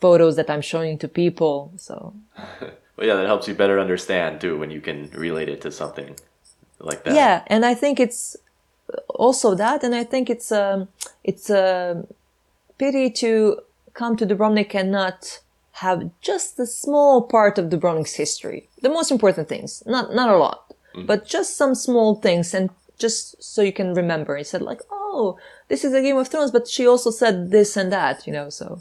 photos 0.00 0.36
that 0.36 0.48
I'm 0.48 0.62
showing 0.62 0.98
to 0.98 1.08
people. 1.08 1.72
So 1.76 2.14
Well, 2.96 3.06
yeah, 3.06 3.14
that 3.14 3.26
helps 3.26 3.48
you 3.48 3.54
better 3.54 3.80
understand 3.80 4.40
too 4.40 4.58
when 4.58 4.70
you 4.70 4.80
can 4.80 5.10
relate 5.12 5.48
it 5.48 5.60
to 5.62 5.72
something 5.72 6.14
like 6.78 7.04
that. 7.04 7.14
yeah, 7.14 7.42
and 7.46 7.64
I 7.64 7.74
think 7.74 7.98
it's 7.98 8.36
also 9.08 9.54
that, 9.54 9.82
and 9.84 9.94
I 9.94 10.04
think 10.04 10.28
it's 10.30 10.50
um 10.52 10.88
it's 11.24 11.50
a 11.50 12.06
pity 12.78 13.10
to 13.10 13.60
come 13.94 14.16
to 14.16 14.26
Dubrovnik 14.26 14.74
and 14.74 14.90
not 14.90 15.40
have 15.72 16.10
just 16.20 16.58
a 16.58 16.66
small 16.66 17.22
part 17.22 17.58
of 17.58 17.68
Dubrovnik's 17.70 18.14
history. 18.14 18.68
The 18.82 18.88
most 18.90 19.10
important 19.10 19.48
things, 19.48 19.82
not 19.86 20.14
not 20.14 20.28
a 20.28 20.36
lot, 20.36 20.74
but 21.06 21.26
just 21.26 21.56
some 21.56 21.74
small 21.74 22.16
things, 22.16 22.54
and 22.54 22.70
just 22.98 23.42
so 23.42 23.62
you 23.62 23.72
can 23.72 23.94
remember. 23.94 24.36
He 24.36 24.44
said 24.44 24.62
like, 24.62 24.80
oh, 24.90 25.38
this 25.68 25.84
is 25.84 25.92
a 25.94 26.02
Game 26.02 26.16
of 26.18 26.28
Thrones, 26.28 26.50
but 26.52 26.68
she 26.68 26.86
also 26.86 27.10
said 27.10 27.50
this 27.50 27.76
and 27.76 27.90
that, 27.92 28.26
you 28.26 28.32
know. 28.32 28.48
So 28.50 28.80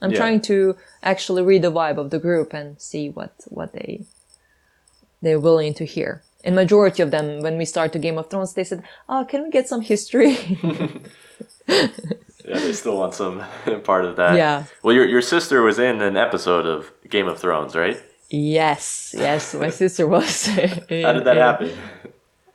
I'm 0.00 0.10
Yeah. 0.12 0.16
trying 0.18 0.40
to 0.42 0.76
actually 1.02 1.42
read 1.42 1.62
the 1.62 1.72
vibe 1.72 1.98
of 1.98 2.10
the 2.10 2.18
group 2.18 2.54
and 2.54 2.80
see 2.80 3.10
what 3.10 3.32
what 3.48 3.72
they 3.72 4.04
they're 5.22 5.40
willing 5.40 5.74
to 5.74 5.84
hear. 5.84 6.22
And 6.44 6.54
majority 6.54 7.02
of 7.02 7.10
them, 7.10 7.42
when 7.42 7.58
we 7.58 7.64
start 7.64 7.92
the 7.92 7.98
Game 7.98 8.18
of 8.18 8.30
Thrones, 8.30 8.54
they 8.54 8.64
said, 8.64 8.82
"Oh, 9.08 9.24
can 9.28 9.42
we 9.42 9.50
get 9.50 9.68
some 9.68 9.82
history?" 9.82 10.36
Yeah, 12.50 12.58
they 12.58 12.72
still 12.72 12.96
want 12.96 13.14
some 13.14 13.44
part 13.84 14.04
of 14.04 14.16
that. 14.16 14.34
Yeah. 14.36 14.64
Well, 14.82 14.94
your 14.94 15.06
your 15.06 15.22
sister 15.22 15.62
was 15.62 15.78
in 15.78 16.00
an 16.02 16.16
episode 16.16 16.66
of 16.66 16.90
Game 17.08 17.28
of 17.28 17.38
Thrones, 17.38 17.76
right? 17.76 18.00
yes, 18.30 19.14
yes, 19.16 19.54
my 19.54 19.70
sister 19.70 20.06
was. 20.06 20.46
How 20.46 21.12
did 21.12 21.24
that 21.24 21.36
happen? 21.36 21.70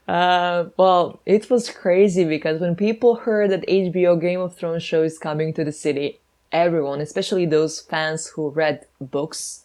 Uh, 0.08 0.64
well, 0.76 1.20
it 1.26 1.50
was 1.50 1.68
crazy 1.68 2.24
because 2.24 2.60
when 2.60 2.74
people 2.76 3.16
heard 3.16 3.50
that 3.50 3.66
HBO 3.66 4.20
Game 4.20 4.40
of 4.40 4.54
Thrones 4.56 4.82
show 4.82 5.02
is 5.02 5.18
coming 5.18 5.52
to 5.54 5.64
the 5.64 5.72
city, 5.72 6.18
everyone, 6.52 7.00
especially 7.00 7.44
those 7.46 7.80
fans 7.80 8.28
who 8.28 8.50
read 8.50 8.86
books, 9.00 9.64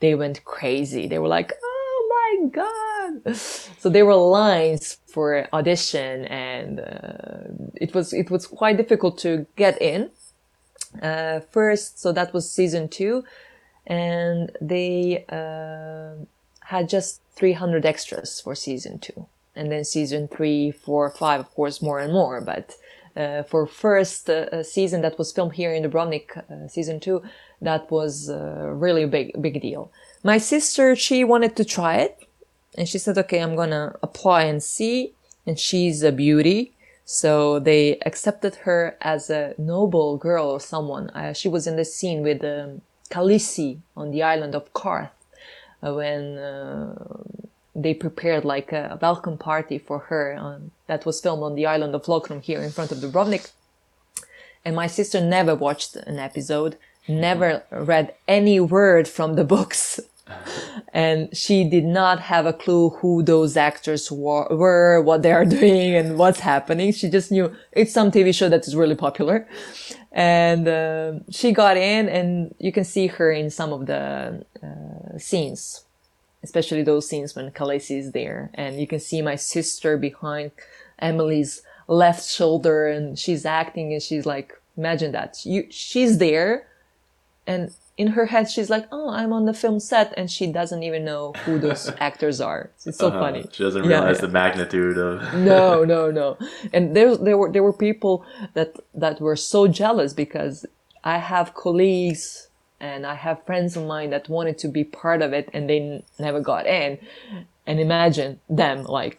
they 0.00 0.14
went 0.14 0.44
crazy. 0.44 1.06
They 1.08 1.18
were 1.18 1.28
like, 1.38 1.52
"Oh 1.62 1.69
god!" 2.48 3.36
So 3.36 3.88
there 3.88 4.06
were 4.06 4.14
lines 4.14 4.98
for 5.06 5.48
audition, 5.52 6.24
and 6.26 6.80
uh, 6.80 7.74
it 7.74 7.94
was 7.94 8.12
it 8.12 8.30
was 8.30 8.46
quite 8.46 8.76
difficult 8.76 9.18
to 9.18 9.46
get 9.56 9.80
in. 9.80 10.10
Uh, 11.02 11.40
first, 11.50 12.00
so 12.00 12.12
that 12.12 12.32
was 12.34 12.50
season 12.50 12.88
two, 12.88 13.24
and 13.86 14.50
they 14.60 15.24
uh, 15.28 16.24
had 16.66 16.88
just 16.88 17.20
300 17.36 17.86
extras 17.86 18.40
for 18.40 18.54
season 18.54 18.98
two 18.98 19.26
and 19.56 19.72
then 19.72 19.84
season 19.84 20.28
three 20.28 20.70
four 20.70 21.10
five 21.10 21.40
of 21.40 21.50
course 21.54 21.82
more 21.82 21.98
and 21.98 22.12
more 22.12 22.40
but 22.40 22.76
uh, 23.16 23.42
for 23.42 23.66
first 23.66 24.30
uh, 24.30 24.46
uh, 24.52 24.62
season 24.62 25.02
that 25.02 25.18
was 25.18 25.32
filmed 25.32 25.54
here 25.54 25.72
in 25.72 25.82
Dubrovnik, 25.82 26.36
uh, 26.36 26.68
season 26.68 27.00
two, 27.00 27.22
that 27.60 27.90
was 27.90 28.30
uh, 28.30 28.70
really 28.72 29.02
a 29.02 29.08
big 29.08 29.32
big 29.42 29.60
deal. 29.60 29.90
My 30.22 30.38
sister, 30.38 30.94
she 30.94 31.24
wanted 31.24 31.56
to 31.56 31.64
try 31.64 31.96
it, 31.96 32.26
and 32.76 32.88
she 32.88 32.98
said, 32.98 33.18
"Okay, 33.18 33.38
I'm 33.38 33.56
gonna 33.56 33.96
apply 34.02 34.44
and 34.44 34.62
see." 34.62 35.14
And 35.46 35.58
she's 35.58 36.02
a 36.02 36.12
beauty, 36.12 36.72
so 37.04 37.58
they 37.58 37.98
accepted 38.06 38.54
her 38.66 38.96
as 39.00 39.30
a 39.30 39.54
noble 39.58 40.16
girl 40.16 40.46
or 40.50 40.60
someone. 40.60 41.10
Uh, 41.10 41.32
she 41.32 41.48
was 41.48 41.66
in 41.66 41.76
the 41.76 41.84
scene 41.84 42.22
with 42.22 42.44
um, 42.44 42.82
Khaleesi 43.10 43.78
on 43.96 44.10
the 44.10 44.22
island 44.22 44.54
of 44.54 44.72
Qarth 44.74 45.10
uh, 45.82 45.94
when 45.94 46.38
uh, 46.38 46.94
they 47.74 47.94
prepared 47.94 48.44
like 48.44 48.72
a 48.72 48.98
welcome 49.00 49.38
party 49.38 49.78
for 49.78 49.98
her. 49.98 50.34
On, 50.34 50.70
that 50.86 51.06
was 51.06 51.20
filmed 51.20 51.42
on 51.42 51.54
the 51.54 51.66
island 51.66 51.94
of 51.94 52.04
Lokrum 52.04 52.42
here 52.42 52.62
in 52.62 52.70
front 52.70 52.92
of 52.92 52.98
Dubrovnik. 52.98 53.50
And 54.64 54.76
my 54.76 54.86
sister 54.86 55.20
never 55.20 55.54
watched 55.54 55.96
an 55.96 56.18
episode, 56.18 56.76
never 57.08 57.64
read 57.70 58.14
any 58.28 58.60
word 58.60 59.08
from 59.08 59.34
the 59.34 59.44
books. 59.54 60.00
And 60.92 61.34
she 61.36 61.64
did 61.64 61.84
not 61.84 62.20
have 62.20 62.46
a 62.46 62.52
clue 62.52 62.90
who 62.90 63.22
those 63.22 63.56
actors 63.56 64.10
were, 64.10 65.00
what 65.02 65.22
they 65.22 65.32
are 65.32 65.44
doing 65.60 65.94
and 65.94 66.18
what's 66.18 66.40
happening. 66.40 66.92
She 66.92 67.08
just 67.08 67.30
knew 67.30 67.54
it's 67.72 67.92
some 67.92 68.10
TV 68.10 68.34
show 68.34 68.48
that 68.48 68.66
is 68.66 68.74
really 68.74 68.96
popular. 68.96 69.48
And 70.12 70.66
uh, 70.66 71.12
she 71.30 71.52
got 71.52 71.76
in 71.76 72.08
and 72.08 72.54
you 72.58 72.72
can 72.72 72.84
see 72.84 73.06
her 73.06 73.30
in 73.30 73.50
some 73.50 73.72
of 73.72 73.86
the 73.86 74.44
uh, 74.62 75.18
scenes, 75.18 75.84
especially 76.42 76.82
those 76.82 77.08
scenes 77.08 77.36
when 77.36 77.50
Khaleesi 77.52 77.98
is 77.98 78.12
there. 78.12 78.50
And 78.54 78.80
you 78.80 78.86
can 78.86 78.98
see 79.00 79.22
my 79.22 79.36
sister 79.36 79.96
behind 79.96 80.50
Emily's 80.98 81.62
left 81.86 82.28
shoulder 82.28 82.86
and 82.86 83.18
she's 83.18 83.44
acting 83.44 83.92
and 83.92 84.02
she's 84.02 84.26
like, 84.26 84.52
imagine 84.76 85.12
that. 85.12 85.44
You, 85.44 85.66
she's 85.70 86.18
there 86.18 86.66
and 87.46 87.72
in 88.02 88.08
her 88.16 88.26
head 88.32 88.44
she's 88.54 88.70
like 88.74 88.86
oh 88.98 89.08
i'm 89.20 89.32
on 89.38 89.44
the 89.50 89.56
film 89.62 89.78
set 89.90 90.08
and 90.18 90.26
she 90.36 90.44
doesn't 90.58 90.82
even 90.88 91.02
know 91.10 91.22
who 91.44 91.52
those 91.64 91.82
actors 92.08 92.38
are 92.50 92.62
it's 92.86 92.98
so 92.98 93.08
Uh-huh. 93.08 93.20
funny 93.24 93.42
She 93.54 93.62
doesn't 93.66 93.84
Yeah, 93.84 93.98
realize 93.98 94.16
yeah. 94.18 94.26
the 94.26 94.32
magnitude 94.42 94.96
of. 95.08 95.14
no 95.52 95.84
no 95.94 96.00
no 96.20 96.26
and 96.76 96.82
there 96.96 97.10
there 97.26 97.38
were 97.40 97.50
there 97.54 97.64
were 97.68 97.78
people 97.88 98.14
that 98.56 98.70
that 99.04 99.16
were 99.26 99.36
so 99.54 99.60
jealous 99.80 100.10
because 100.24 100.54
i 101.14 101.16
have 101.32 101.46
colleagues 101.64 102.24
and 102.88 103.00
i 103.14 103.16
have 103.26 103.36
friends 103.48 103.70
of 103.78 103.82
mine 103.94 104.08
that 104.14 104.24
wanted 104.36 104.56
to 104.64 104.68
be 104.78 104.82
part 105.02 105.20
of 105.26 105.30
it 105.38 105.46
and 105.54 105.62
they 105.70 105.80
n- 105.80 106.02
never 106.26 106.40
got 106.52 106.64
in 106.80 106.90
and 107.68 107.76
imagine 107.88 108.30
them 108.62 108.78
like 109.00 109.18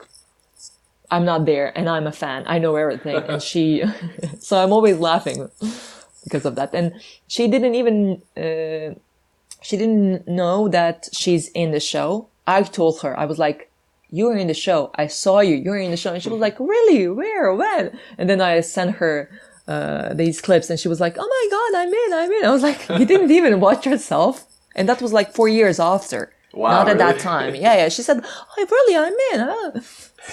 i'm 1.13 1.25
not 1.31 1.41
there 1.51 1.67
and 1.77 1.85
i'm 1.93 2.07
a 2.13 2.15
fan 2.23 2.41
i 2.53 2.57
know 2.63 2.73
everything 2.83 3.17
and 3.31 3.41
she 3.49 3.65
so 4.47 4.53
i'm 4.61 4.73
always 4.77 4.97
laughing 5.09 5.39
because 6.23 6.45
of 6.45 6.55
that. 6.55 6.73
And 6.73 6.93
she 7.27 7.47
didn't 7.47 7.75
even 7.75 8.21
uh, 8.37 8.95
she 9.61 9.77
didn't 9.77 10.27
know 10.27 10.67
that 10.69 11.09
she's 11.13 11.49
in 11.49 11.71
the 11.71 11.79
show. 11.79 12.27
I 12.47 12.63
told 12.63 13.01
her 13.01 13.17
i 13.17 13.25
was 13.25 13.39
like 13.39 13.69
you're 14.13 14.35
in 14.35 14.47
the 14.47 14.53
show. 14.53 14.91
I 14.95 15.07
saw 15.07 15.39
you. 15.39 15.55
You're 15.55 15.77
in 15.77 15.91
the 15.91 15.95
show. 15.95 16.13
And 16.13 16.21
she 16.21 16.27
was 16.27 16.41
like 16.41 16.59
really? 16.59 17.07
Where? 17.07 17.53
When? 17.53 17.97
And 18.17 18.29
then 18.29 18.41
i 18.41 18.59
sent 18.61 18.97
her 18.97 19.29
uh, 19.67 20.13
these 20.13 20.41
clips 20.41 20.69
and 20.69 20.79
she 20.79 20.89
was 20.89 20.99
like 20.99 21.15
oh 21.17 21.29
my 21.35 21.43
god 21.55 21.71
i'm 21.81 21.93
in 21.93 22.13
i'm 22.13 22.31
in. 22.31 22.45
I 22.45 22.51
was 22.51 22.63
like 22.63 22.81
you 22.99 23.05
didn't 23.05 23.31
even 23.31 23.59
watch 23.59 23.85
yourself? 23.85 24.45
And 24.75 24.87
that 24.89 25.01
was 25.01 25.13
like 25.13 25.33
four 25.33 25.49
years 25.49 25.79
after 25.79 26.33
Wow, 26.53 26.69
not 26.83 26.89
at 26.89 26.97
that 26.97 27.19
time 27.19 27.55
yeah 27.55 27.75
yeah 27.75 27.89
she 27.89 28.01
said 28.01 28.23
oh 28.23 28.67
really 28.69 28.95
i'm 28.97 29.13
in 29.33 29.39
huh?" 29.47 29.71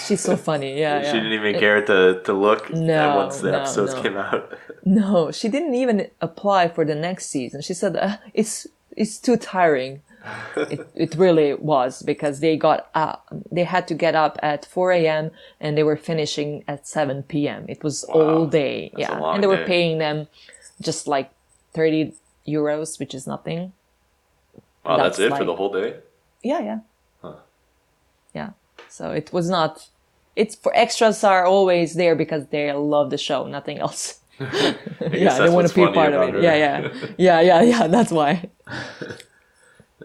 she's 0.07 0.21
so 0.21 0.37
funny 0.37 0.79
yeah, 0.79 1.01
yeah. 1.01 1.13
She 1.13 1.17
didn't 1.19 1.33
even 1.33 1.59
care 1.59 1.85
to, 1.85 2.21
to 2.25 2.33
look 2.33 2.71
No, 2.73 3.17
once 3.17 3.41
the 3.41 3.53
no, 3.53 3.59
episodes 3.59 3.95
no. 3.95 4.03
came 4.03 4.17
out. 4.17 4.59
No, 4.85 5.31
she 5.31 5.49
didn't 5.49 5.75
even 5.75 6.09
apply 6.21 6.69
for 6.69 6.85
the 6.85 6.95
next 6.95 7.27
season. 7.27 7.61
She 7.63 7.75
said 7.75 7.97
uh, 7.97 8.17
it's 8.35 8.67
it's 8.97 9.19
too 9.19 9.37
tiring. 9.37 10.03
it, 10.57 10.81
it 10.95 11.15
really 11.15 11.55
was 11.55 12.03
because 12.03 12.41
they 12.41 12.57
got 12.57 12.89
up, 12.95 13.27
they 13.51 13.65
had 13.65 13.87
to 13.89 13.95
get 13.95 14.15
up 14.15 14.39
at 14.43 14.65
4 14.67 14.93
a.m. 14.93 15.31
and 15.61 15.77
they 15.79 15.83
were 15.85 15.97
finishing 15.97 16.65
at 16.67 16.87
7 16.87 17.23
p.m. 17.23 17.65
It 17.69 17.83
was 17.85 18.05
all 18.05 18.47
day. 18.47 18.91
Yeah. 18.97 19.19
And 19.33 19.43
they 19.43 19.47
were 19.47 19.57
day. 19.65 19.67
paying 19.67 19.99
them 19.99 20.27
just 20.83 21.07
like 21.07 21.31
30 21.75 22.13
euros, 22.47 22.99
which 22.99 23.15
is 23.15 23.27
nothing. 23.27 23.73
Wow, 24.85 24.97
that's, 24.97 25.19
That's 25.19 25.33
it 25.35 25.39
for 25.39 25.45
the 25.45 25.55
whole 25.57 25.73
day? 25.73 25.97
Yeah, 26.51 26.61
yeah. 26.69 26.79
Huh. 27.23 27.37
Yeah. 28.39 28.51
So 28.89 29.05
it 29.21 29.33
was 29.37 29.47
not, 29.57 29.73
it's 30.41 30.55
for 30.65 30.73
extras 30.85 31.23
are 31.25 31.45
always 31.45 31.95
there 31.95 32.15
because 32.17 32.43
they 32.55 32.73
love 32.73 33.11
the 33.11 33.19
show, 33.29 33.47
nothing 33.47 33.79
else. 33.79 34.01
yeah, 34.41 35.39
they 35.39 35.51
want 35.57 35.67
to 35.69 35.75
be 35.75 35.83
funny 35.85 35.95
part 36.01 36.13
of 36.15 36.23
it. 36.29 36.35
her. 36.35 36.41
Yeah, 36.41 36.57
yeah. 36.65 36.79
Yeah, 37.27 37.41
yeah, 37.51 37.61
yeah. 37.73 37.87
That's 37.89 38.13
why. 38.19 38.33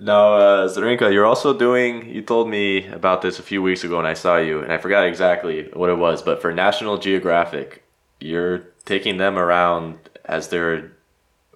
Now, 0.01 0.33
uh, 0.33 0.67
Zrinka, 0.67 1.13
you're 1.13 1.25
also 1.33 1.53
doing, 1.57 2.09
you 2.09 2.21
told 2.23 2.49
me 2.49 2.87
about 2.87 3.21
this 3.21 3.37
a 3.39 3.43
few 3.43 3.61
weeks 3.61 3.83
ago 3.83 3.97
when 3.97 4.07
I 4.07 4.15
saw 4.15 4.37
you, 4.37 4.59
and 4.63 4.73
I 4.73 4.77
forgot 4.79 5.05
exactly 5.05 5.69
what 5.73 5.89
it 5.89 5.97
was, 5.97 6.21
but 6.23 6.41
for 6.41 6.51
National 6.51 6.97
Geographic, 6.97 7.83
you're 8.19 8.59
taking 8.85 9.17
them 9.17 9.37
around 9.37 9.97
as 10.25 10.47
they're, 10.49 10.91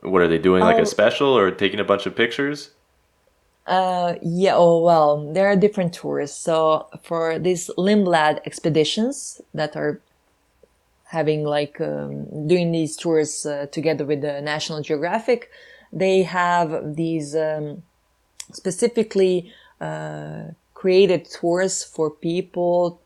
what 0.01 0.21
are 0.21 0.27
they 0.27 0.38
doing, 0.38 0.61
like 0.61 0.77
Oh. 0.77 0.83
a 0.83 0.85
special 0.85 1.35
or 1.35 1.49
taking 1.49 1.79
a 1.79 1.83
bunch 1.83 2.05
of 2.05 2.15
pictures? 2.15 2.69
Uh, 3.68 4.15
yeah, 4.22 4.55
oh, 4.55 4.82
well, 4.82 5.32
there 5.34 5.45
are 5.47 5.55
different 5.57 5.93
tours. 5.93 6.34
So 6.34 6.88
for 7.03 7.38
these 7.38 7.70
Lindblad 7.78 8.39
expeditions 8.45 9.41
that 9.53 9.76
are 9.76 9.99
having 11.07 11.43
like 11.43 11.80
um, 11.82 12.47
doing 12.47 12.72
these 12.72 12.95
tours 12.95 13.45
uh, 13.45 13.68
together 13.72 14.05
with 14.05 14.22
the 14.22 14.41
National 14.41 14.82
Geographic, 14.82 15.51
they 15.91 16.24
have 16.24 16.95
these 16.95 17.36
um, 17.36 17.84
specifically 18.53 19.51
uh, 19.82 20.43
created 20.74 21.30
tours 21.30 21.84
for 21.84 22.09
people 22.09 23.01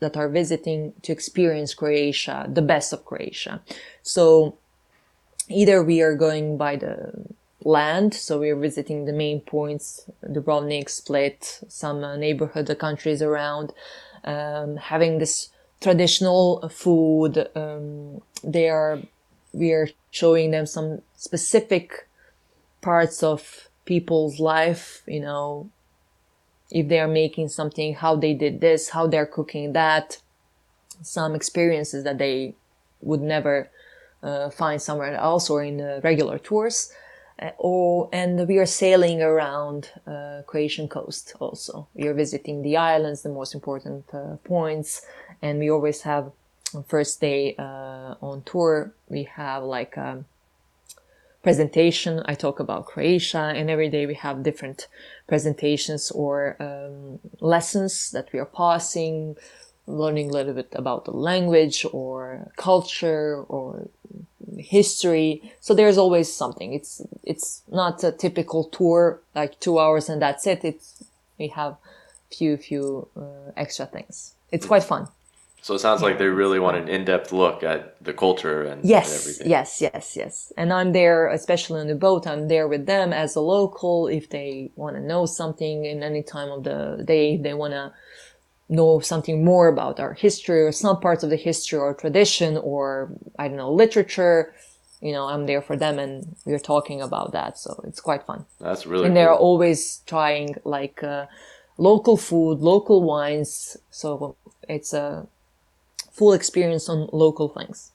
that 0.00 0.16
are 0.16 0.28
visiting 0.28 0.92
to 1.02 1.12
experience 1.12 1.72
Croatia, 1.72 2.46
the 2.52 2.62
best 2.62 2.92
of 2.92 3.04
Croatia. 3.04 3.62
So 4.02 4.58
either 5.48 5.84
we 5.84 6.02
are 6.02 6.16
going 6.16 6.56
by 6.56 6.76
the 6.76 7.12
land, 7.64 8.14
so 8.14 8.38
we're 8.38 8.56
visiting 8.56 9.06
the 9.06 9.12
main 9.12 9.40
points, 9.40 10.08
Dubrovnik, 10.24 10.88
Split, 10.88 11.60
some 11.68 12.04
uh, 12.04 12.16
neighborhood 12.16 12.70
uh, 12.70 12.74
countries 12.74 13.22
around, 13.22 13.72
um, 14.24 14.76
having 14.76 15.18
this 15.18 15.48
traditional 15.80 16.68
food. 16.68 17.48
Um, 17.54 18.20
they 18.42 18.68
are, 18.68 19.00
we 19.52 19.72
are 19.72 19.88
showing 20.10 20.50
them 20.50 20.66
some 20.66 21.02
specific 21.16 22.08
parts 22.82 23.22
of 23.22 23.68
people's 23.84 24.38
life, 24.38 25.02
you 25.06 25.20
know, 25.20 25.70
if 26.70 26.88
they 26.88 26.98
are 26.98 27.08
making 27.08 27.48
something, 27.48 27.94
how 27.94 28.16
they 28.16 28.34
did 28.34 28.60
this, 28.60 28.90
how 28.90 29.06
they're 29.06 29.26
cooking 29.26 29.72
that, 29.72 30.18
some 31.02 31.34
experiences 31.34 32.04
that 32.04 32.18
they 32.18 32.54
would 33.00 33.20
never 33.20 33.70
uh, 34.22 34.50
find 34.50 34.80
somewhere 34.80 35.14
else 35.14 35.50
or 35.50 35.62
in 35.62 35.80
uh, 35.80 36.00
regular 36.02 36.38
tours. 36.38 36.90
Uh, 37.40 37.50
or 37.58 38.08
and 38.12 38.46
we 38.46 38.58
are 38.58 38.66
sailing 38.66 39.20
around 39.20 39.90
uh, 40.06 40.42
Croatian 40.46 40.88
coast 40.88 41.34
also. 41.40 41.88
We 41.94 42.06
are 42.06 42.14
visiting 42.14 42.62
the 42.62 42.76
islands, 42.76 43.22
the 43.22 43.28
most 43.28 43.54
important 43.54 44.04
uh, 44.14 44.36
points, 44.44 45.02
and 45.42 45.58
we 45.58 45.70
always 45.70 46.02
have 46.02 46.30
first 46.86 47.20
day 47.20 47.54
uh, 47.56 48.14
on 48.20 48.42
tour 48.44 48.92
we 49.08 49.24
have 49.24 49.62
like 49.62 49.96
a 49.96 50.24
presentation. 51.42 52.22
I 52.24 52.34
talk 52.34 52.58
about 52.58 52.86
Croatia, 52.86 53.52
and 53.54 53.70
every 53.70 53.88
day 53.90 54.06
we 54.06 54.14
have 54.14 54.42
different 54.42 54.88
presentations 55.28 56.10
or 56.10 56.56
um, 56.58 57.20
lessons 57.40 58.10
that 58.12 58.32
we 58.32 58.38
are 58.38 58.46
passing, 58.46 59.36
learning 59.86 60.30
a 60.30 60.32
little 60.32 60.54
bit 60.54 60.72
about 60.72 61.04
the 61.04 61.10
language 61.12 61.84
or 61.92 62.50
culture 62.56 63.44
or 63.48 63.88
history. 64.58 65.52
So 65.60 65.74
there's 65.74 65.98
always 65.98 66.32
something. 66.32 66.72
It's 66.72 67.02
it's 67.22 67.62
not 67.70 68.02
a 68.04 68.12
typical 68.12 68.64
tour 68.64 69.20
like 69.34 69.58
two 69.60 69.78
hours 69.78 70.08
and 70.08 70.20
that's 70.20 70.46
it. 70.46 70.64
It's 70.64 71.04
we 71.38 71.48
have 71.48 71.76
few 72.32 72.56
few 72.56 73.08
uh, 73.16 73.52
extra 73.56 73.86
things. 73.86 74.34
It's 74.52 74.66
quite 74.66 74.84
fun. 74.84 75.08
So 75.62 75.74
it 75.74 75.78
sounds 75.78 76.02
like 76.02 76.18
they 76.18 76.26
really 76.26 76.60
want 76.60 76.76
an 76.76 76.88
in-depth 76.88 77.32
look 77.32 77.62
at 77.62 77.96
the 78.04 78.12
culture 78.12 78.64
and, 78.64 78.82
and 78.82 78.84
Yes, 78.84 79.18
everything. 79.18 79.50
yes, 79.50 79.80
yes, 79.80 80.14
yes. 80.14 80.52
And 80.58 80.70
I'm 80.70 80.92
there, 80.92 81.28
especially 81.28 81.80
on 81.80 81.86
the 81.86 81.94
boat. 81.94 82.26
I'm 82.26 82.48
there 82.48 82.68
with 82.68 82.84
them 82.84 83.14
as 83.14 83.34
a 83.34 83.40
local. 83.40 84.06
If 84.06 84.28
they 84.28 84.70
want 84.76 84.96
to 84.96 85.02
know 85.02 85.24
something 85.24 85.86
in 85.86 86.02
any 86.02 86.22
time 86.22 86.50
of 86.50 86.64
the 86.64 87.02
day, 87.02 87.38
they 87.38 87.54
want 87.54 87.72
to 87.72 87.94
know 88.74 89.00
something 89.00 89.44
more 89.44 89.68
about 89.68 89.98
our 90.00 90.14
history 90.14 90.60
or 90.62 90.72
some 90.72 91.00
parts 91.00 91.22
of 91.24 91.30
the 91.30 91.36
history 91.36 91.78
or 91.78 91.94
tradition 91.94 92.56
or 92.58 93.10
I 93.38 93.48
don't 93.48 93.56
know 93.56 93.72
literature. 93.72 94.54
You 95.00 95.12
know, 95.12 95.26
I'm 95.32 95.44
there 95.46 95.60
for 95.60 95.76
them, 95.76 95.98
and 95.98 96.34
we're 96.46 96.58
talking 96.74 97.02
about 97.02 97.32
that. 97.32 97.58
So 97.58 97.70
it's 97.86 98.00
quite 98.00 98.22
fun. 98.24 98.46
That's 98.58 98.86
really 98.86 99.06
and 99.06 99.14
they're 99.16 99.36
cool. 99.36 99.48
always 99.48 100.00
trying 100.06 100.56
like 100.64 101.02
uh, 101.02 101.26
local 101.76 102.16
food, 102.16 102.60
local 102.60 103.02
wines. 103.02 103.76
So 103.90 104.36
it's 104.66 104.94
a 104.94 105.26
full 106.10 106.32
experience 106.32 106.88
on 106.88 107.08
local 107.12 107.48
things. 107.48 107.90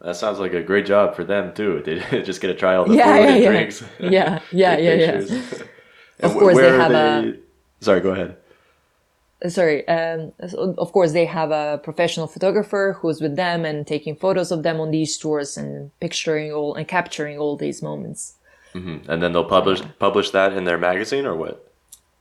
That 0.00 0.16
sounds 0.16 0.38
like 0.40 0.54
a 0.54 0.62
great 0.62 0.86
job 0.86 1.14
for 1.14 1.24
them 1.24 1.52
too. 1.54 1.82
They 1.86 2.22
just 2.22 2.40
get 2.40 2.48
to 2.48 2.54
try 2.54 2.74
all 2.74 2.86
the 2.86 2.96
Yeah, 2.96 3.04
food 3.14 3.20
yeah, 3.22 3.34
and 3.34 3.42
yeah. 3.44 3.50
drinks. 3.50 3.84
Yeah, 4.00 4.40
yeah, 4.50 4.76
yeah, 4.86 4.94
yeah. 4.94 5.38
Of 6.26 6.32
course 6.32 6.56
they 6.56 6.70
have 6.70 6.90
a- 6.90 7.36
Sorry, 7.80 8.00
go 8.00 8.10
ahead. 8.10 8.36
Sorry 9.46 9.86
um, 9.88 10.32
of 10.78 10.92
course 10.92 11.12
they 11.12 11.24
have 11.24 11.50
a 11.50 11.78
professional 11.84 12.26
photographer 12.26 12.96
who's 13.00 13.20
with 13.20 13.36
them 13.36 13.64
and 13.64 13.86
taking 13.86 14.16
photos 14.16 14.50
of 14.50 14.62
them 14.64 14.80
on 14.80 14.90
these 14.90 15.16
tours 15.16 15.56
and 15.56 15.90
picturing 16.00 16.52
all 16.52 16.74
and 16.74 16.88
capturing 16.88 17.38
all 17.38 17.56
these 17.56 17.82
moments 17.82 18.34
Mhm. 18.74 19.08
And 19.08 19.22
then 19.22 19.32
they'll 19.32 19.44
publish 19.48 19.80
publish 19.98 20.30
that 20.32 20.52
in 20.52 20.64
their 20.64 20.78
magazine 20.78 21.24
or 21.26 21.34
what? 21.34 21.64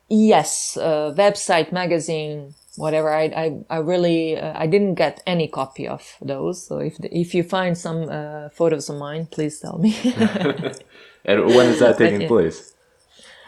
yes 0.09 0.77
uh, 0.77 1.13
website 1.17 1.71
magazine 1.73 2.53
whatever 2.77 3.13
i 3.13 3.23
i, 3.43 3.47
I 3.69 3.77
really 3.79 4.37
uh, 4.37 4.53
i 4.55 4.65
didn't 4.67 4.95
get 4.95 5.21
any 5.27 5.47
copy 5.49 5.85
of 5.87 6.15
those 6.21 6.65
so 6.65 6.79
if 6.79 6.95
if 7.11 7.35
you 7.35 7.43
find 7.43 7.77
some 7.77 8.07
uh, 8.09 8.47
photos 8.49 8.89
of 8.89 8.95
mine 8.97 9.27
please 9.29 9.59
tell 9.59 9.77
me 9.79 9.93
And 11.25 11.45
when 11.47 11.67
is 11.69 11.79
that 11.79 11.97
taking 12.03 12.21
yeah. 12.21 12.27
place? 12.27 12.73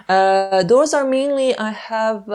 Uh, 0.10 0.64
those 0.64 0.94
are 0.94 1.06
mainly 1.06 1.56
I 1.58 1.70
have 1.72 2.28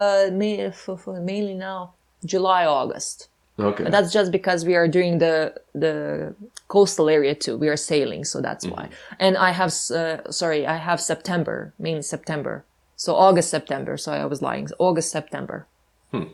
uh, 0.00 0.30
ma- 0.32 0.68
f- 0.68 0.88
f- 0.88 1.06
mainly 1.06 1.54
now 1.54 1.94
July 2.24 2.64
August. 2.66 3.28
Okay. 3.58 3.84
But 3.84 3.92
that's 3.92 4.12
just 4.12 4.32
because 4.32 4.64
we 4.64 4.74
are 4.74 4.88
doing 4.88 5.18
the 5.18 5.54
the 5.74 6.34
coastal 6.68 7.08
area 7.10 7.34
too. 7.34 7.58
We 7.58 7.68
are 7.68 7.76
sailing, 7.76 8.24
so 8.24 8.40
that's 8.40 8.66
why. 8.66 8.88
And 9.18 9.36
I 9.36 9.50
have 9.50 9.72
uh, 9.90 10.30
sorry, 10.30 10.66
I 10.66 10.76
have 10.76 11.00
September, 11.00 11.74
mainly 11.78 12.02
September. 12.02 12.64
So 12.96 13.14
August, 13.16 13.50
September. 13.50 13.96
So 13.96 14.12
I 14.12 14.24
was 14.26 14.40
lying. 14.42 14.68
August, 14.78 15.10
September. 15.10 15.66
Hmm. 16.10 16.24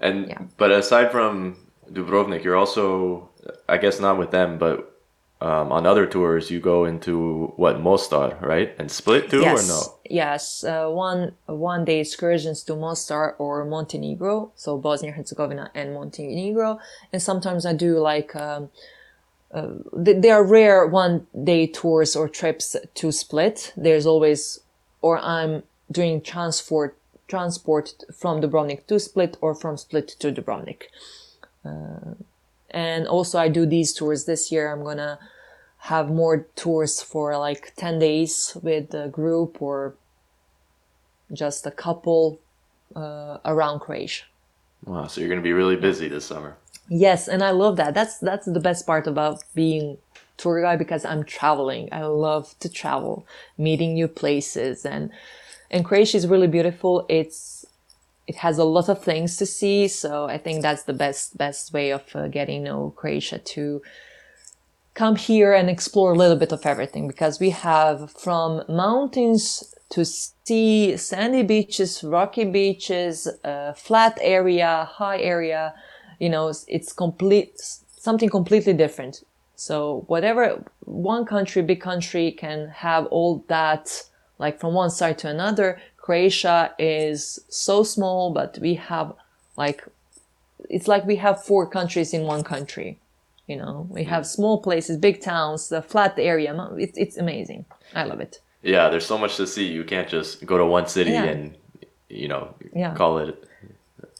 And 0.00 0.28
Yeah. 0.28 0.42
but 0.56 0.70
aside 0.70 1.10
from 1.10 1.56
Dubrovnik, 1.92 2.44
you're 2.44 2.56
also, 2.56 3.28
I 3.68 3.76
guess 3.78 4.00
not 4.00 4.18
with 4.18 4.30
them, 4.30 4.58
but 4.58 4.91
um, 5.42 5.72
on 5.72 5.86
other 5.86 6.06
tours, 6.06 6.52
you 6.52 6.60
go 6.60 6.84
into 6.84 7.52
what 7.56 7.80
Mostar, 7.80 8.38
right? 8.40 8.74
And 8.78 8.88
Split 8.88 9.28
too, 9.28 9.40
yes. 9.40 9.64
or 9.64 9.72
no? 9.72 9.80
Yes. 10.08 10.62
Uh, 10.62 10.88
one 10.88 11.32
one 11.46 11.84
day 11.84 11.98
excursions 11.98 12.62
to 12.64 12.76
Mostar 12.76 13.34
or 13.38 13.64
Montenegro, 13.64 14.52
so 14.54 14.78
Bosnia 14.78 15.10
Herzegovina 15.10 15.72
and 15.74 15.94
Montenegro, 15.94 16.78
and 17.12 17.20
sometimes 17.20 17.66
I 17.66 17.72
do 17.72 17.98
like. 17.98 18.36
Um, 18.36 18.70
uh, 19.52 19.68
th- 20.02 20.22
they 20.22 20.30
are 20.30 20.44
rare 20.44 20.86
one 20.86 21.26
day 21.44 21.66
tours 21.66 22.16
or 22.16 22.26
trips 22.28 22.74
to 22.94 23.12
Split. 23.12 23.72
There's 23.76 24.06
always, 24.06 24.60
or 25.02 25.18
I'm 25.18 25.64
doing 25.90 26.22
transport 26.22 26.96
transport 27.26 27.94
from 28.14 28.40
Dubrovnik 28.40 28.86
to 28.86 29.00
Split 29.00 29.36
or 29.40 29.54
from 29.54 29.76
Split 29.76 30.08
to 30.20 30.30
Dubrovnik. 30.30 30.84
Uh, 31.64 32.14
and 32.70 33.06
also 33.06 33.38
I 33.38 33.48
do 33.48 33.66
these 33.66 33.92
tours 33.92 34.24
this 34.24 34.52
year. 34.52 34.72
I'm 34.72 34.84
gonna 34.84 35.18
have 35.86 36.08
more 36.08 36.46
tours 36.54 37.02
for 37.02 37.36
like 37.36 37.72
10 37.76 37.98
days 37.98 38.56
with 38.62 38.94
a 38.94 39.08
group 39.08 39.60
or 39.60 39.94
just 41.32 41.66
a 41.66 41.72
couple 41.72 42.38
uh, 42.94 43.38
around 43.44 43.80
Croatia. 43.80 44.24
Wow, 44.84 45.08
so 45.08 45.20
you're 45.20 45.28
going 45.28 45.40
to 45.40 45.44
be 45.44 45.52
really 45.52 45.74
busy 45.74 46.06
this 46.06 46.24
summer. 46.24 46.56
Yes, 46.88 47.26
and 47.26 47.42
I 47.42 47.50
love 47.50 47.76
that. 47.76 47.94
That's 47.94 48.18
that's 48.18 48.46
the 48.46 48.60
best 48.60 48.86
part 48.86 49.06
about 49.06 49.42
being 49.54 49.98
tour 50.36 50.60
guide 50.62 50.78
because 50.78 51.04
I'm 51.04 51.24
traveling. 51.24 51.88
I 51.90 52.04
love 52.04 52.54
to 52.60 52.68
travel, 52.68 53.26
meeting 53.58 53.94
new 53.94 54.08
places 54.08 54.84
and 54.84 55.10
and 55.70 55.84
Croatia 55.84 56.16
is 56.16 56.28
really 56.28 56.48
beautiful. 56.48 57.06
It's 57.08 57.64
it 58.28 58.36
has 58.36 58.58
a 58.58 58.64
lot 58.64 58.88
of 58.88 59.02
things 59.02 59.36
to 59.38 59.46
see, 59.46 59.88
so 59.88 60.26
I 60.26 60.38
think 60.38 60.62
that's 60.62 60.84
the 60.84 60.92
best 60.92 61.36
best 61.36 61.72
way 61.72 61.90
of 61.90 62.04
uh, 62.14 62.28
getting 62.28 62.64
to 62.64 62.70
know 62.70 62.94
Croatia 62.96 63.38
to 63.38 63.82
come 64.94 65.16
here 65.16 65.52
and 65.52 65.70
explore 65.70 66.12
a 66.12 66.16
little 66.16 66.36
bit 66.36 66.52
of 66.52 66.66
everything 66.66 67.08
because 67.08 67.40
we 67.40 67.50
have 67.50 68.10
from 68.10 68.62
mountains 68.68 69.74
to 69.90 70.04
sea, 70.04 70.96
sandy 70.96 71.42
beaches, 71.42 72.02
rocky 72.02 72.44
beaches, 72.44 73.28
uh, 73.44 73.72
flat 73.74 74.18
area, 74.20 74.88
high 74.90 75.20
area. 75.20 75.74
You 76.18 76.30
know, 76.30 76.48
it's- 76.48 76.92
complete 76.92 77.60
something 77.98 78.28
completely 78.28 78.72
different. 78.72 79.22
So 79.54 80.04
whatever 80.08 80.64
one 80.84 81.24
country, 81.24 81.62
big 81.62 81.80
country 81.80 82.32
can 82.32 82.68
have 82.68 83.06
all 83.06 83.44
that 83.48 84.02
like 84.38 84.58
from 84.58 84.74
one 84.74 84.90
side 84.90 85.18
to 85.18 85.28
another. 85.28 85.80
Croatia 85.98 86.74
is 86.78 87.38
so 87.48 87.84
small, 87.84 88.32
but 88.32 88.58
we 88.60 88.74
have 88.74 89.12
like 89.56 89.84
it's 90.68 90.88
like 90.88 91.04
we 91.06 91.16
have 91.16 91.44
four 91.44 91.66
countries 91.66 92.12
in 92.12 92.22
one 92.22 92.42
country. 92.42 92.98
You 93.46 93.56
know, 93.56 93.86
we 93.90 94.04
have 94.04 94.26
small 94.26 94.62
places, 94.62 94.96
big 94.98 95.20
towns, 95.20 95.68
the 95.68 95.82
flat 95.82 96.14
area. 96.18 96.54
It's 96.78 96.96
it's 96.96 97.16
amazing. 97.16 97.64
I 97.94 98.04
love 98.04 98.20
it. 98.20 98.40
Yeah, 98.62 98.88
there's 98.90 99.06
so 99.06 99.18
much 99.18 99.36
to 99.36 99.46
see. 99.46 99.66
You 99.66 99.84
can't 99.84 100.08
just 100.08 100.46
go 100.46 100.56
to 100.56 100.64
one 100.64 100.86
city 100.86 101.10
Yeah. 101.10 101.24
and, 101.24 101.56
you 102.08 102.28
know, 102.28 102.54
Yeah. 102.74 102.94
call 102.94 103.18
it 103.18 103.34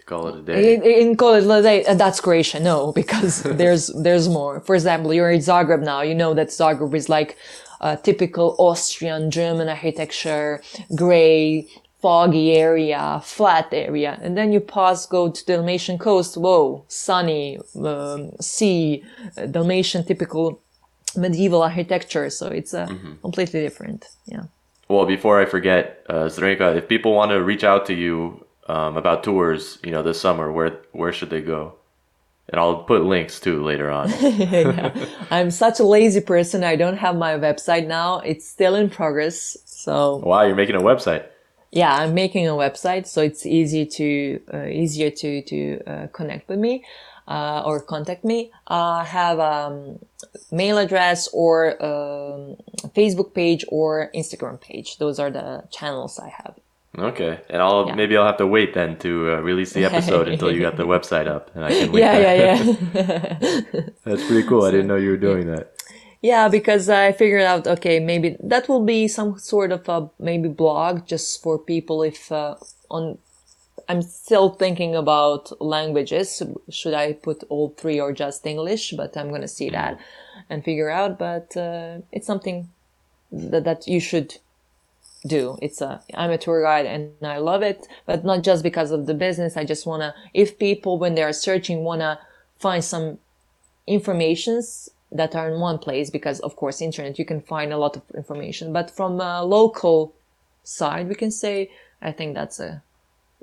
call 0.07 0.27
it 0.29 0.37
a 0.41 0.43
day. 0.43 0.75
In, 0.75 0.83
in 0.83 1.17
college, 1.17 1.45
let's 1.45 1.65
say, 1.65 1.85
uh, 1.85 1.95
that's 1.95 2.21
Croatia. 2.21 2.59
No, 2.61 2.93
because 3.01 3.43
there's 3.45 3.87
there's 4.03 4.29
more. 4.29 4.61
For 4.61 4.75
example, 4.75 5.15
you're 5.15 5.31
in 5.31 5.41
Zagreb 5.41 5.83
now. 5.83 6.01
You 6.03 6.15
know 6.15 6.35
that 6.35 6.49
Zagreb 6.49 6.93
is 6.95 7.09
like 7.09 7.37
uh, 7.81 7.97
typical 7.97 8.57
Austrian 8.59 9.31
German 9.31 9.69
architecture, 9.69 10.61
gray, 10.97 11.69
foggy 12.03 12.53
area, 12.53 13.21
flat 13.25 13.69
area, 13.73 14.19
and 14.21 14.37
then 14.37 14.53
you 14.53 14.61
pass, 14.61 15.07
go 15.07 15.31
to 15.31 15.47
the 15.47 15.55
Dalmatian 15.55 15.99
coast. 15.99 16.37
Whoa, 16.37 16.85
sunny, 16.89 17.59
um, 17.83 18.33
sea, 18.41 19.05
uh, 19.39 19.47
Dalmatian 19.47 20.05
typical 20.05 20.61
medieval 21.17 21.63
architecture. 21.63 22.29
So 22.29 22.49
it's 22.49 22.75
uh, 22.75 22.87
completely 23.23 23.61
different. 23.61 24.07
Yeah. 24.27 24.45
Well, 24.89 25.07
before 25.07 25.41
I 25.41 25.47
forget, 25.47 26.05
uh, 26.09 26.25
Zrinka, 26.25 26.77
if 26.77 26.89
people 26.89 27.15
want 27.15 27.31
to 27.31 27.43
reach 27.43 27.65
out 27.65 27.87
to 27.87 27.95
you 27.95 28.45
um, 28.67 28.97
about 28.97 29.23
tours, 29.23 29.79
you 29.85 29.93
know, 29.93 30.03
this 30.03 30.21
summer, 30.21 30.53
where 30.53 30.81
where 30.93 31.13
should 31.13 31.31
they 31.31 31.41
go? 31.41 31.75
And 32.49 32.61
I'll 32.61 32.83
put 32.83 33.05
links 33.05 33.41
too 33.41 33.63
later 33.63 33.91
on. 33.91 34.11
yeah. 34.21 34.93
I'm 35.31 35.51
such 35.51 35.79
a 35.81 35.85
lazy 35.85 36.21
person. 36.21 36.65
I 36.65 36.77
don't 36.77 36.99
have 36.99 37.17
my 37.17 37.35
website 37.39 37.87
now. 37.87 38.19
It's 38.19 38.47
still 38.47 38.75
in 38.75 38.91
progress. 38.91 39.57
So 39.65 40.17
wow, 40.17 40.43
you're 40.43 40.57
making 40.57 40.77
a 40.77 40.81
website. 40.81 41.25
Yeah, 41.73 41.95
I'm 41.97 42.15
making 42.15 42.47
a 42.47 42.53
website, 42.53 43.07
so 43.07 43.23
it's 43.23 43.45
easy 43.47 43.87
to 43.87 44.41
uh, 44.53 44.67
easier 44.67 45.11
to 45.11 45.43
to 45.43 45.59
uh, 45.87 46.07
connect 46.13 46.49
with 46.49 46.59
me 46.59 46.85
uh, 47.27 47.63
or 47.65 47.81
contact 47.81 48.25
me. 48.25 48.51
Uh, 48.71 49.01
I 49.03 49.05
have 49.05 49.41
um, 49.41 49.99
mail 50.51 50.77
address 50.79 51.29
or 51.33 51.83
um, 51.83 52.57
Facebook 52.95 53.33
page 53.35 53.65
or 53.69 54.11
Instagram 54.15 54.61
page. 54.61 54.99
Those 54.99 55.19
are 55.19 55.31
the 55.31 55.65
channels 55.71 56.19
I 56.19 56.29
have. 56.29 56.55
Okay, 56.99 57.41
and 57.49 57.63
I'll 57.63 57.87
Yeah. 57.87 57.95
maybe 57.95 58.19
I'll 58.19 58.27
have 58.27 58.37
to 58.37 58.47
wait 58.47 58.75
then 58.75 58.99
to 58.99 59.11
uh, 59.33 59.41
release 59.41 59.73
the 59.73 59.85
episode 59.87 60.29
until 60.29 60.53
you 60.53 60.61
got 60.61 60.77
the 60.77 60.87
website 60.95 61.27
up, 61.27 61.51
and 61.55 61.65
I 61.65 61.71
can 61.71 61.91
link 61.91 62.05
Yeah, 62.05 62.19
yeah, 62.19 62.35
yeah. 62.45 62.59
That's 64.05 64.25
pretty 64.27 64.47
cool. 64.47 64.65
I 64.65 64.71
didn't 64.71 64.89
know 64.89 64.97
you 64.97 65.11
were 65.11 65.17
doing 65.17 65.47
that. 65.47 65.73
Yeah, 66.23 66.49
because 66.49 66.89
I 66.89 67.11
figured 67.11 67.43
out, 67.43 67.67
okay, 67.67 67.99
maybe 67.99 68.37
that 68.41 68.69
will 68.69 68.85
be 68.85 69.09
some 69.09 69.41
sort 69.41 69.73
of 69.73 69.89
a 69.89 70.09
maybe 70.21 70.49
blog 70.49 71.05
just 71.05 71.43
for 71.43 71.59
people 71.59 72.05
if 72.05 72.31
uh, 72.31 72.55
on. 72.91 73.19
I'm 73.89 74.03
still 74.03 74.51
thinking 74.51 74.95
about 74.95 75.61
languages. 75.61 76.41
Should 76.71 76.95
I 76.95 77.15
put 77.15 77.43
all 77.49 77.75
three 77.77 77.99
or 78.01 78.13
just 78.13 78.47
English? 78.47 78.93
But 78.93 79.17
I'm 79.17 79.31
gonna 79.31 79.49
see 79.49 79.71
that 79.71 79.99
and 80.49 80.65
figure 80.65 80.89
out. 80.89 81.19
But 81.19 81.57
uh, 81.57 81.99
it's 82.13 82.29
something 82.29 82.69
that 83.33 83.65
that 83.65 83.89
you 83.89 83.99
should 83.99 84.39
do. 85.27 85.59
It's 85.61 85.81
a 85.81 86.03
I'm 86.15 86.31
a 86.31 86.39
tour 86.39 86.63
guide 86.63 86.87
and 86.87 87.11
I 87.23 87.39
love 87.39 87.63
it, 87.63 87.89
but 88.07 88.25
not 88.25 88.45
just 88.45 88.63
because 88.63 88.93
of 88.93 89.07
the 89.07 89.15
business. 89.15 89.57
I 89.57 89.65
just 89.65 89.87
wanna 89.87 90.15
if 90.33 90.57
people 90.57 90.99
when 90.99 91.17
they 91.17 91.25
are 91.25 91.33
searching 91.33 91.83
wanna 91.83 92.21
find 92.61 92.85
some 92.85 93.19
informations 93.89 94.89
that 95.15 95.35
are 95.35 95.53
in 95.53 95.61
one 95.61 95.79
place 95.79 96.11
because 96.11 96.41
of 96.41 96.57
course 96.57 96.81
internet 96.81 97.19
you 97.19 97.25
can 97.25 97.41
find 97.41 97.73
a 97.73 97.79
lot 97.79 97.97
of 97.97 98.03
information. 98.15 98.73
But 98.73 98.91
from 98.91 99.21
a 99.21 99.45
local 99.45 100.15
side 100.65 101.09
we 101.09 101.15
can 101.15 101.31
say 101.31 101.69
i 102.01 102.13
think 102.13 102.35
that's 102.35 102.61
a 102.61 102.83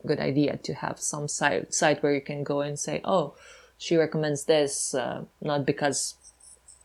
good 0.06 0.20
idea 0.20 0.56
to 0.56 0.74
have 0.74 0.98
some 1.00 1.28
site 1.28 1.74
site 1.74 2.02
where 2.02 2.14
you 2.14 2.22
can 2.22 2.44
go 2.44 2.62
and 2.62 2.80
say 2.80 3.02
oh 3.04 3.34
she 3.78 3.98
recommends 3.98 4.46
this 4.46 4.94
uh, 4.96 5.24
not 5.42 5.66
because 5.66 6.16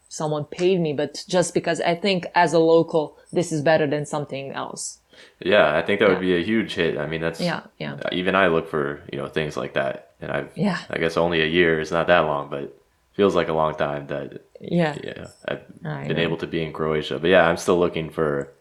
someone 0.09 0.45
paid 0.45 0.81
me 0.81 0.93
but 0.93 1.25
just 1.29 1.55
because 1.55 1.81
i 1.83 1.95
think 1.95 2.27
as 2.35 2.53
a 2.53 2.59
local 2.59 3.17
this 3.35 3.53
is 3.53 3.63
better 3.63 3.87
than 3.87 4.07
something 4.07 4.53
else. 4.53 4.99
Yeah, 5.41 5.77
I 5.77 5.83
think 5.83 6.01
that 6.01 6.09
would 6.09 6.21
be 6.21 6.37
a 6.37 6.43
huge 6.43 6.75
hit. 6.75 6.99
I 6.99 7.07
mean, 7.07 7.21
that's 7.21 7.41
yeah 7.41 7.63
yeah. 7.79 7.99
Even 8.13 8.35
I 8.35 8.47
look 8.49 8.69
for 8.69 9.03
you 9.13 9.19
know 9.19 9.29
things 9.29 9.57
like 9.57 9.75
that, 9.75 10.13
and 10.21 10.31
I've 10.31 10.51
Yeah. 10.57 10.79
I 10.91 10.99
guess 10.99 11.17
only 11.17 11.41
a 11.41 11.47
year 11.47 11.81
is 11.81 11.93
not 11.93 12.07
that 12.07 12.21
long, 12.21 12.49
but 12.49 12.77
feels 13.13 13.35
like 13.35 13.49
a 13.49 13.53
long 13.53 13.75
time 13.77 14.07
that 14.09 14.43
yeah 14.71 14.97
yeah 15.03 15.27
I've 15.47 15.63
oh, 15.85 15.91
I 15.91 16.07
been 16.09 16.17
know. 16.17 16.23
able 16.23 16.37
to 16.39 16.47
be 16.47 16.63
in 16.63 16.73
Croatia. 16.73 17.19
But 17.19 17.31
yeah, 17.31 17.49
I'm 17.49 17.57
still 17.57 17.79
looking 17.79 18.11
for 18.11 18.53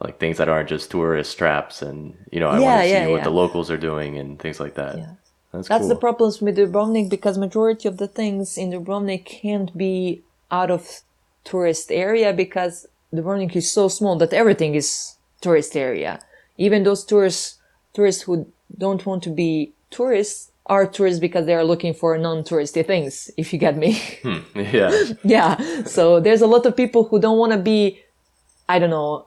like 0.00 0.18
things 0.18 0.38
that 0.38 0.48
aren't 0.48 0.68
just 0.68 0.90
tourist 0.90 1.36
traps, 1.38 1.82
and 1.82 2.16
you 2.30 2.40
know 2.40 2.48
I 2.48 2.58
want 2.58 2.82
to 2.82 2.86
see 2.86 2.92
yeah, 2.92 3.06
what 3.08 3.18
yeah. 3.18 3.24
the 3.24 3.30
locals 3.30 3.70
are 3.70 3.76
doing 3.76 4.18
and 4.18 4.38
things 4.38 4.60
like 4.60 4.74
that. 4.74 4.98
Yeah. 4.98 5.10
That's, 5.52 5.68
That's 5.68 5.82
cool. 5.82 5.88
the 5.88 5.96
problems 5.96 6.40
with 6.40 6.56
Dubrovnik 6.56 7.08
because 7.08 7.38
majority 7.38 7.86
of 7.86 7.98
the 7.98 8.08
things 8.08 8.58
in 8.58 8.72
Dubrovnik 8.72 9.24
can't 9.24 9.76
be 9.76 10.22
out 10.50 10.70
of 10.70 11.02
tourist 11.44 11.92
area 11.92 12.32
because 12.32 12.88
Dubrovnik 13.14 13.54
is 13.54 13.70
so 13.70 13.86
small 13.86 14.16
that 14.16 14.32
everything 14.32 14.74
is 14.74 15.16
tourist 15.40 15.76
area. 15.76 16.18
Even 16.58 16.82
those 16.82 17.04
tourists, 17.04 17.58
tourists 17.92 18.22
who 18.22 18.50
don't 18.76 19.06
want 19.06 19.22
to 19.22 19.30
be 19.30 19.72
tourists 19.90 20.50
are 20.66 20.86
tourists 20.86 21.20
because 21.20 21.46
they 21.46 21.54
are 21.54 21.64
looking 21.64 21.92
for 21.94 22.16
non-touristy 22.16 22.86
things. 22.86 23.30
If 23.36 23.52
you 23.52 23.58
get 23.58 23.76
me. 23.76 24.00
yeah, 24.54 24.92
yeah. 25.24 25.82
So 25.84 26.20
there's 26.20 26.40
a 26.40 26.46
lot 26.46 26.66
of 26.66 26.76
people 26.76 27.04
who 27.04 27.20
don't 27.20 27.38
want 27.38 27.52
to 27.52 27.58
be, 27.58 28.00
I 28.68 28.78
don't 28.78 28.90
know, 28.90 29.26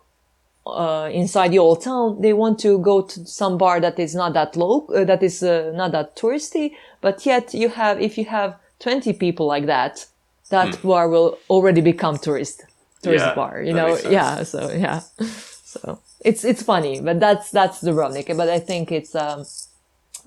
uh, 0.65 1.09
inside 1.13 1.49
the 1.51 1.59
old 1.59 1.81
town. 1.83 2.21
They 2.21 2.33
want 2.33 2.59
to 2.59 2.79
go 2.79 3.01
to 3.01 3.25
some 3.25 3.57
bar 3.57 3.79
that 3.79 3.99
is 3.99 4.15
not 4.15 4.33
that 4.33 4.55
low, 4.55 4.87
uh, 4.87 5.03
that 5.05 5.21
is 5.23 5.43
uh, 5.43 5.71
not 5.75 5.91
that 5.91 6.15
touristy. 6.15 6.71
But 7.01 7.25
yet 7.25 7.53
you 7.53 7.69
have, 7.69 8.01
if 8.01 8.17
you 8.17 8.25
have 8.25 8.55
20 8.79 9.13
people 9.13 9.45
like 9.45 9.67
that, 9.67 10.05
that 10.49 10.81
bar 10.81 11.09
will 11.09 11.37
already 11.49 11.81
become 11.81 12.17
tourist, 12.17 12.63
tourist 13.01 13.23
Hmm. 13.25 13.29
Yeah, 13.29 13.35
bar, 13.35 13.61
you 13.61 13.73
know? 13.73 13.97
Yeah. 14.09 14.43
So 14.43 14.71
yeah. 14.71 15.01
So 15.67 15.99
it's 16.23 16.45
it's 16.45 16.63
funny, 16.63 17.01
but 17.01 17.19
that's 17.19 17.51
that's 17.51 17.81
the 17.81 17.91
Dubrovnik. 17.91 18.35
But 18.35 18.49
I 18.49 18.57
think 18.57 18.89
it's 18.91 19.13
um, 19.13 19.43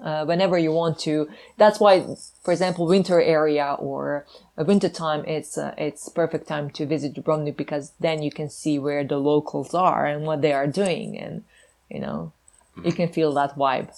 uh, 0.02 0.24
whenever 0.24 0.58
you 0.58 0.72
want 0.72 0.98
to. 1.00 1.28
That's 1.56 1.78
why, 1.80 2.00
for 2.42 2.52
example, 2.52 2.86
winter 2.86 3.20
area 3.20 3.76
or 3.78 4.26
a 4.56 4.64
winter 4.64 4.88
time, 4.88 5.24
it's 5.26 5.56
uh, 5.58 5.74
it's 5.78 6.08
perfect 6.08 6.46
time 6.48 6.70
to 6.70 6.86
visit 6.86 7.14
Dubrovnik 7.14 7.56
because 7.56 7.92
then 8.00 8.22
you 8.22 8.30
can 8.30 8.48
see 8.48 8.78
where 8.78 9.04
the 9.04 9.18
locals 9.18 9.74
are 9.74 10.06
and 10.06 10.24
what 10.26 10.40
they 10.42 10.52
are 10.52 10.66
doing, 10.66 11.18
and 11.18 11.44
you 11.88 12.00
know, 12.00 12.32
you 12.84 12.92
can 12.92 13.08
feel 13.08 13.32
that 13.34 13.56
vibe. 13.56 13.88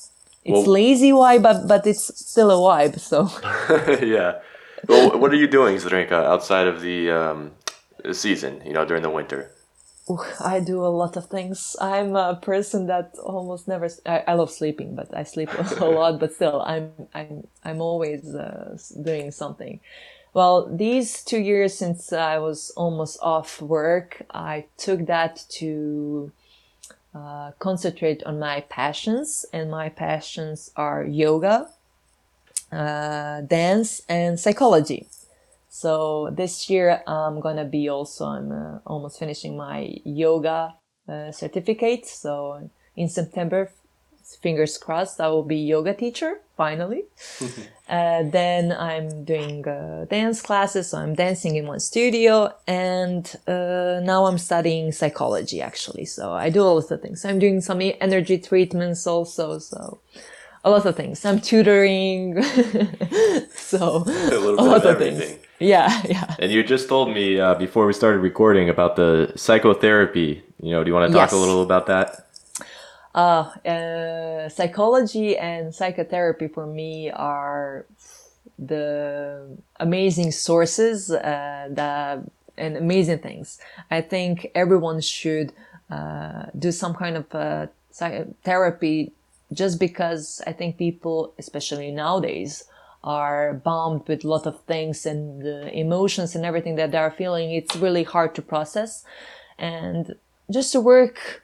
It's 0.44 0.66
Well- 0.66 0.66
lazy 0.66 1.12
vibe, 1.12 1.42
but 1.42 1.68
but 1.68 1.86
it's 1.86 2.04
still 2.28 2.50
a 2.50 2.56
vibe. 2.56 2.98
So 2.98 3.28
yeah. 4.04 4.40
Well, 4.88 5.16
what 5.20 5.30
are 5.32 5.36
you 5.36 5.46
doing, 5.46 5.76
Zrinka, 5.76 6.12
outside 6.24 6.66
of 6.66 6.80
the 6.80 7.08
um, 7.12 7.52
season? 8.12 8.60
You 8.66 8.72
know, 8.72 8.84
during 8.84 9.02
the 9.04 9.10
winter. 9.10 9.50
I 10.40 10.60
do 10.60 10.84
a 10.84 10.88
lot 10.88 11.16
of 11.16 11.26
things. 11.26 11.76
I'm 11.80 12.16
a 12.16 12.34
person 12.34 12.86
that 12.86 13.14
almost 13.22 13.68
never. 13.68 13.88
I, 14.04 14.24
I 14.26 14.34
love 14.34 14.50
sleeping, 14.50 14.94
but 14.96 15.16
I 15.16 15.22
sleep 15.22 15.50
a 15.80 15.84
lot. 15.84 16.18
But 16.18 16.34
still, 16.34 16.60
I'm 16.62 16.92
I'm 17.14 17.46
I'm 17.64 17.80
always 17.80 18.34
uh, 18.34 18.76
doing 19.00 19.30
something. 19.30 19.80
Well, 20.34 20.66
these 20.66 21.22
two 21.22 21.38
years 21.38 21.74
since 21.74 22.12
I 22.12 22.38
was 22.38 22.72
almost 22.76 23.18
off 23.22 23.60
work, 23.60 24.22
I 24.32 24.64
took 24.76 25.06
that 25.06 25.44
to 25.60 26.32
uh, 27.14 27.52
concentrate 27.58 28.22
on 28.24 28.38
my 28.38 28.62
passions, 28.62 29.44
and 29.52 29.70
my 29.70 29.88
passions 29.88 30.70
are 30.74 31.04
yoga, 31.04 31.68
uh, 32.72 33.42
dance, 33.42 34.02
and 34.08 34.40
psychology. 34.40 35.06
So 35.74 36.28
this 36.30 36.68
year 36.68 37.02
I'm 37.06 37.40
gonna 37.40 37.64
be 37.64 37.88
also 37.88 38.26
I'm 38.26 38.52
uh, 38.52 38.78
almost 38.86 39.18
finishing 39.18 39.56
my 39.56 39.96
yoga 40.04 40.74
uh, 41.08 41.32
certificate. 41.32 42.04
So 42.04 42.68
in 42.94 43.08
September, 43.08 43.70
fingers 44.42 44.76
crossed, 44.76 45.18
I 45.18 45.28
will 45.28 45.42
be 45.42 45.56
yoga 45.56 45.94
teacher 45.94 46.40
finally. 46.58 47.04
uh, 47.88 48.22
then 48.24 48.72
I'm 48.72 49.24
doing 49.24 49.66
uh, 49.66 50.04
dance 50.10 50.42
classes. 50.42 50.90
So 50.90 50.98
I'm 50.98 51.14
dancing 51.14 51.56
in 51.56 51.66
one 51.66 51.80
studio, 51.80 52.54
and 52.66 53.24
uh, 53.48 54.00
now 54.02 54.26
I'm 54.26 54.36
studying 54.36 54.92
psychology 54.92 55.62
actually. 55.62 56.04
So 56.04 56.32
I 56.32 56.50
do 56.50 56.62
all 56.62 56.76
of 56.76 57.00
things. 57.00 57.24
I'm 57.24 57.38
doing 57.38 57.62
some 57.62 57.80
energy 57.80 58.36
treatments 58.36 59.06
also. 59.06 59.58
So 59.58 60.00
a 60.64 60.70
lot 60.70 60.86
of 60.86 60.96
things. 60.96 61.24
I'm 61.24 61.40
tutoring. 61.40 62.42
so 63.54 64.04
A 64.06 64.36
a 64.36 64.62
lot 64.62 64.84
of 64.86 64.96
of 64.96 64.98
things. 64.98 65.38
Yeah, 65.58 66.02
yeah. 66.08 66.34
And 66.38 66.50
you 66.50 66.62
just 66.64 66.88
told 66.88 67.10
me 67.10 67.38
uh, 67.40 67.54
before 67.54 67.86
we 67.86 67.92
started 67.92 68.18
recording 68.18 68.68
about 68.68 68.96
the 68.96 69.32
psychotherapy. 69.36 70.42
You 70.60 70.70
know, 70.72 70.84
do 70.84 70.88
you 70.90 70.94
want 70.94 71.10
to 71.10 71.12
talk 71.18 71.30
Yes. 71.30 71.32
a 71.32 71.36
little 71.36 71.62
about 71.62 71.86
that? 71.86 72.26
Uh, 73.14 73.50
uh, 73.68 74.48
psychology 74.48 75.36
and 75.36 75.74
psychotherapy 75.74 76.48
for 76.48 76.66
me 76.66 77.10
are 77.10 77.84
the 78.58 79.56
amazing 79.80 80.30
sources 80.32 81.10
uh, 81.10 81.68
that 81.70 82.20
and 82.56 82.76
amazing 82.76 83.18
things. 83.18 83.58
I 83.90 84.00
think 84.00 84.50
everyone 84.54 85.00
should 85.00 85.52
uh, 85.90 86.46
do 86.58 86.70
some 86.72 86.94
kind 86.94 87.16
of 87.16 87.34
uh, 87.34 87.66
therapy 88.44 89.12
just 89.52 89.78
because 89.78 90.40
I 90.46 90.52
think 90.52 90.78
people, 90.78 91.34
especially 91.38 91.90
nowadays, 91.90 92.64
are 93.04 93.54
bombed 93.54 94.06
with 94.06 94.24
a 94.24 94.28
lot 94.28 94.46
of 94.46 94.60
things 94.62 95.06
and 95.06 95.42
the 95.42 95.72
emotions 95.76 96.34
and 96.34 96.44
everything 96.44 96.76
that 96.76 96.92
they 96.92 96.98
are 96.98 97.10
feeling. 97.10 97.52
It's 97.52 97.76
really 97.76 98.04
hard 98.04 98.34
to 98.36 98.42
process. 98.42 99.04
And 99.58 100.14
just 100.50 100.72
to 100.72 100.80
work 100.80 101.42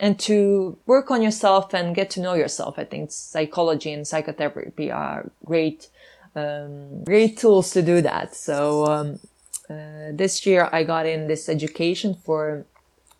and 0.00 0.18
to 0.18 0.78
work 0.86 1.10
on 1.10 1.22
yourself 1.22 1.74
and 1.74 1.94
get 1.94 2.10
to 2.10 2.20
know 2.20 2.34
yourself. 2.34 2.78
I 2.78 2.84
think 2.84 3.12
psychology 3.12 3.92
and 3.92 4.06
psychotherapy 4.06 4.90
are 4.90 5.30
great, 5.44 5.88
um, 6.34 7.04
great 7.04 7.36
tools 7.36 7.70
to 7.72 7.82
do 7.82 8.00
that. 8.00 8.34
So 8.34 8.86
um, 8.86 9.18
uh, 9.68 10.10
this 10.12 10.46
year 10.46 10.70
I 10.72 10.84
got 10.84 11.04
in 11.06 11.28
this 11.28 11.48
education 11.48 12.14
for 12.24 12.64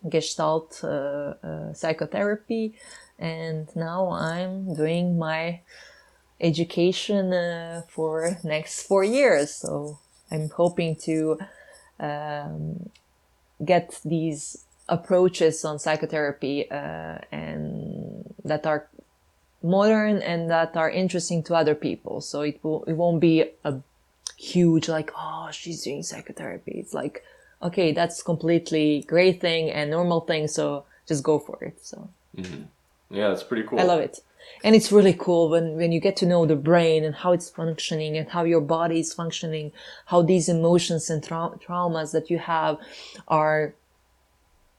Gestalt 0.09 0.81
uh, 0.83 0.87
uh, 0.87 1.73
psychotherapy, 1.73 2.73
and 3.21 3.73
now 3.75 4.09
I'm 4.11 4.73
doing 4.73 5.17
my 5.17 5.61
education 6.41 7.31
uh, 7.31 7.83
for 7.87 8.37
next 8.43 8.83
four 8.83 9.03
years. 9.03 9.53
So 9.53 9.99
I'm 10.31 10.49
hoping 10.49 10.95
to 11.07 11.37
um, 11.99 12.89
get 13.63 13.99
these 14.03 14.65
approaches 14.89 15.63
on 15.63 15.79
psychotherapy 15.79 16.69
uh, 16.69 17.19
and 17.31 18.33
that 18.43 18.65
are 18.65 18.87
modern 19.63 20.17
and 20.17 20.49
that 20.49 20.75
are 20.75 20.89
interesting 20.89 21.43
to 21.43 21.55
other 21.55 21.75
people. 21.75 22.21
So 22.21 22.41
it 22.41 22.59
will 22.63 22.83
it 22.85 22.93
won't 22.93 23.21
be 23.21 23.45
a 23.63 23.79
huge 24.37 24.89
like 24.89 25.11
oh 25.15 25.49
she's 25.51 25.83
doing 25.83 26.01
psychotherapy. 26.01 26.71
It's 26.71 26.95
like 26.95 27.23
okay 27.61 27.91
that's 27.91 28.23
completely 28.23 29.05
great 29.07 29.39
thing 29.39 29.69
and 29.69 29.91
normal 29.91 30.21
thing. 30.21 30.47
So 30.47 30.85
just 31.07 31.23
go 31.23 31.37
for 31.37 31.63
it. 31.63 31.77
So 31.85 32.09
Yeah, 33.11 33.29
that's 33.29 33.43
pretty 33.43 33.67
cool. 33.67 33.79
I 33.79 33.83
love 33.83 33.99
it. 33.99 34.19
And 34.63 34.75
it's 34.75 34.91
really 34.91 35.13
cool 35.13 35.49
when, 35.49 35.75
when 35.75 35.91
you 35.91 35.99
get 35.99 36.15
to 36.17 36.25
know 36.25 36.45
the 36.45 36.55
brain 36.55 37.03
and 37.03 37.15
how 37.15 37.31
it's 37.31 37.49
functioning 37.49 38.15
and 38.17 38.29
how 38.29 38.43
your 38.43 38.61
body 38.61 38.99
is 38.99 39.13
functioning, 39.13 39.71
how 40.05 40.21
these 40.21 40.47
emotions 40.49 41.09
and 41.09 41.23
trau- 41.23 41.61
traumas 41.61 42.11
that 42.11 42.29
you 42.29 42.37
have 42.37 42.77
are 43.27 43.73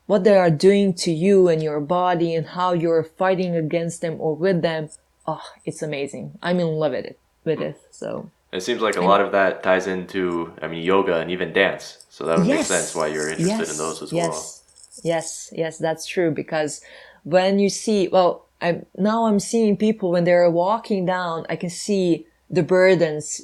what 0.06 0.24
they 0.24 0.36
are 0.36 0.50
doing 0.50 0.94
to 0.94 1.10
you 1.12 1.48
and 1.48 1.62
your 1.62 1.80
body 1.80 2.34
and 2.34 2.48
how 2.48 2.72
you're 2.72 3.02
fighting 3.02 3.56
against 3.56 4.00
them 4.00 4.20
or 4.20 4.34
with 4.34 4.62
them. 4.62 4.88
Oh, 5.26 5.42
it's 5.64 5.82
amazing. 5.82 6.38
I'm 6.42 6.60
in 6.60 6.66
love 6.66 6.92
with 6.92 7.04
it, 7.06 7.18
with 7.44 7.60
it. 7.60 7.80
So 7.90 8.30
It 8.52 8.62
seems 8.62 8.82
like 8.82 8.96
a 8.96 9.00
lot 9.00 9.20
of 9.20 9.32
that 9.32 9.62
ties 9.62 9.86
into, 9.86 10.52
I 10.60 10.68
mean, 10.68 10.82
yoga 10.82 11.16
and 11.16 11.30
even 11.30 11.52
dance. 11.52 12.04
So 12.10 12.26
that 12.26 12.38
would 12.38 12.46
make 12.46 12.64
sense 12.64 12.94
why 12.94 13.06
you're 13.06 13.30
interested 13.30 13.58
yes, 13.58 13.72
in 13.72 13.78
those 13.78 14.02
as 14.02 14.12
yes. 14.12 14.28
well. 14.28 14.58
Yes, 15.02 15.52
yes, 15.56 15.78
that's 15.78 16.06
true. 16.06 16.30
Because 16.30 16.82
when 17.24 17.58
you 17.58 17.68
see, 17.68 18.08
well, 18.08 18.46
I'm 18.60 18.86
now 18.96 19.26
I'm 19.26 19.40
seeing 19.40 19.76
people 19.76 20.12
when 20.12 20.24
they're 20.24 20.48
walking 20.50 21.04
down, 21.04 21.46
I 21.48 21.56
can 21.56 21.70
see 21.70 22.26
the 22.50 22.62
burdens 22.62 23.42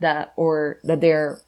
that 0.00 0.32
or 0.36 0.78
that 0.84 1.00
they're 1.00 1.40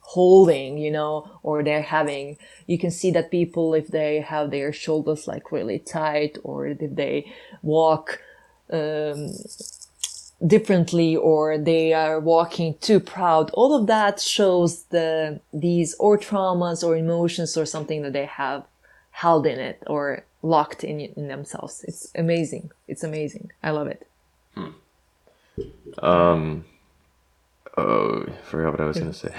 holding, 0.00 0.78
you 0.78 0.90
know, 0.90 1.30
or 1.42 1.62
they're 1.62 1.82
having. 1.82 2.38
You 2.66 2.78
can 2.78 2.90
see 2.90 3.10
that 3.12 3.30
people, 3.30 3.74
if 3.74 3.88
they 3.88 4.20
have 4.20 4.50
their 4.50 4.72
shoulders 4.72 5.28
like 5.28 5.52
really 5.52 5.78
tight, 5.78 6.38
or 6.42 6.66
if 6.66 6.78
they 6.80 7.32
walk 7.62 8.20
um, 8.72 9.32
differently 10.46 11.16
or 11.16 11.58
they 11.58 11.92
are 11.92 12.20
walking 12.20 12.76
too 12.80 13.00
proud 13.00 13.50
all 13.54 13.74
of 13.74 13.88
that 13.88 14.20
shows 14.20 14.84
the 14.84 15.40
these 15.52 15.96
or 15.98 16.16
traumas 16.16 16.86
or 16.86 16.96
emotions 16.96 17.56
or 17.56 17.66
something 17.66 18.02
that 18.02 18.12
they 18.12 18.26
have 18.26 18.64
held 19.10 19.46
in 19.46 19.58
it 19.58 19.82
or 19.88 20.24
locked 20.42 20.84
in, 20.84 21.00
in 21.00 21.28
themselves 21.28 21.84
it's 21.88 22.10
amazing 22.14 22.70
it's 22.86 23.02
amazing 23.04 23.50
i 23.62 23.70
love 23.70 23.88
it 23.88 24.06
Um, 26.02 26.64
oh, 27.76 28.24
I 28.28 28.42
forgot 28.44 28.70
what 28.72 28.80
I 28.80 28.84
was 28.86 28.98
going 28.98 29.12
to 29.12 29.18
say. 29.18 29.34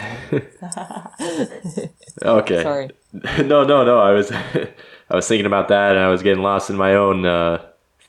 okay. 2.24 2.64
sorry 2.64 2.90
no, 3.44 3.64
no, 3.64 3.84
no. 3.86 4.00
I 4.00 4.12
was, 4.12 4.32
I 5.10 5.16
was 5.16 5.28
thinking 5.28 5.46
about 5.46 5.70
that, 5.70 5.92
and 5.96 6.00
I 6.00 6.10
was 6.10 6.22
getting 6.22 6.44
lost 6.44 6.70
in 6.70 6.76
my 6.76 6.96
own, 6.96 7.26
uh, 7.26 7.62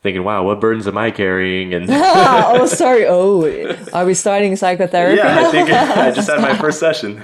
thinking, 0.02 0.24
"Wow, 0.24 0.42
what 0.44 0.60
burdens 0.60 0.86
am 0.88 0.98
I 0.98 1.10
carrying?" 1.12 1.72
And 1.74 1.86
oh 1.90 2.66
sorry 2.66 3.06
oh 3.06 3.46
are 3.92 4.04
we 4.04 4.14
starting 4.14 4.56
psychotherapy 4.56 5.16
yeah, 5.18 5.38
I 5.46 5.50
think 5.50 5.70
I 5.70 6.10
just 6.10 6.28
had 6.28 6.40
my 6.40 6.56
first 6.58 6.80
session. 6.80 7.22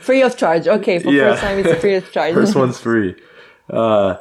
free 0.00 0.22
of 0.22 0.36
charge 0.36 0.66
okay 0.68 0.98
for 0.98 1.10
Yeah. 1.10 1.30
first 1.32 1.42
time 1.42 1.58
it's 1.58 1.80
free 1.80 1.94
of 1.96 2.10
charge 2.12 2.34
First 2.34 2.54
one's 2.56 2.78
free. 2.80 3.14
Uh, 3.68 4.16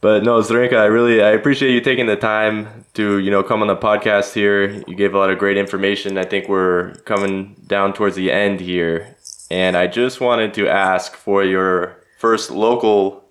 but 0.00 0.22
no, 0.22 0.40
Zrinka, 0.40 0.76
I 0.76 0.86
really 0.86 1.22
I 1.22 1.30
appreciate 1.30 1.72
you 1.72 1.80
taking 1.80 2.06
the 2.06 2.16
time 2.16 2.84
to 2.94 3.18
you 3.18 3.30
know 3.30 3.42
come 3.42 3.62
on 3.62 3.68
the 3.68 3.76
podcast 3.76 4.34
here. 4.34 4.68
You 4.86 4.94
gave 4.94 5.14
a 5.14 5.18
lot 5.18 5.30
of 5.30 5.38
great 5.38 5.56
information. 5.56 6.18
I 6.18 6.24
think 6.24 6.48
we're 6.48 6.94
coming 7.04 7.56
down 7.66 7.92
towards 7.92 8.14
the 8.16 8.30
end 8.30 8.60
here, 8.60 9.16
and 9.50 9.76
I 9.76 9.86
just 9.86 10.20
wanted 10.20 10.54
to 10.54 10.68
ask 10.68 11.14
for 11.16 11.42
your 11.44 11.96
first 12.18 12.50
local 12.50 13.24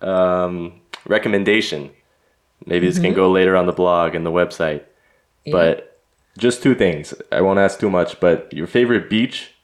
um, 0.00 0.80
recommendation. 1.06 1.90
Maybe 2.66 2.86
this 2.86 2.98
can 2.98 3.14
go 3.14 3.30
later 3.30 3.56
on 3.56 3.66
the 3.66 3.72
blog 3.72 4.14
and 4.14 4.24
the 4.24 4.30
website. 4.30 4.84
But 5.50 5.98
just 6.38 6.62
two 6.62 6.74
things. 6.74 7.14
I 7.32 7.40
won't 7.40 7.58
ask 7.58 7.80
too 7.80 7.90
much, 7.90 8.20
but 8.20 8.52
your 8.52 8.66
favorite 8.68 9.10
beach 9.10 9.54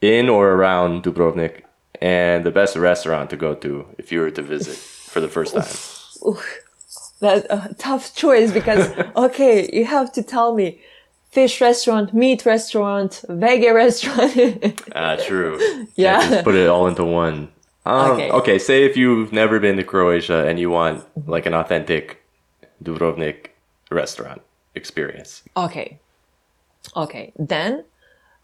in 0.00 0.28
or 0.28 0.50
around 0.52 1.02
Dubrovnik 1.02 1.62
and 2.00 2.44
the 2.44 2.50
best 2.50 2.76
restaurant 2.76 3.30
to 3.30 3.36
go 3.36 3.54
to 3.54 3.86
if 3.98 4.10
you 4.12 4.20
were 4.20 4.30
to 4.30 4.42
visit 4.42 4.76
for 4.76 5.20
the 5.20 5.28
first 5.28 5.54
time. 5.54 6.36
that 7.20 7.50
uh, 7.50 7.68
tough 7.78 8.14
choice 8.14 8.50
because 8.52 8.90
okay 9.16 9.68
you 9.72 9.84
have 9.84 10.12
to 10.12 10.22
tell 10.22 10.54
me 10.54 10.80
fish 11.30 11.60
restaurant 11.60 12.12
meat 12.14 12.44
restaurant 12.46 13.22
veggie 13.28 13.74
restaurant 13.74 14.82
Ah, 14.94 15.16
true. 15.16 15.58
Yeah. 15.96 16.18
Can't 16.20 16.30
just 16.32 16.44
put 16.44 16.54
it 16.54 16.68
all 16.68 16.86
into 16.86 17.04
one. 17.04 17.48
Um, 17.86 18.10
Okay. 18.12 18.30
okay. 18.30 18.58
Say 18.58 18.84
if 18.84 18.96
you've 18.96 19.32
never 19.32 19.60
been 19.60 19.76
to 19.76 19.84
Croatia 19.84 20.46
and 20.48 20.58
you 20.58 20.70
want 20.70 21.04
like 21.28 21.46
an 21.46 21.54
authentic 21.54 22.22
Dubrovnik 22.82 23.48
restaurant 23.90 24.42
experience. 24.74 25.42
Okay. 25.56 25.98
Okay. 26.94 27.32
Then, 27.38 27.84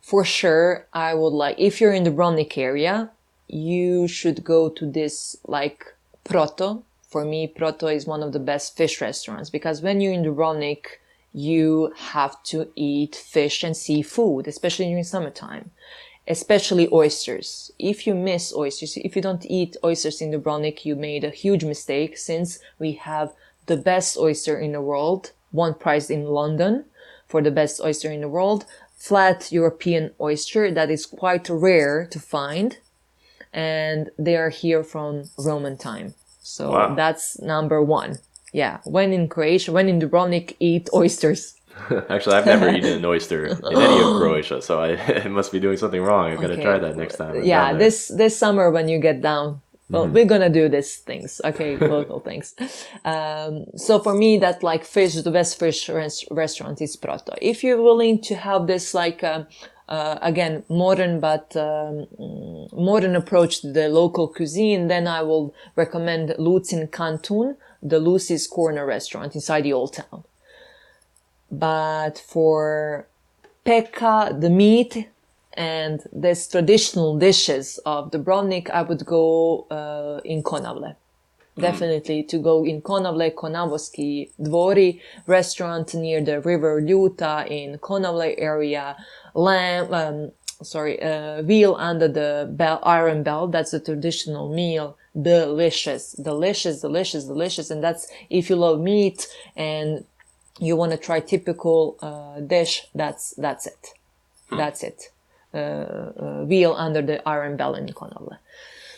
for 0.00 0.24
sure, 0.24 0.86
I 0.92 1.14
would 1.14 1.34
like, 1.42 1.56
if 1.58 1.80
you're 1.80 1.92
in 1.92 2.04
the 2.04 2.10
Dubrovnik 2.10 2.56
area, 2.56 3.10
you 3.48 4.08
should 4.08 4.44
go 4.44 4.68
to 4.70 4.90
this 4.90 5.36
like 5.46 5.94
Proto. 6.24 6.82
For 7.08 7.24
me, 7.24 7.46
Proto 7.46 7.88
is 7.88 8.06
one 8.06 8.22
of 8.22 8.32
the 8.32 8.38
best 8.38 8.76
fish 8.76 9.00
restaurants 9.00 9.50
because 9.50 9.82
when 9.82 10.00
you're 10.00 10.12
in 10.12 10.24
Dubrovnik, 10.24 10.98
you 11.32 11.92
have 11.96 12.42
to 12.44 12.68
eat 12.76 13.14
fish 13.14 13.62
and 13.62 13.76
seafood, 13.76 14.46
especially 14.46 14.86
during 14.86 15.04
summertime, 15.04 15.70
especially 16.28 16.88
oysters. 16.92 17.70
If 17.78 18.06
you 18.06 18.14
miss 18.14 18.54
oysters, 18.54 18.96
if 18.96 19.16
you 19.16 19.22
don't 19.22 19.44
eat 19.46 19.76
oysters 19.84 20.20
in 20.20 20.30
Dubrovnik, 20.30 20.84
you 20.84 20.94
made 20.94 21.24
a 21.24 21.30
huge 21.30 21.64
mistake 21.64 22.18
since 22.18 22.58
we 22.78 22.92
have 22.92 23.32
the 23.66 23.76
best 23.76 24.16
oyster 24.18 24.58
in 24.58 24.72
the 24.72 24.80
world, 24.80 25.32
one 25.50 25.74
prize 25.74 26.10
in 26.10 26.24
London 26.26 26.84
for 27.26 27.40
the 27.42 27.50
best 27.50 27.80
oyster 27.80 28.10
in 28.10 28.20
the 28.20 28.28
world, 28.28 28.66
flat 28.94 29.50
European 29.50 30.12
oyster 30.20 30.70
that 30.70 30.90
is 30.90 31.06
quite 31.06 31.48
rare 31.48 32.06
to 32.10 32.20
find. 32.20 32.78
And 33.52 34.10
they 34.18 34.36
are 34.36 34.50
here 34.50 34.82
from 34.82 35.24
Roman 35.38 35.76
time. 35.76 36.14
So 36.42 36.70
Wow. 36.72 36.94
that's 36.94 37.38
number 37.40 37.82
one. 37.82 38.18
Yeah. 38.52 38.78
When 38.84 39.12
in 39.12 39.28
Croatia, 39.28 39.72
when 39.72 39.88
in 39.88 39.98
Dubrovnik, 40.00 40.56
eat 40.60 40.88
oysters. 40.94 41.54
Actually, 42.10 42.36
I've 42.36 42.46
never 42.46 42.68
eaten 42.68 42.92
an 42.98 43.04
oyster 43.04 43.46
in 43.46 43.52
any 43.64 44.00
of 44.00 44.16
Croatia, 44.20 44.60
so 44.60 44.80
I, 44.82 44.96
I 45.24 45.28
must 45.28 45.52
be 45.52 45.58
doing 45.60 45.78
something 45.78 46.02
wrong. 46.02 46.30
I've 46.30 46.40
got 46.40 46.48
to 46.48 46.60
try 46.60 46.78
that 46.78 46.96
next 46.96 47.16
time. 47.16 47.36
I'm 47.36 47.44
Yeah, 47.44 47.72
this 47.72 48.08
this 48.08 48.36
summer 48.36 48.70
when 48.70 48.88
you 48.90 48.98
get 48.98 49.22
down, 49.22 49.62
well, 49.88 50.06
we're 50.06 50.26
gonna 50.26 50.50
do 50.50 50.68
these 50.68 50.96
things, 50.96 51.40
okay, 51.44 51.76
local 51.78 52.20
things. 52.20 52.54
Um, 53.04 53.64
so 53.76 53.98
for 53.98 54.14
me, 54.14 54.38
that 54.38 54.62
like 54.62 54.84
fish, 54.84 55.14
the 55.14 55.30
best 55.30 55.58
fish 55.58 55.88
res- 55.88 56.24
restaurant 56.30 56.80
is 56.82 56.96
Proto. 56.96 57.32
If 57.40 57.64
you're 57.64 57.80
willing 57.82 58.20
to 58.22 58.34
have 58.34 58.66
this 58.66 58.92
like 58.94 59.24
um, 59.24 59.46
uh, 59.92 60.18
again 60.22 60.64
modern 60.70 61.20
but 61.20 61.54
um, 61.54 62.06
mm, 62.18 62.72
modern 62.72 63.14
approach 63.14 63.60
to 63.60 63.70
the 63.70 63.88
local 63.90 64.26
cuisine, 64.26 64.88
then 64.88 65.06
I 65.06 65.20
will 65.22 65.54
recommend 65.76 66.30
Lucin 66.38 66.88
Kantun, 66.88 67.56
the 67.82 67.98
Lucy's 67.98 68.46
Corner 68.46 68.86
restaurant 68.86 69.34
inside 69.34 69.64
the 69.64 69.74
old 69.74 69.92
town. 69.92 70.24
But 71.50 72.16
for 72.18 73.06
peka, 73.66 74.40
the 74.40 74.48
meat, 74.48 75.08
and 75.52 76.02
this 76.10 76.48
traditional 76.48 77.18
dishes 77.18 77.78
of 77.84 78.10
Dubrovnik, 78.10 78.70
I 78.70 78.80
would 78.80 79.04
go 79.04 79.66
uh, 79.70 80.22
in 80.24 80.42
Konavle. 80.42 80.96
Definitely 81.58 82.22
to 82.24 82.38
go 82.38 82.64
in 82.64 82.80
Konavle, 82.80 83.34
Konavoski 83.34 84.30
Dvori 84.40 85.00
restaurant 85.26 85.92
near 85.94 86.22
the 86.24 86.40
river 86.40 86.80
Ljuta 86.80 87.46
in 87.46 87.78
Konavle 87.78 88.34
area. 88.38 88.96
Lamb, 89.34 89.92
um, 89.92 90.32
sorry, 90.62 91.00
uh, 91.02 91.42
veal 91.42 91.74
under 91.78 92.08
the 92.08 92.48
bell, 92.50 92.80
iron 92.84 93.22
bell. 93.22 93.48
That's 93.48 93.74
a 93.74 93.80
traditional 93.80 94.48
meal. 94.48 94.96
Delicious, 95.20 96.12
delicious, 96.12 96.80
delicious, 96.80 97.24
delicious. 97.24 97.70
And 97.70 97.84
that's 97.84 98.08
if 98.30 98.48
you 98.48 98.56
love 98.56 98.80
meat 98.80 99.28
and 99.54 100.06
you 100.58 100.74
want 100.74 100.92
to 100.92 100.98
try 100.98 101.20
typical 101.20 101.98
uh, 102.00 102.40
dish. 102.40 102.86
That's 102.94 103.34
that's 103.36 103.66
it. 103.66 103.88
That's 104.50 104.82
it. 104.82 105.10
Uh, 105.52 105.56
uh, 105.58 106.44
veal 106.46 106.72
under 106.72 107.02
the 107.02 107.26
iron 107.28 107.56
bell 107.58 107.74
in 107.74 107.86
Konavle. 107.88 108.38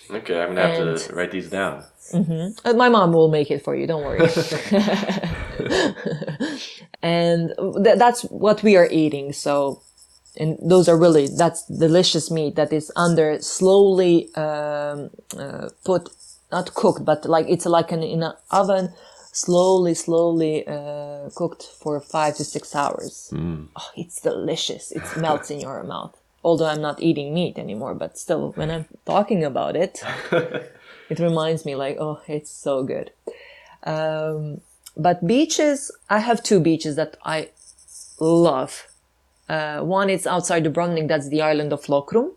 Okay, 0.08 0.40
I'm 0.40 0.54
gonna 0.54 0.68
have 0.68 0.86
And- 0.86 0.98
to 0.98 1.14
write 1.14 1.32
these 1.32 1.50
down. 1.50 1.82
Uh, 2.12 2.72
my 2.74 2.88
mom 2.88 3.12
will 3.12 3.28
make 3.28 3.50
it 3.50 3.62
for 3.64 3.74
you. 3.74 3.86
Don't 3.86 4.04
worry. 4.04 4.20
and 7.02 7.52
th- 7.84 7.98
that's 7.98 8.22
what 8.24 8.62
we 8.62 8.76
are 8.76 8.88
eating. 8.90 9.32
So, 9.32 9.80
and 10.36 10.58
those 10.62 10.88
are 10.88 10.96
really 10.98 11.28
that's 11.28 11.64
delicious 11.66 12.30
meat 12.30 12.56
that 12.56 12.72
is 12.72 12.90
under 12.96 13.40
slowly 13.40 14.34
um, 14.34 15.10
uh, 15.38 15.68
put, 15.84 16.10
not 16.52 16.74
cooked, 16.74 17.04
but 17.04 17.24
like 17.24 17.46
it's 17.48 17.66
like 17.66 17.92
an 17.92 18.02
in 18.02 18.22
an 18.22 18.34
oven, 18.50 18.92
slowly, 19.32 19.94
slowly 19.94 20.66
uh, 20.66 21.30
cooked 21.34 21.62
for 21.80 22.00
five 22.00 22.36
to 22.36 22.44
six 22.44 22.74
hours. 22.74 23.30
Oh, 23.76 23.90
it's 23.96 24.20
delicious. 24.20 24.92
It 24.92 25.02
melts 25.16 25.50
in 25.50 25.60
your 25.60 25.82
mouth. 25.84 26.16
Although 26.42 26.66
I'm 26.66 26.82
not 26.82 27.00
eating 27.02 27.32
meat 27.32 27.56
anymore, 27.58 27.94
but 27.94 28.18
still, 28.18 28.52
when 28.52 28.70
I'm 28.70 28.84
talking 29.06 29.42
about 29.44 29.76
it, 29.76 30.02
it 31.10 31.18
reminds 31.18 31.64
me 31.64 31.74
like, 31.74 31.96
oh, 32.00 32.20
it's 32.26 32.50
so 32.50 32.82
good. 32.82 33.10
Um, 33.82 34.60
but 34.96 35.26
beaches, 35.26 35.90
I 36.08 36.18
have 36.20 36.42
two 36.42 36.60
beaches 36.60 36.96
that 36.96 37.16
I 37.24 37.50
love. 38.20 38.88
Uh, 39.48 39.80
one 39.80 40.08
is 40.08 40.26
outside 40.26 40.64
Dubrovnik, 40.64 41.08
that's 41.08 41.28
the 41.28 41.42
island 41.42 41.72
of 41.72 41.82
Lokrum. 41.86 42.32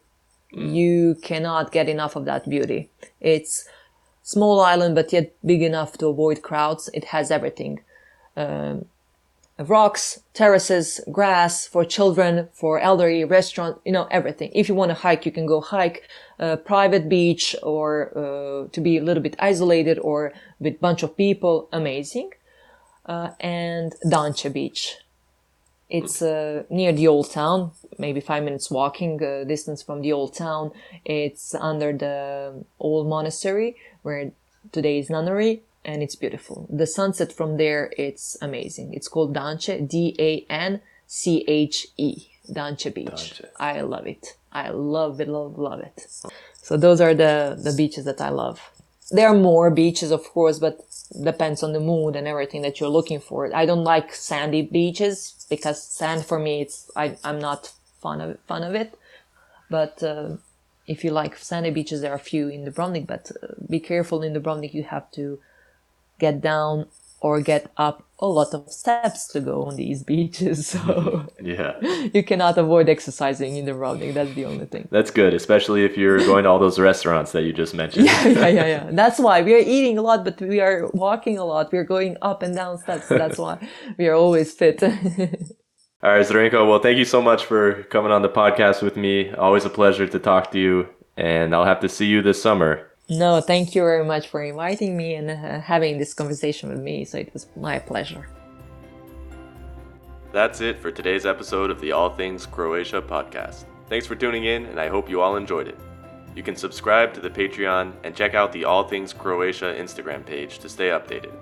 You 0.51 1.15
cannot 1.21 1.71
get 1.71 1.89
enough 1.89 2.15
of 2.15 2.25
that 2.25 2.49
beauty. 2.49 2.89
It's 3.19 3.67
small 4.23 4.59
island, 4.59 4.95
but 4.95 5.13
yet 5.13 5.33
big 5.45 5.61
enough 5.61 5.97
to 5.99 6.07
avoid 6.07 6.41
crowds. 6.41 6.89
It 6.93 7.05
has 7.05 7.31
everything. 7.31 7.81
Um, 8.35 8.85
rocks, 9.59 10.19
terraces, 10.33 11.01
grass 11.11 11.67
for 11.67 11.83
children, 11.83 12.49
for 12.53 12.79
elderly, 12.79 13.23
restaurant, 13.23 13.79
you 13.85 13.91
know, 13.91 14.07
everything. 14.11 14.51
If 14.53 14.69
you 14.69 14.75
want 14.75 14.89
to 14.89 14.95
hike, 14.95 15.25
you 15.25 15.31
can 15.31 15.45
go 15.45 15.61
hike, 15.61 16.07
a 16.39 16.57
private 16.57 17.09
beach 17.09 17.55
or 17.63 18.11
uh, 18.15 18.67
to 18.71 18.81
be 18.81 18.97
a 18.97 19.03
little 19.03 19.23
bit 19.23 19.35
isolated 19.39 19.97
or 19.99 20.33
with 20.59 20.79
bunch 20.79 21.03
of 21.03 21.17
people, 21.17 21.69
amazing. 21.71 22.31
Uh, 23.05 23.31
and 23.39 23.93
Danche 24.05 24.51
Beach. 24.51 24.97
It's 25.89 26.21
uh, 26.21 26.63
near 26.69 26.91
the 26.91 27.07
old 27.07 27.31
town, 27.31 27.71
maybe 27.97 28.19
five 28.19 28.43
minutes 28.43 28.69
walking 28.69 29.23
uh, 29.23 29.45
distance 29.45 29.81
from 29.81 30.01
the 30.01 30.11
old 30.11 30.35
town. 30.35 30.71
It's 31.05 31.55
under 31.55 31.93
the 31.93 32.65
old 32.77 33.07
monastery 33.07 33.77
where 34.01 34.31
today 34.73 34.99
is 34.99 35.09
nunnery 35.09 35.63
and 35.87 36.03
it's 36.03 36.15
beautiful. 36.15 36.67
The 36.69 36.85
sunset 36.85 37.31
from 37.31 37.55
there, 37.57 37.91
it's 37.97 38.37
amazing. 38.41 38.93
It's 38.93 39.07
called 39.07 39.33
Danche, 39.33 39.87
D-A-N-C-H-E, 39.87 40.81
Danche 42.51 42.93
Beach. 42.93 43.09
Danche. 43.09 43.45
I 43.57 43.81
love 43.81 44.05
it. 44.05 44.35
I 44.51 44.69
love 44.69 45.21
it, 45.21 45.29
love, 45.29 45.57
love 45.57 45.79
it. 45.79 46.05
So 46.61 46.75
those 46.75 46.99
are 46.99 47.13
the, 47.15 47.57
the 47.57 47.71
beaches 47.71 48.03
that 48.03 48.19
I 48.19 48.29
love. 48.29 48.59
There 49.09 49.29
are 49.29 49.33
more 49.33 49.71
beaches, 49.71 50.11
of 50.11 50.25
course, 50.25 50.59
but 50.59 50.81
depends 51.23 51.63
on 51.63 51.71
the 51.71 51.79
mood 51.79 52.17
and 52.17 52.27
everything 52.27 52.63
that 52.63 52.81
you're 52.81 52.89
looking 52.89 53.21
for. 53.21 53.55
I 53.55 53.65
don't 53.65 53.85
like 53.85 54.13
sandy 54.13 54.63
beaches 54.63 55.45
because 55.49 55.81
sand 55.81 56.25
for 56.25 56.37
me, 56.37 56.59
it's, 56.61 56.91
I, 56.97 57.15
I'm 57.23 57.39
not 57.39 57.71
fun 58.01 58.19
of, 58.19 58.37
fun 58.45 58.63
of 58.63 58.75
it. 58.75 58.99
But, 59.69 60.03
uh, 60.03 60.35
if 60.85 61.03
you 61.03 61.11
like 61.11 61.37
sandy 61.37 61.69
beaches, 61.69 62.01
there 62.01 62.11
are 62.11 62.15
a 62.15 62.19
few 62.19 62.47
in 62.49 62.65
the 62.65 62.71
Dubrovnik, 62.71 63.07
but 63.07 63.31
uh, 63.43 63.47
be 63.69 63.79
careful 63.79 64.21
in 64.23 64.33
the 64.33 64.39
Dubrovnik. 64.39 64.73
You 64.73 64.83
have 64.83 65.11
to 65.11 65.39
get 66.19 66.41
down 66.41 66.87
or 67.19 67.41
get 67.41 67.71
up 67.77 68.03
a 68.19 68.27
lot 68.27 68.53
of 68.53 68.71
steps 68.71 69.27
to 69.27 69.39
go 69.39 69.63
on 69.65 69.75
these 69.75 70.03
beaches. 70.03 70.67
So 70.71 71.25
Yeah, 71.41 71.79
you 72.13 72.23
cannot 72.23 72.57
avoid 72.57 72.89
exercising 72.89 73.55
in 73.57 73.65
the 73.65 73.71
Dubrovnik. 73.71 74.13
That's 74.13 74.33
the 74.33 74.45
only 74.45 74.65
thing. 74.65 74.87
that's 74.91 75.11
good, 75.11 75.33
especially 75.33 75.83
if 75.85 75.97
you're 75.97 76.19
going 76.19 76.43
to 76.43 76.49
all 76.49 76.59
those 76.59 76.79
restaurants 76.79 77.31
that 77.31 77.43
you 77.43 77.53
just 77.53 77.73
mentioned. 77.73 78.05
yeah, 78.05 78.27
yeah, 78.47 78.65
yeah. 78.65 78.89
That's 78.91 79.19
why 79.19 79.41
we 79.41 79.53
are 79.55 79.59
eating 79.75 79.97
a 79.97 80.01
lot, 80.01 80.23
but 80.23 80.39
we 80.41 80.59
are 80.59 80.87
walking 80.93 81.37
a 81.37 81.45
lot. 81.45 81.71
We're 81.71 81.83
going 81.83 82.17
up 82.21 82.41
and 82.43 82.55
down 82.55 82.77
steps. 82.79 83.07
That's 83.09 83.37
why 83.37 83.57
we 83.97 84.07
are 84.07 84.15
always 84.15 84.53
fit. 84.53 84.81
All 86.03 86.11
right, 86.11 86.25
Zrinka, 86.25 86.67
well, 86.67 86.79
thank 86.79 86.97
you 86.97 87.05
so 87.05 87.21
much 87.21 87.45
for 87.45 87.83
coming 87.85 88.11
on 88.11 88.21
the 88.21 88.29
podcast 88.29 88.81
with 88.83 88.95
me. 88.97 89.31
Always 89.31 89.65
a 89.65 89.69
pleasure 89.69 90.07
to 90.07 90.19
talk 90.19 90.51
to 90.51 90.59
you, 90.59 90.87
and 91.17 91.53
I'll 91.55 91.65
have 91.65 91.79
to 91.81 91.89
see 91.89 92.05
you 92.05 92.21
this 92.21 92.41
summer. 92.41 92.86
No, 93.09 93.41
thank 93.41 93.75
you 93.75 93.81
very 93.81 94.03
much 94.03 94.27
for 94.27 94.43
inviting 94.43 94.97
me 94.97 95.15
and 95.15 95.29
uh, 95.29 95.61
having 95.61 95.97
this 95.97 96.13
conversation 96.13 96.69
with 96.69 96.79
me. 96.79 97.05
So 97.05 97.17
it 97.17 97.33
was 97.33 97.47
my 97.55 97.79
pleasure. 97.79 98.27
That's 100.33 100.61
it 100.61 100.79
for 100.79 100.91
today's 100.91 101.25
episode 101.25 101.71
of 101.71 101.79
the 101.79 101.93
All 101.93 102.09
Things 102.09 102.45
Croatia 102.45 103.01
podcast. 103.01 103.65
Thanks 103.87 104.05
for 104.05 104.15
tuning 104.15 104.43
in, 104.43 104.65
and 104.65 104.79
I 104.79 104.89
hope 104.89 105.09
you 105.09 105.21
all 105.21 105.37
enjoyed 105.37 105.67
it. 105.67 105.79
You 106.35 106.43
can 106.43 106.55
subscribe 106.55 107.13
to 107.13 107.21
the 107.21 107.29
Patreon 107.29 107.93
and 108.03 108.15
check 108.15 108.35
out 108.35 108.51
the 108.51 108.65
All 108.65 108.83
Things 108.83 109.13
Croatia 109.13 109.73
Instagram 109.79 110.25
page 110.25 110.59
to 110.59 110.69
stay 110.69 110.89
updated. 110.89 111.33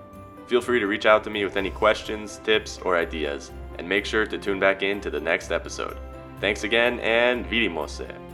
Feel 0.48 0.62
free 0.62 0.80
to 0.80 0.88
reach 0.88 1.08
out 1.08 1.24
to 1.24 1.30
me 1.30 1.44
with 1.44 1.58
any 1.58 1.72
questions, 1.72 2.40
tips, 2.44 2.80
or 2.84 2.96
ideas, 2.96 3.52
and 3.80 3.90
make 3.90 4.06
sure 4.06 4.26
to 4.26 4.38
tune 4.38 4.60
back 4.60 4.84
in 4.84 5.02
to 5.02 5.10
the 5.10 5.20
next 5.20 5.52
episode. 5.52 5.98
Thanks 6.40 6.64
again, 6.64 7.00
and 7.00 7.46
vidimo 7.46 7.90
se! 7.90 8.25